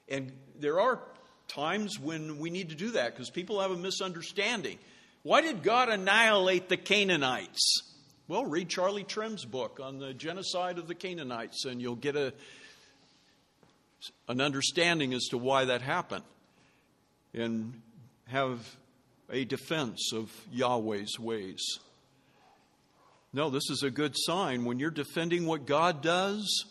And 0.08 0.32
there 0.58 0.80
are 0.80 0.98
times 1.46 1.98
when 2.00 2.38
we 2.38 2.50
need 2.50 2.70
to 2.70 2.74
do 2.74 2.92
that 2.92 3.12
because 3.12 3.28
people 3.28 3.60
have 3.60 3.70
a 3.70 3.76
misunderstanding. 3.76 4.78
Why 5.24 5.40
did 5.40 5.62
God 5.62 5.88
annihilate 5.88 6.68
the 6.68 6.76
Canaanites? 6.76 7.82
Well, 8.26 8.44
read 8.44 8.68
Charlie 8.68 9.04
Trimm's 9.04 9.44
book 9.44 9.78
on 9.80 10.00
the 10.00 10.12
genocide 10.12 10.78
of 10.78 10.88
the 10.88 10.96
Canaanites, 10.96 11.64
and 11.64 11.80
you'll 11.80 11.94
get 11.94 12.16
a, 12.16 12.32
an 14.26 14.40
understanding 14.40 15.14
as 15.14 15.28
to 15.30 15.38
why 15.38 15.66
that 15.66 15.80
happened 15.80 16.24
and 17.34 17.80
have 18.26 18.58
a 19.30 19.44
defense 19.44 20.12
of 20.12 20.28
Yahweh's 20.50 21.20
ways. 21.20 21.62
No, 23.32 23.48
this 23.48 23.70
is 23.70 23.84
a 23.84 23.90
good 23.90 24.14
sign 24.16 24.64
when 24.64 24.80
you're 24.80 24.90
defending 24.90 25.46
what 25.46 25.66
God 25.66 26.02
does. 26.02 26.64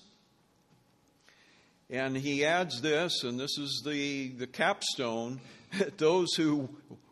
And 1.89 2.17
he 2.17 2.43
adds 2.43 2.81
this, 2.81 3.23
and 3.23 3.39
this 3.39 3.57
is 3.57 3.81
the, 3.85 4.29
the 4.29 4.47
capstone 4.47 5.39
those 5.97 6.33
who 6.35 6.69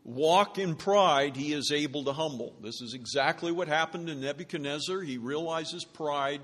walk 0.09 0.57
in 0.57 0.75
pride, 0.75 1.35
he 1.35 1.53
is 1.53 1.71
able 1.71 2.03
to 2.05 2.13
humble. 2.13 2.53
This 2.61 2.81
is 2.81 2.93
exactly 2.93 3.51
what 3.51 3.67
happened 3.67 4.07
to 4.07 4.15
Nebuchadnezzar. 4.15 5.01
He 5.01 5.17
realizes 5.17 5.85
pride 5.85 6.41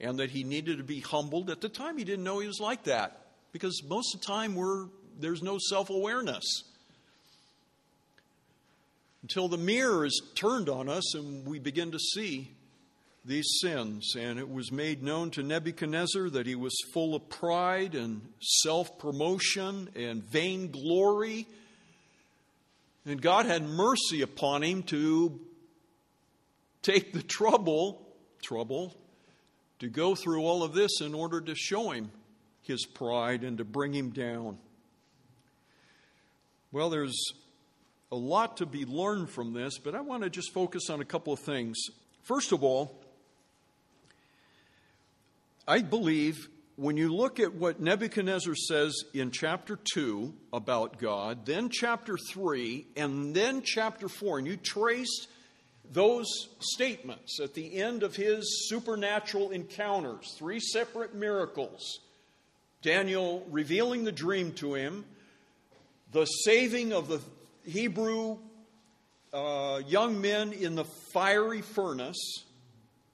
and 0.00 0.18
that 0.18 0.30
he 0.30 0.44
needed 0.44 0.78
to 0.78 0.84
be 0.84 1.00
humbled. 1.00 1.50
At 1.50 1.60
the 1.60 1.68
time, 1.68 1.96
he 1.96 2.04
didn't 2.04 2.24
know 2.24 2.38
he 2.38 2.46
was 2.46 2.60
like 2.60 2.84
that 2.84 3.26
because 3.52 3.82
most 3.88 4.14
of 4.14 4.20
the 4.20 4.26
time 4.26 4.54
we're, 4.54 4.86
there's 5.18 5.42
no 5.42 5.58
self 5.58 5.90
awareness 5.90 6.44
until 9.22 9.48
the 9.48 9.56
mirror 9.56 10.04
is 10.04 10.22
turned 10.36 10.68
on 10.68 10.88
us 10.88 11.14
and 11.14 11.46
we 11.46 11.58
begin 11.58 11.90
to 11.90 11.98
see 11.98 12.52
these 13.24 13.58
sins. 13.60 14.14
And 14.16 14.38
it 14.38 14.48
was 14.48 14.70
made 14.70 15.02
known 15.02 15.30
to 15.32 15.42
Nebuchadnezzar 15.42 16.30
that 16.30 16.46
he 16.46 16.54
was 16.54 16.72
full 16.92 17.14
of 17.14 17.28
pride 17.28 17.94
and 17.94 18.20
self 18.40 18.98
promotion 18.98 19.88
and 19.96 20.22
vainglory. 20.22 21.48
And 23.06 23.22
God 23.22 23.46
had 23.46 23.62
mercy 23.62 24.22
upon 24.22 24.62
him 24.62 24.82
to 24.84 25.40
take 26.82 27.12
the 27.12 27.22
trouble, 27.22 28.04
trouble, 28.42 28.96
to 29.78 29.88
go 29.88 30.16
through 30.16 30.42
all 30.42 30.64
of 30.64 30.74
this 30.74 31.00
in 31.00 31.14
order 31.14 31.40
to 31.40 31.54
show 31.54 31.90
him 31.92 32.10
his 32.62 32.84
pride 32.84 33.44
and 33.44 33.58
to 33.58 33.64
bring 33.64 33.92
him 33.92 34.10
down. 34.10 34.58
Well, 36.72 36.90
there's 36.90 37.16
a 38.10 38.16
lot 38.16 38.56
to 38.56 38.66
be 38.66 38.84
learned 38.84 39.30
from 39.30 39.52
this, 39.52 39.78
but 39.78 39.94
I 39.94 40.00
want 40.00 40.24
to 40.24 40.30
just 40.30 40.52
focus 40.52 40.90
on 40.90 41.00
a 41.00 41.04
couple 41.04 41.32
of 41.32 41.38
things. 41.38 41.76
First 42.22 42.50
of 42.50 42.64
all, 42.64 43.00
I 45.68 45.80
believe 45.82 46.48
when 46.76 46.98
you 46.98 47.14
look 47.14 47.40
at 47.40 47.54
what 47.54 47.80
Nebuchadnezzar 47.80 48.54
says 48.54 48.94
in 49.14 49.30
chapter 49.30 49.78
2 49.94 50.32
about 50.52 50.98
God, 50.98 51.46
then 51.46 51.70
chapter 51.70 52.18
3, 52.18 52.86
and 52.96 53.34
then 53.34 53.62
chapter 53.62 54.08
4, 54.08 54.38
and 54.38 54.46
you 54.46 54.58
trace 54.58 55.26
those 55.90 56.26
statements 56.60 57.40
at 57.40 57.54
the 57.54 57.80
end 57.80 58.02
of 58.02 58.14
his 58.14 58.68
supernatural 58.68 59.50
encounters, 59.50 60.34
three 60.36 60.60
separate 60.60 61.14
miracles 61.14 62.00
Daniel 62.82 63.44
revealing 63.50 64.04
the 64.04 64.12
dream 64.12 64.52
to 64.52 64.74
him, 64.74 65.04
the 66.12 66.24
saving 66.24 66.92
of 66.92 67.08
the 67.08 67.20
Hebrew 67.64 68.38
uh, 69.32 69.80
young 69.88 70.20
men 70.20 70.52
in 70.52 70.76
the 70.76 70.84
fiery 70.84 71.62
furnace, 71.62 72.44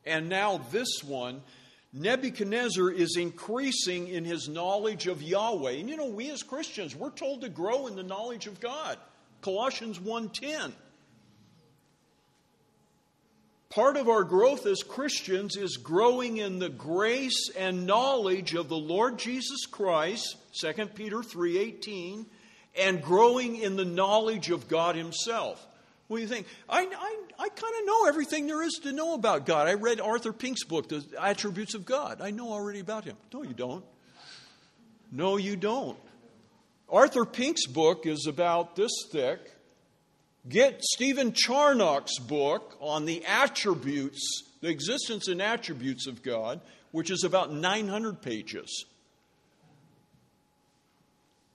and 0.04 0.28
now 0.28 0.60
this 0.72 1.02
one. 1.04 1.42
Nebuchadnezzar 1.92 2.90
is 2.90 3.16
increasing 3.16 4.08
in 4.08 4.24
his 4.24 4.48
knowledge 4.48 5.06
of 5.06 5.22
Yahweh. 5.22 5.72
And 5.72 5.90
you 5.90 5.96
know, 5.96 6.06
we 6.06 6.30
as 6.30 6.42
Christians, 6.42 6.96
we're 6.96 7.10
told 7.10 7.42
to 7.42 7.50
grow 7.50 7.86
in 7.86 7.96
the 7.96 8.02
knowledge 8.02 8.46
of 8.46 8.60
God. 8.60 8.98
Colossians 9.42 9.98
1:10. 10.00 10.74
Part 13.68 13.96
of 13.96 14.08
our 14.08 14.24
growth 14.24 14.66
as 14.66 14.82
Christians 14.82 15.56
is 15.56 15.78
growing 15.78 16.36
in 16.36 16.58
the 16.58 16.68
grace 16.68 17.50
and 17.56 17.86
knowledge 17.86 18.54
of 18.54 18.68
the 18.68 18.76
Lord 18.76 19.18
Jesus 19.18 19.66
Christ, 19.66 20.36
2 20.52 20.94
Peter 20.94 21.22
3:18, 21.22 22.26
and 22.74 23.02
growing 23.02 23.56
in 23.56 23.76
the 23.76 23.84
knowledge 23.84 24.50
of 24.50 24.68
God 24.68 24.94
himself. 24.94 25.66
What 26.08 26.18
do 26.18 26.22
you 26.22 26.28
think? 26.28 26.46
I, 26.68 26.80
I, 26.80 27.16
I 27.38 27.48
kind 27.48 27.74
of 27.80 27.86
know 27.86 28.06
everything 28.06 28.46
there 28.46 28.62
is 28.62 28.80
to 28.82 28.92
know 28.92 29.14
about 29.14 29.46
God. 29.46 29.68
I 29.68 29.74
read 29.74 30.00
Arthur 30.00 30.32
Pink's 30.32 30.64
book, 30.64 30.88
The 30.88 31.04
Attributes 31.20 31.74
of 31.74 31.86
God. 31.86 32.20
I 32.20 32.30
know 32.30 32.52
already 32.52 32.80
about 32.80 33.04
him. 33.04 33.16
No, 33.32 33.42
you 33.42 33.54
don't. 33.54 33.84
No, 35.10 35.36
you 35.36 35.56
don't. 35.56 35.98
Arthur 36.88 37.24
Pink's 37.24 37.66
book 37.66 38.06
is 38.06 38.26
about 38.26 38.76
this 38.76 38.92
thick. 39.10 39.40
Get 40.48 40.82
Stephen 40.82 41.32
Charnock's 41.32 42.18
book 42.18 42.76
on 42.80 43.04
the 43.04 43.24
attributes, 43.24 44.42
the 44.60 44.68
existence 44.68 45.28
and 45.28 45.40
attributes 45.40 46.06
of 46.06 46.22
God, 46.22 46.60
which 46.90 47.10
is 47.10 47.24
about 47.24 47.52
900 47.52 48.20
pages. 48.20 48.84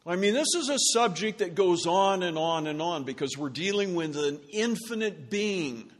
I 0.07 0.15
mean, 0.15 0.33
this 0.33 0.55
is 0.55 0.69
a 0.69 0.79
subject 0.93 1.39
that 1.39 1.53
goes 1.53 1.85
on 1.85 2.23
and 2.23 2.37
on 2.37 2.65
and 2.67 2.81
on 2.81 3.03
because 3.03 3.37
we're 3.37 3.49
dealing 3.49 3.93
with 3.93 4.15
an 4.15 4.39
infinite 4.53 5.29
being. 5.29 5.91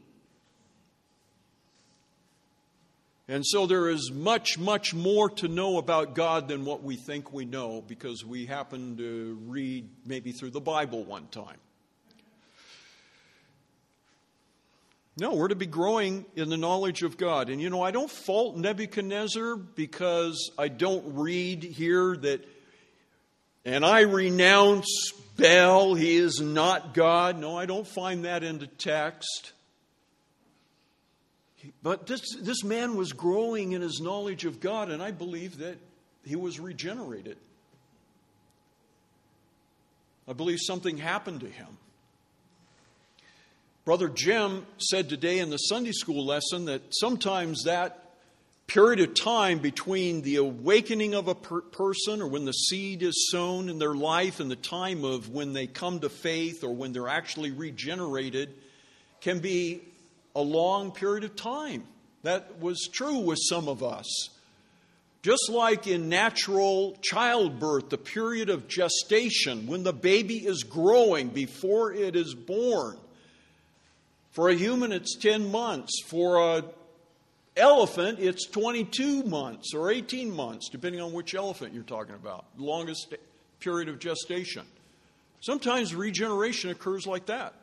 And 3.28 3.44
so 3.46 3.66
there 3.66 3.90
is 3.90 4.10
much, 4.10 4.56
much 4.56 4.94
more 4.94 5.28
to 5.28 5.48
know 5.48 5.76
about 5.76 6.14
God 6.14 6.48
than 6.48 6.64
what 6.64 6.82
we 6.82 6.96
think 6.96 7.34
we 7.34 7.44
know 7.44 7.82
because 7.86 8.24
we 8.24 8.46
happen 8.46 8.96
to 8.96 9.38
read 9.46 9.90
maybe 10.06 10.32
through 10.32 10.52
the 10.52 10.60
Bible 10.60 11.04
one 11.04 11.26
time. 11.26 11.58
No, 15.18 15.34
we're 15.34 15.48
to 15.48 15.54
be 15.54 15.66
growing 15.66 16.24
in 16.34 16.48
the 16.48 16.56
knowledge 16.56 17.02
of 17.02 17.18
God. 17.18 17.50
And 17.50 17.60
you 17.60 17.68
know, 17.68 17.82
I 17.82 17.90
don't 17.90 18.10
fault 18.10 18.56
Nebuchadnezzar 18.56 19.56
because 19.56 20.50
I 20.56 20.68
don't 20.68 21.16
read 21.16 21.62
here 21.62 22.16
that 22.16 22.48
and 23.64 23.84
I 23.84 24.00
renounce 24.00 25.12
Baal, 25.36 25.94
he 25.94 26.16
is 26.16 26.40
not 26.40 26.94
God. 26.94 27.38
No, 27.38 27.56
I 27.56 27.66
don't 27.66 27.86
find 27.86 28.24
that 28.24 28.42
in 28.42 28.58
the 28.58 28.66
text. 28.66 29.52
But 31.82 32.06
this, 32.06 32.34
this 32.40 32.64
man 32.64 32.96
was 32.96 33.12
growing 33.12 33.72
in 33.72 33.82
his 33.82 34.00
knowledge 34.00 34.44
of 34.44 34.60
God, 34.60 34.90
and 34.90 35.02
I 35.02 35.12
believe 35.12 35.58
that 35.58 35.78
he 36.24 36.34
was 36.34 36.58
regenerated. 36.58 37.36
I 40.26 40.32
believe 40.32 40.58
something 40.60 40.98
happened 40.98 41.40
to 41.40 41.48
him. 41.48 41.78
Brother 43.84 44.08
Jim 44.08 44.66
said 44.76 45.08
today 45.08 45.38
in 45.38 45.48
the 45.48 45.56
Sunday 45.56 45.92
school 45.92 46.26
lesson 46.26 46.66
that 46.66 46.82
sometimes 46.90 47.62
that 47.64 48.07
period 48.68 49.00
of 49.00 49.14
time 49.14 49.58
between 49.58 50.20
the 50.20 50.36
awakening 50.36 51.14
of 51.14 51.26
a 51.26 51.34
per- 51.34 51.62
person 51.62 52.20
or 52.20 52.28
when 52.28 52.44
the 52.44 52.52
seed 52.52 53.02
is 53.02 53.30
sown 53.32 53.70
in 53.70 53.78
their 53.78 53.94
life 53.94 54.40
and 54.40 54.50
the 54.50 54.56
time 54.56 55.04
of 55.04 55.30
when 55.30 55.54
they 55.54 55.66
come 55.66 55.98
to 55.98 56.08
faith 56.10 56.62
or 56.62 56.74
when 56.74 56.92
they're 56.92 57.08
actually 57.08 57.50
regenerated 57.50 58.54
can 59.22 59.38
be 59.38 59.80
a 60.36 60.42
long 60.42 60.92
period 60.92 61.24
of 61.24 61.34
time. 61.34 61.82
That 62.24 62.60
was 62.60 62.88
true 62.92 63.20
with 63.20 63.38
some 63.40 63.68
of 63.68 63.82
us. 63.82 64.28
Just 65.22 65.48
like 65.48 65.86
in 65.86 66.10
natural 66.10 66.96
childbirth, 67.00 67.88
the 67.88 67.98
period 67.98 68.50
of 68.50 68.68
gestation, 68.68 69.66
when 69.66 69.82
the 69.82 69.94
baby 69.94 70.36
is 70.36 70.62
growing 70.62 71.28
before 71.28 71.92
it 71.92 72.14
is 72.14 72.34
born. 72.34 72.98
For 74.32 74.50
a 74.50 74.54
human, 74.54 74.92
it's 74.92 75.16
10 75.16 75.50
months. 75.50 76.02
For 76.06 76.58
an 76.58 76.64
elephant, 77.58 78.18
it's 78.20 78.46
22 78.46 79.24
months 79.24 79.74
or 79.74 79.90
18 79.90 80.34
months, 80.34 80.68
depending 80.70 81.00
on 81.00 81.12
which 81.12 81.34
elephant 81.34 81.74
you're 81.74 81.82
talking 81.82 82.14
about. 82.14 82.46
Longest 82.56 83.14
period 83.60 83.88
of 83.88 83.98
gestation. 83.98 84.64
Sometimes 85.40 85.94
regeneration 85.94 86.70
occurs 86.70 87.06
like 87.06 87.26
that. 87.26 87.54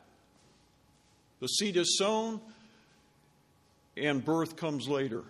The 1.40 1.48
seed 1.48 1.76
is 1.76 1.98
sown, 1.98 2.40
and 3.96 4.24
birth 4.24 4.56
comes 4.56 4.88
later. 4.88 5.22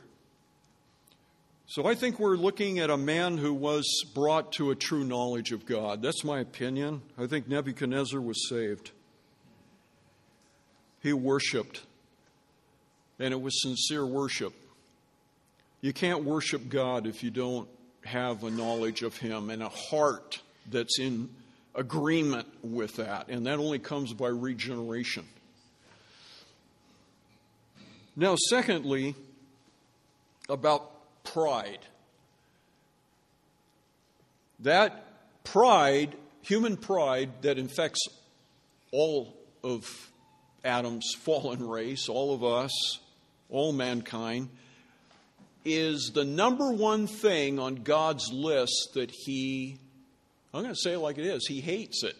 So 1.68 1.84
I 1.84 1.96
think 1.96 2.20
we're 2.20 2.36
looking 2.36 2.78
at 2.78 2.90
a 2.90 2.96
man 2.96 3.38
who 3.38 3.52
was 3.52 3.84
brought 4.14 4.52
to 4.52 4.70
a 4.70 4.76
true 4.76 5.02
knowledge 5.02 5.50
of 5.50 5.66
God. 5.66 6.00
That's 6.00 6.22
my 6.22 6.38
opinion. 6.38 7.02
I 7.18 7.26
think 7.26 7.48
Nebuchadnezzar 7.48 8.20
was 8.20 8.48
saved. 8.48 8.92
He 11.02 11.12
worshiped, 11.12 11.82
and 13.18 13.32
it 13.32 13.40
was 13.40 13.62
sincere 13.62 14.04
worship. 14.04 14.52
You 15.80 15.92
can't 15.92 16.24
worship 16.24 16.68
God 16.68 17.06
if 17.06 17.22
you 17.22 17.30
don't 17.30 17.68
have 18.04 18.44
a 18.44 18.50
knowledge 18.50 19.02
of 19.02 19.16
Him 19.16 19.50
and 19.50 19.62
a 19.62 19.68
heart 19.68 20.40
that's 20.70 20.98
in 20.98 21.28
agreement 21.74 22.48
with 22.62 22.96
that, 22.96 23.28
and 23.28 23.46
that 23.46 23.58
only 23.58 23.78
comes 23.78 24.12
by 24.12 24.28
regeneration. 24.28 25.24
Now, 28.16 28.36
secondly, 28.48 29.14
about 30.48 30.90
pride. 31.22 31.80
That 34.60 35.04
pride, 35.44 36.16
human 36.40 36.78
pride, 36.78 37.30
that 37.42 37.58
infects 37.58 38.00
all 38.90 39.36
of 39.62 40.10
Adam's 40.64 41.14
fallen 41.18 41.66
race, 41.66 42.08
all 42.08 42.32
of 42.32 42.42
us, 42.42 42.72
all 43.50 43.72
mankind, 43.72 44.48
is 45.64 46.12
the 46.14 46.24
number 46.24 46.70
one 46.70 47.06
thing 47.06 47.58
on 47.58 47.76
God's 47.76 48.32
list 48.32 48.90
that 48.94 49.10
He, 49.10 49.78
I'm 50.54 50.62
going 50.62 50.74
to 50.74 50.80
say 50.80 50.92
it 50.92 50.98
like 50.98 51.18
it 51.18 51.26
is, 51.26 51.46
He 51.46 51.60
hates 51.60 52.02
it. 52.02 52.16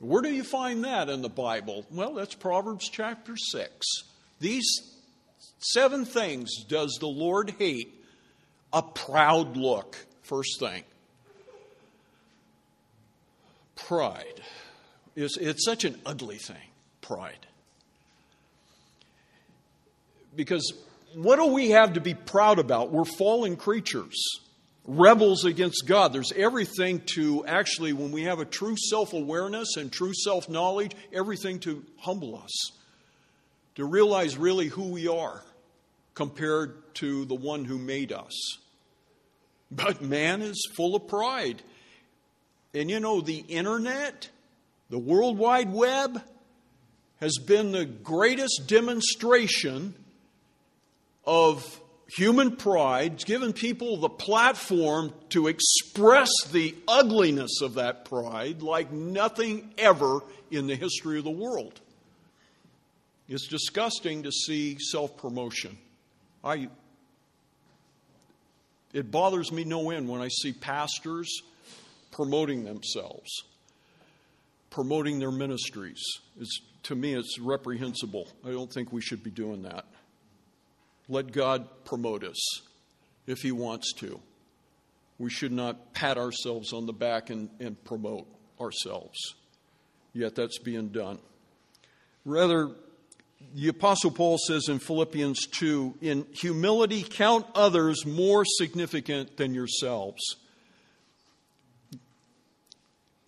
Where 0.00 0.22
do 0.22 0.30
you 0.30 0.44
find 0.44 0.84
that 0.84 1.08
in 1.08 1.22
the 1.22 1.28
Bible? 1.28 1.86
Well, 1.90 2.14
that's 2.14 2.34
Proverbs 2.34 2.88
chapter 2.90 3.36
6. 3.36 3.70
These 4.40 4.96
Seven 5.58 6.04
things 6.04 6.64
does 6.64 6.96
the 7.00 7.08
Lord 7.08 7.54
hate 7.58 7.92
a 8.72 8.82
proud 8.82 9.56
look, 9.56 9.96
first 10.22 10.60
thing. 10.60 10.84
Pride. 13.74 14.42
It's, 15.14 15.36
it's 15.38 15.64
such 15.64 15.84
an 15.84 16.00
ugly 16.04 16.36
thing, 16.36 16.56
pride. 17.00 17.46
Because 20.36 20.72
what 21.14 21.36
do 21.36 21.46
we 21.46 21.70
have 21.70 21.94
to 21.94 22.00
be 22.00 22.14
proud 22.14 22.58
about? 22.58 22.92
We're 22.92 23.04
fallen 23.04 23.56
creatures, 23.56 24.16
rebels 24.84 25.44
against 25.44 25.84
God. 25.86 26.12
There's 26.12 26.32
everything 26.32 27.02
to 27.14 27.44
actually, 27.46 27.92
when 27.94 28.12
we 28.12 28.24
have 28.24 28.38
a 28.38 28.44
true 28.44 28.76
self 28.76 29.12
awareness 29.14 29.76
and 29.76 29.90
true 29.90 30.14
self 30.14 30.48
knowledge, 30.48 30.92
everything 31.12 31.58
to 31.60 31.84
humble 31.98 32.36
us 32.36 32.72
to 33.76 33.84
realize 33.84 34.36
really 34.36 34.68
who 34.68 34.88
we 34.88 35.06
are 35.06 35.42
compared 36.14 36.94
to 36.94 37.24
the 37.26 37.34
one 37.34 37.64
who 37.64 37.78
made 37.78 38.12
us. 38.12 38.58
But 39.70 40.02
man 40.02 40.42
is 40.42 40.68
full 40.76 40.96
of 40.96 41.08
pride. 41.08 41.62
And 42.74 42.90
you 42.90 43.00
know, 43.00 43.20
the 43.20 43.38
internet, 43.38 44.28
the 44.90 44.98
World 44.98 45.38
Wide 45.38 45.72
Web, 45.72 46.22
has 47.20 47.38
been 47.38 47.72
the 47.72 47.84
greatest 47.84 48.66
demonstration 48.66 49.94
of 51.26 51.80
human 52.08 52.56
pride. 52.56 53.24
Given 53.24 53.52
people 53.52 53.96
the 53.96 54.08
platform 54.08 55.12
to 55.30 55.48
express 55.48 56.30
the 56.52 56.74
ugliness 56.86 57.60
of 57.62 57.74
that 57.74 58.04
pride 58.04 58.62
like 58.62 58.92
nothing 58.92 59.72
ever 59.78 60.20
in 60.50 60.66
the 60.66 60.76
history 60.76 61.18
of 61.18 61.24
the 61.24 61.30
world. 61.30 61.80
It's 63.28 63.48
disgusting 63.48 64.22
to 64.22 64.30
see 64.30 64.76
self 64.78 65.16
promotion. 65.16 65.76
I, 66.44 66.68
it 68.92 69.10
bothers 69.10 69.50
me 69.50 69.64
no 69.64 69.90
end 69.90 70.08
when 70.08 70.20
I 70.20 70.28
see 70.28 70.52
pastors 70.52 71.42
promoting 72.12 72.64
themselves, 72.64 73.30
promoting 74.70 75.18
their 75.18 75.32
ministries. 75.32 76.00
It's, 76.40 76.60
to 76.84 76.94
me, 76.94 77.14
it's 77.14 77.38
reprehensible. 77.40 78.28
I 78.44 78.52
don't 78.52 78.72
think 78.72 78.92
we 78.92 79.00
should 79.00 79.24
be 79.24 79.30
doing 79.30 79.62
that. 79.62 79.86
Let 81.08 81.32
God 81.32 81.84
promote 81.84 82.24
us 82.24 82.62
if 83.26 83.42
He 83.42 83.52
wants 83.52 83.92
to. 83.94 84.20
We 85.18 85.30
should 85.30 85.52
not 85.52 85.94
pat 85.94 86.18
ourselves 86.18 86.72
on 86.72 86.86
the 86.86 86.92
back 86.92 87.30
and, 87.30 87.48
and 87.60 87.82
promote 87.84 88.26
ourselves. 88.60 89.34
Yet 90.12 90.34
that's 90.34 90.58
being 90.58 90.88
done. 90.88 91.18
Rather, 92.24 92.70
the 93.54 93.68
Apostle 93.68 94.10
Paul 94.10 94.38
says 94.38 94.68
in 94.68 94.78
Philippians 94.78 95.46
2 95.46 95.98
in 96.00 96.26
humility, 96.32 97.02
count 97.02 97.46
others 97.54 98.04
more 98.04 98.44
significant 98.44 99.36
than 99.36 99.54
yourselves. 99.54 100.36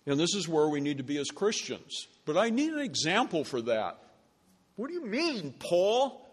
And 0.05 0.19
this 0.19 0.33
is 0.35 0.47
where 0.47 0.67
we 0.67 0.81
need 0.81 0.97
to 0.97 1.03
be 1.03 1.17
as 1.17 1.27
Christians. 1.29 2.07
But 2.25 2.37
I 2.37 2.49
need 2.49 2.73
an 2.73 2.79
example 2.79 3.43
for 3.43 3.61
that. 3.63 3.97
What 4.75 4.87
do 4.87 4.93
you 4.93 5.05
mean, 5.05 5.53
Paul? 5.59 6.28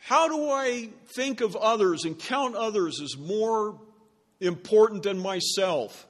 How 0.00 0.28
do 0.28 0.50
I 0.50 0.88
think 1.14 1.40
of 1.40 1.54
others 1.56 2.04
and 2.04 2.18
count 2.18 2.56
others 2.56 3.00
as 3.02 3.16
more 3.16 3.78
important 4.40 5.02
than 5.02 5.18
myself? 5.18 6.06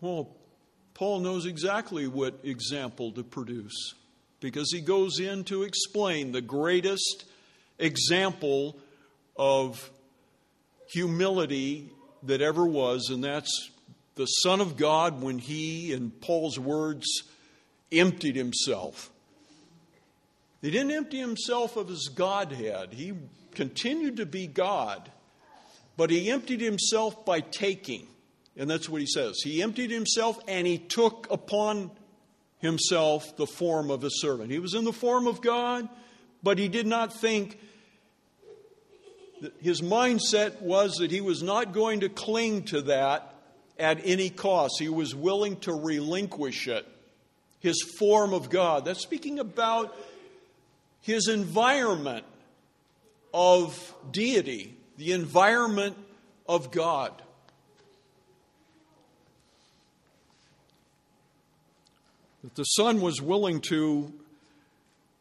Well, 0.00 0.34
Paul 0.94 1.20
knows 1.20 1.46
exactly 1.46 2.06
what 2.06 2.40
example 2.42 3.12
to 3.12 3.22
produce 3.22 3.94
because 4.40 4.70
he 4.72 4.80
goes 4.80 5.20
in 5.20 5.44
to 5.44 5.62
explain 5.62 6.32
the 6.32 6.40
greatest 6.40 7.24
example 7.78 8.76
of 9.36 9.90
humility 10.90 11.90
that 12.22 12.40
ever 12.40 12.66
was, 12.66 13.08
and 13.10 13.22
that's 13.22 13.70
the 14.14 14.26
Son 14.26 14.60
of 14.60 14.76
God 14.76 15.22
when 15.22 15.38
he, 15.38 15.92
in 15.92 16.10
Paul's 16.10 16.58
words, 16.58 17.06
emptied 17.92 18.36
himself. 18.36 19.10
He 20.62 20.70
didn't 20.70 20.92
empty 20.92 21.18
himself 21.18 21.76
of 21.76 21.88
his 21.88 22.08
Godhead, 22.08 22.92
he 22.92 23.14
continued 23.54 24.16
to 24.18 24.26
be 24.26 24.46
God, 24.46 25.10
but 25.96 26.10
he 26.10 26.30
emptied 26.30 26.60
himself 26.60 27.24
by 27.24 27.40
taking. 27.40 28.06
And 28.56 28.68
that's 28.68 28.88
what 28.88 29.00
he 29.00 29.06
says. 29.06 29.40
He 29.42 29.62
emptied 29.62 29.90
himself 29.90 30.38
and 30.46 30.66
he 30.66 30.78
took 30.78 31.26
upon 31.30 31.90
himself 32.58 33.36
the 33.36 33.46
form 33.46 33.90
of 33.90 34.04
a 34.04 34.10
servant. 34.10 34.50
He 34.50 34.58
was 34.58 34.74
in 34.74 34.84
the 34.84 34.92
form 34.92 35.26
of 35.26 35.40
God, 35.40 35.88
but 36.42 36.58
he 36.58 36.68
did 36.68 36.86
not 36.86 37.12
think, 37.12 37.58
his 39.62 39.80
mindset 39.80 40.60
was 40.60 40.96
that 40.96 41.10
he 41.10 41.22
was 41.22 41.42
not 41.42 41.72
going 41.72 42.00
to 42.00 42.10
cling 42.10 42.64
to 42.64 42.82
that 42.82 43.34
at 43.78 44.00
any 44.04 44.28
cost. 44.28 44.74
He 44.78 44.90
was 44.90 45.14
willing 45.14 45.56
to 45.60 45.72
relinquish 45.72 46.68
it. 46.68 46.86
His 47.60 47.82
form 47.98 48.34
of 48.34 48.50
God. 48.50 48.84
That's 48.84 49.00
speaking 49.00 49.38
about 49.38 49.96
his 51.00 51.28
environment 51.28 52.24
of 53.32 53.94
deity, 54.10 54.76
the 54.96 55.12
environment 55.12 55.96
of 56.46 56.70
God. 56.70 57.22
that 62.42 62.54
the 62.54 62.64
son 62.64 63.00
was 63.00 63.20
willing 63.20 63.60
to 63.60 64.12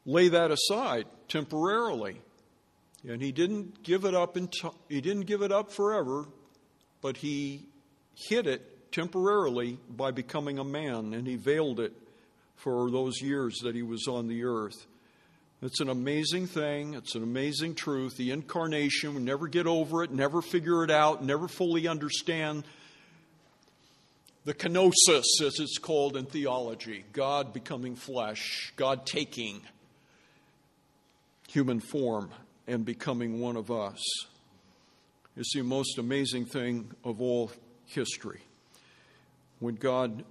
lay 0.06 0.30
that 0.30 0.52
aside 0.52 1.06
temporarily. 1.28 2.22
And 3.08 3.22
he 3.22 3.32
didn't 3.32 3.84
give 3.84 4.06
it 4.06 4.14
up 4.14 4.36
in 4.38 4.48
t- 4.48 4.70
he 4.90 5.02
didn't 5.02 5.26
give 5.26 5.42
it 5.42 5.52
up 5.52 5.72
forever, 5.72 6.28
but 7.02 7.18
he 7.18 7.66
hid 8.16 8.48
it 8.48 8.92
temporarily 8.92 9.78
by 9.90 10.12
becoming 10.12 10.60
a 10.60 10.64
man 10.64 11.14
and 11.14 11.28
he 11.28 11.36
veiled 11.36 11.80
it 11.80 11.94
for 12.56 12.90
those 12.92 13.22
years 13.22 13.60
that 13.64 13.76
he 13.76 13.84
was 13.84 14.08
on 14.08 14.28
the 14.28 14.44
earth. 14.44 14.86
It's 15.62 15.82
an 15.82 15.90
amazing 15.90 16.48
thing. 16.48 16.94
It's 16.94 17.16
an 17.16 17.24
amazing 17.24 17.76
truth. 17.76 18.16
The 18.16 18.32
incarnation, 18.32 19.16
we 19.16 19.22
never 19.22 19.48
get 19.48 19.68
over 19.68 20.04
it, 20.04 20.12
never 20.12 20.42
figure 20.42 20.86
it 20.86 20.92
out, 20.92 21.24
never 21.24 21.50
fully 21.50 21.88
understand 21.88 22.64
the 24.46 24.54
kenosis, 24.54 25.42
as 25.46 25.60
it's 25.60 25.78
called 25.78 26.16
in 26.16 26.26
theology, 26.26 27.04
God 27.12 27.54
becoming 27.54 27.96
flesh, 27.96 28.72
God 28.78 29.06
taking 29.06 29.62
human 31.50 31.82
form 31.82 32.32
and 32.66 32.86
becoming 32.86 33.42
one 33.42 33.58
of 33.58 33.70
us. 33.70 34.02
is 35.36 35.52
the 35.54 35.62
most 35.62 35.98
amazing 35.98 36.46
thing 36.46 36.90
of 37.04 37.20
all 37.22 37.52
history. 37.86 38.42
When 39.60 39.76
God 39.76 40.24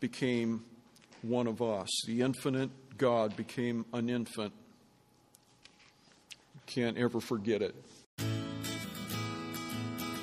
became 0.00 0.64
one 1.22 1.46
of 1.46 1.62
us, 1.62 1.88
the 2.06 2.22
infinite 2.22 2.70
God 2.98 3.34
became 3.36 3.86
an 3.92 4.10
infant. 4.10 4.52
Can't 6.66 6.98
ever 6.98 7.20
forget 7.20 7.62
it. 7.62 7.76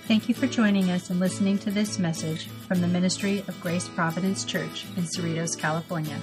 Thank 0.08 0.30
you 0.30 0.36
for 0.36 0.46
joining 0.46 0.92
us 0.92 1.10
and 1.10 1.20
listening 1.20 1.58
to 1.60 1.72
this 1.72 1.98
message 1.98 2.46
from 2.68 2.82
the 2.82 2.88
Ministry 2.88 3.40
of 3.48 3.60
Grace 3.60 3.90
Providence 3.90 4.46
Church 4.46 4.86
in 4.98 5.04
Cerritos, 5.04 5.58
California. 5.58 6.20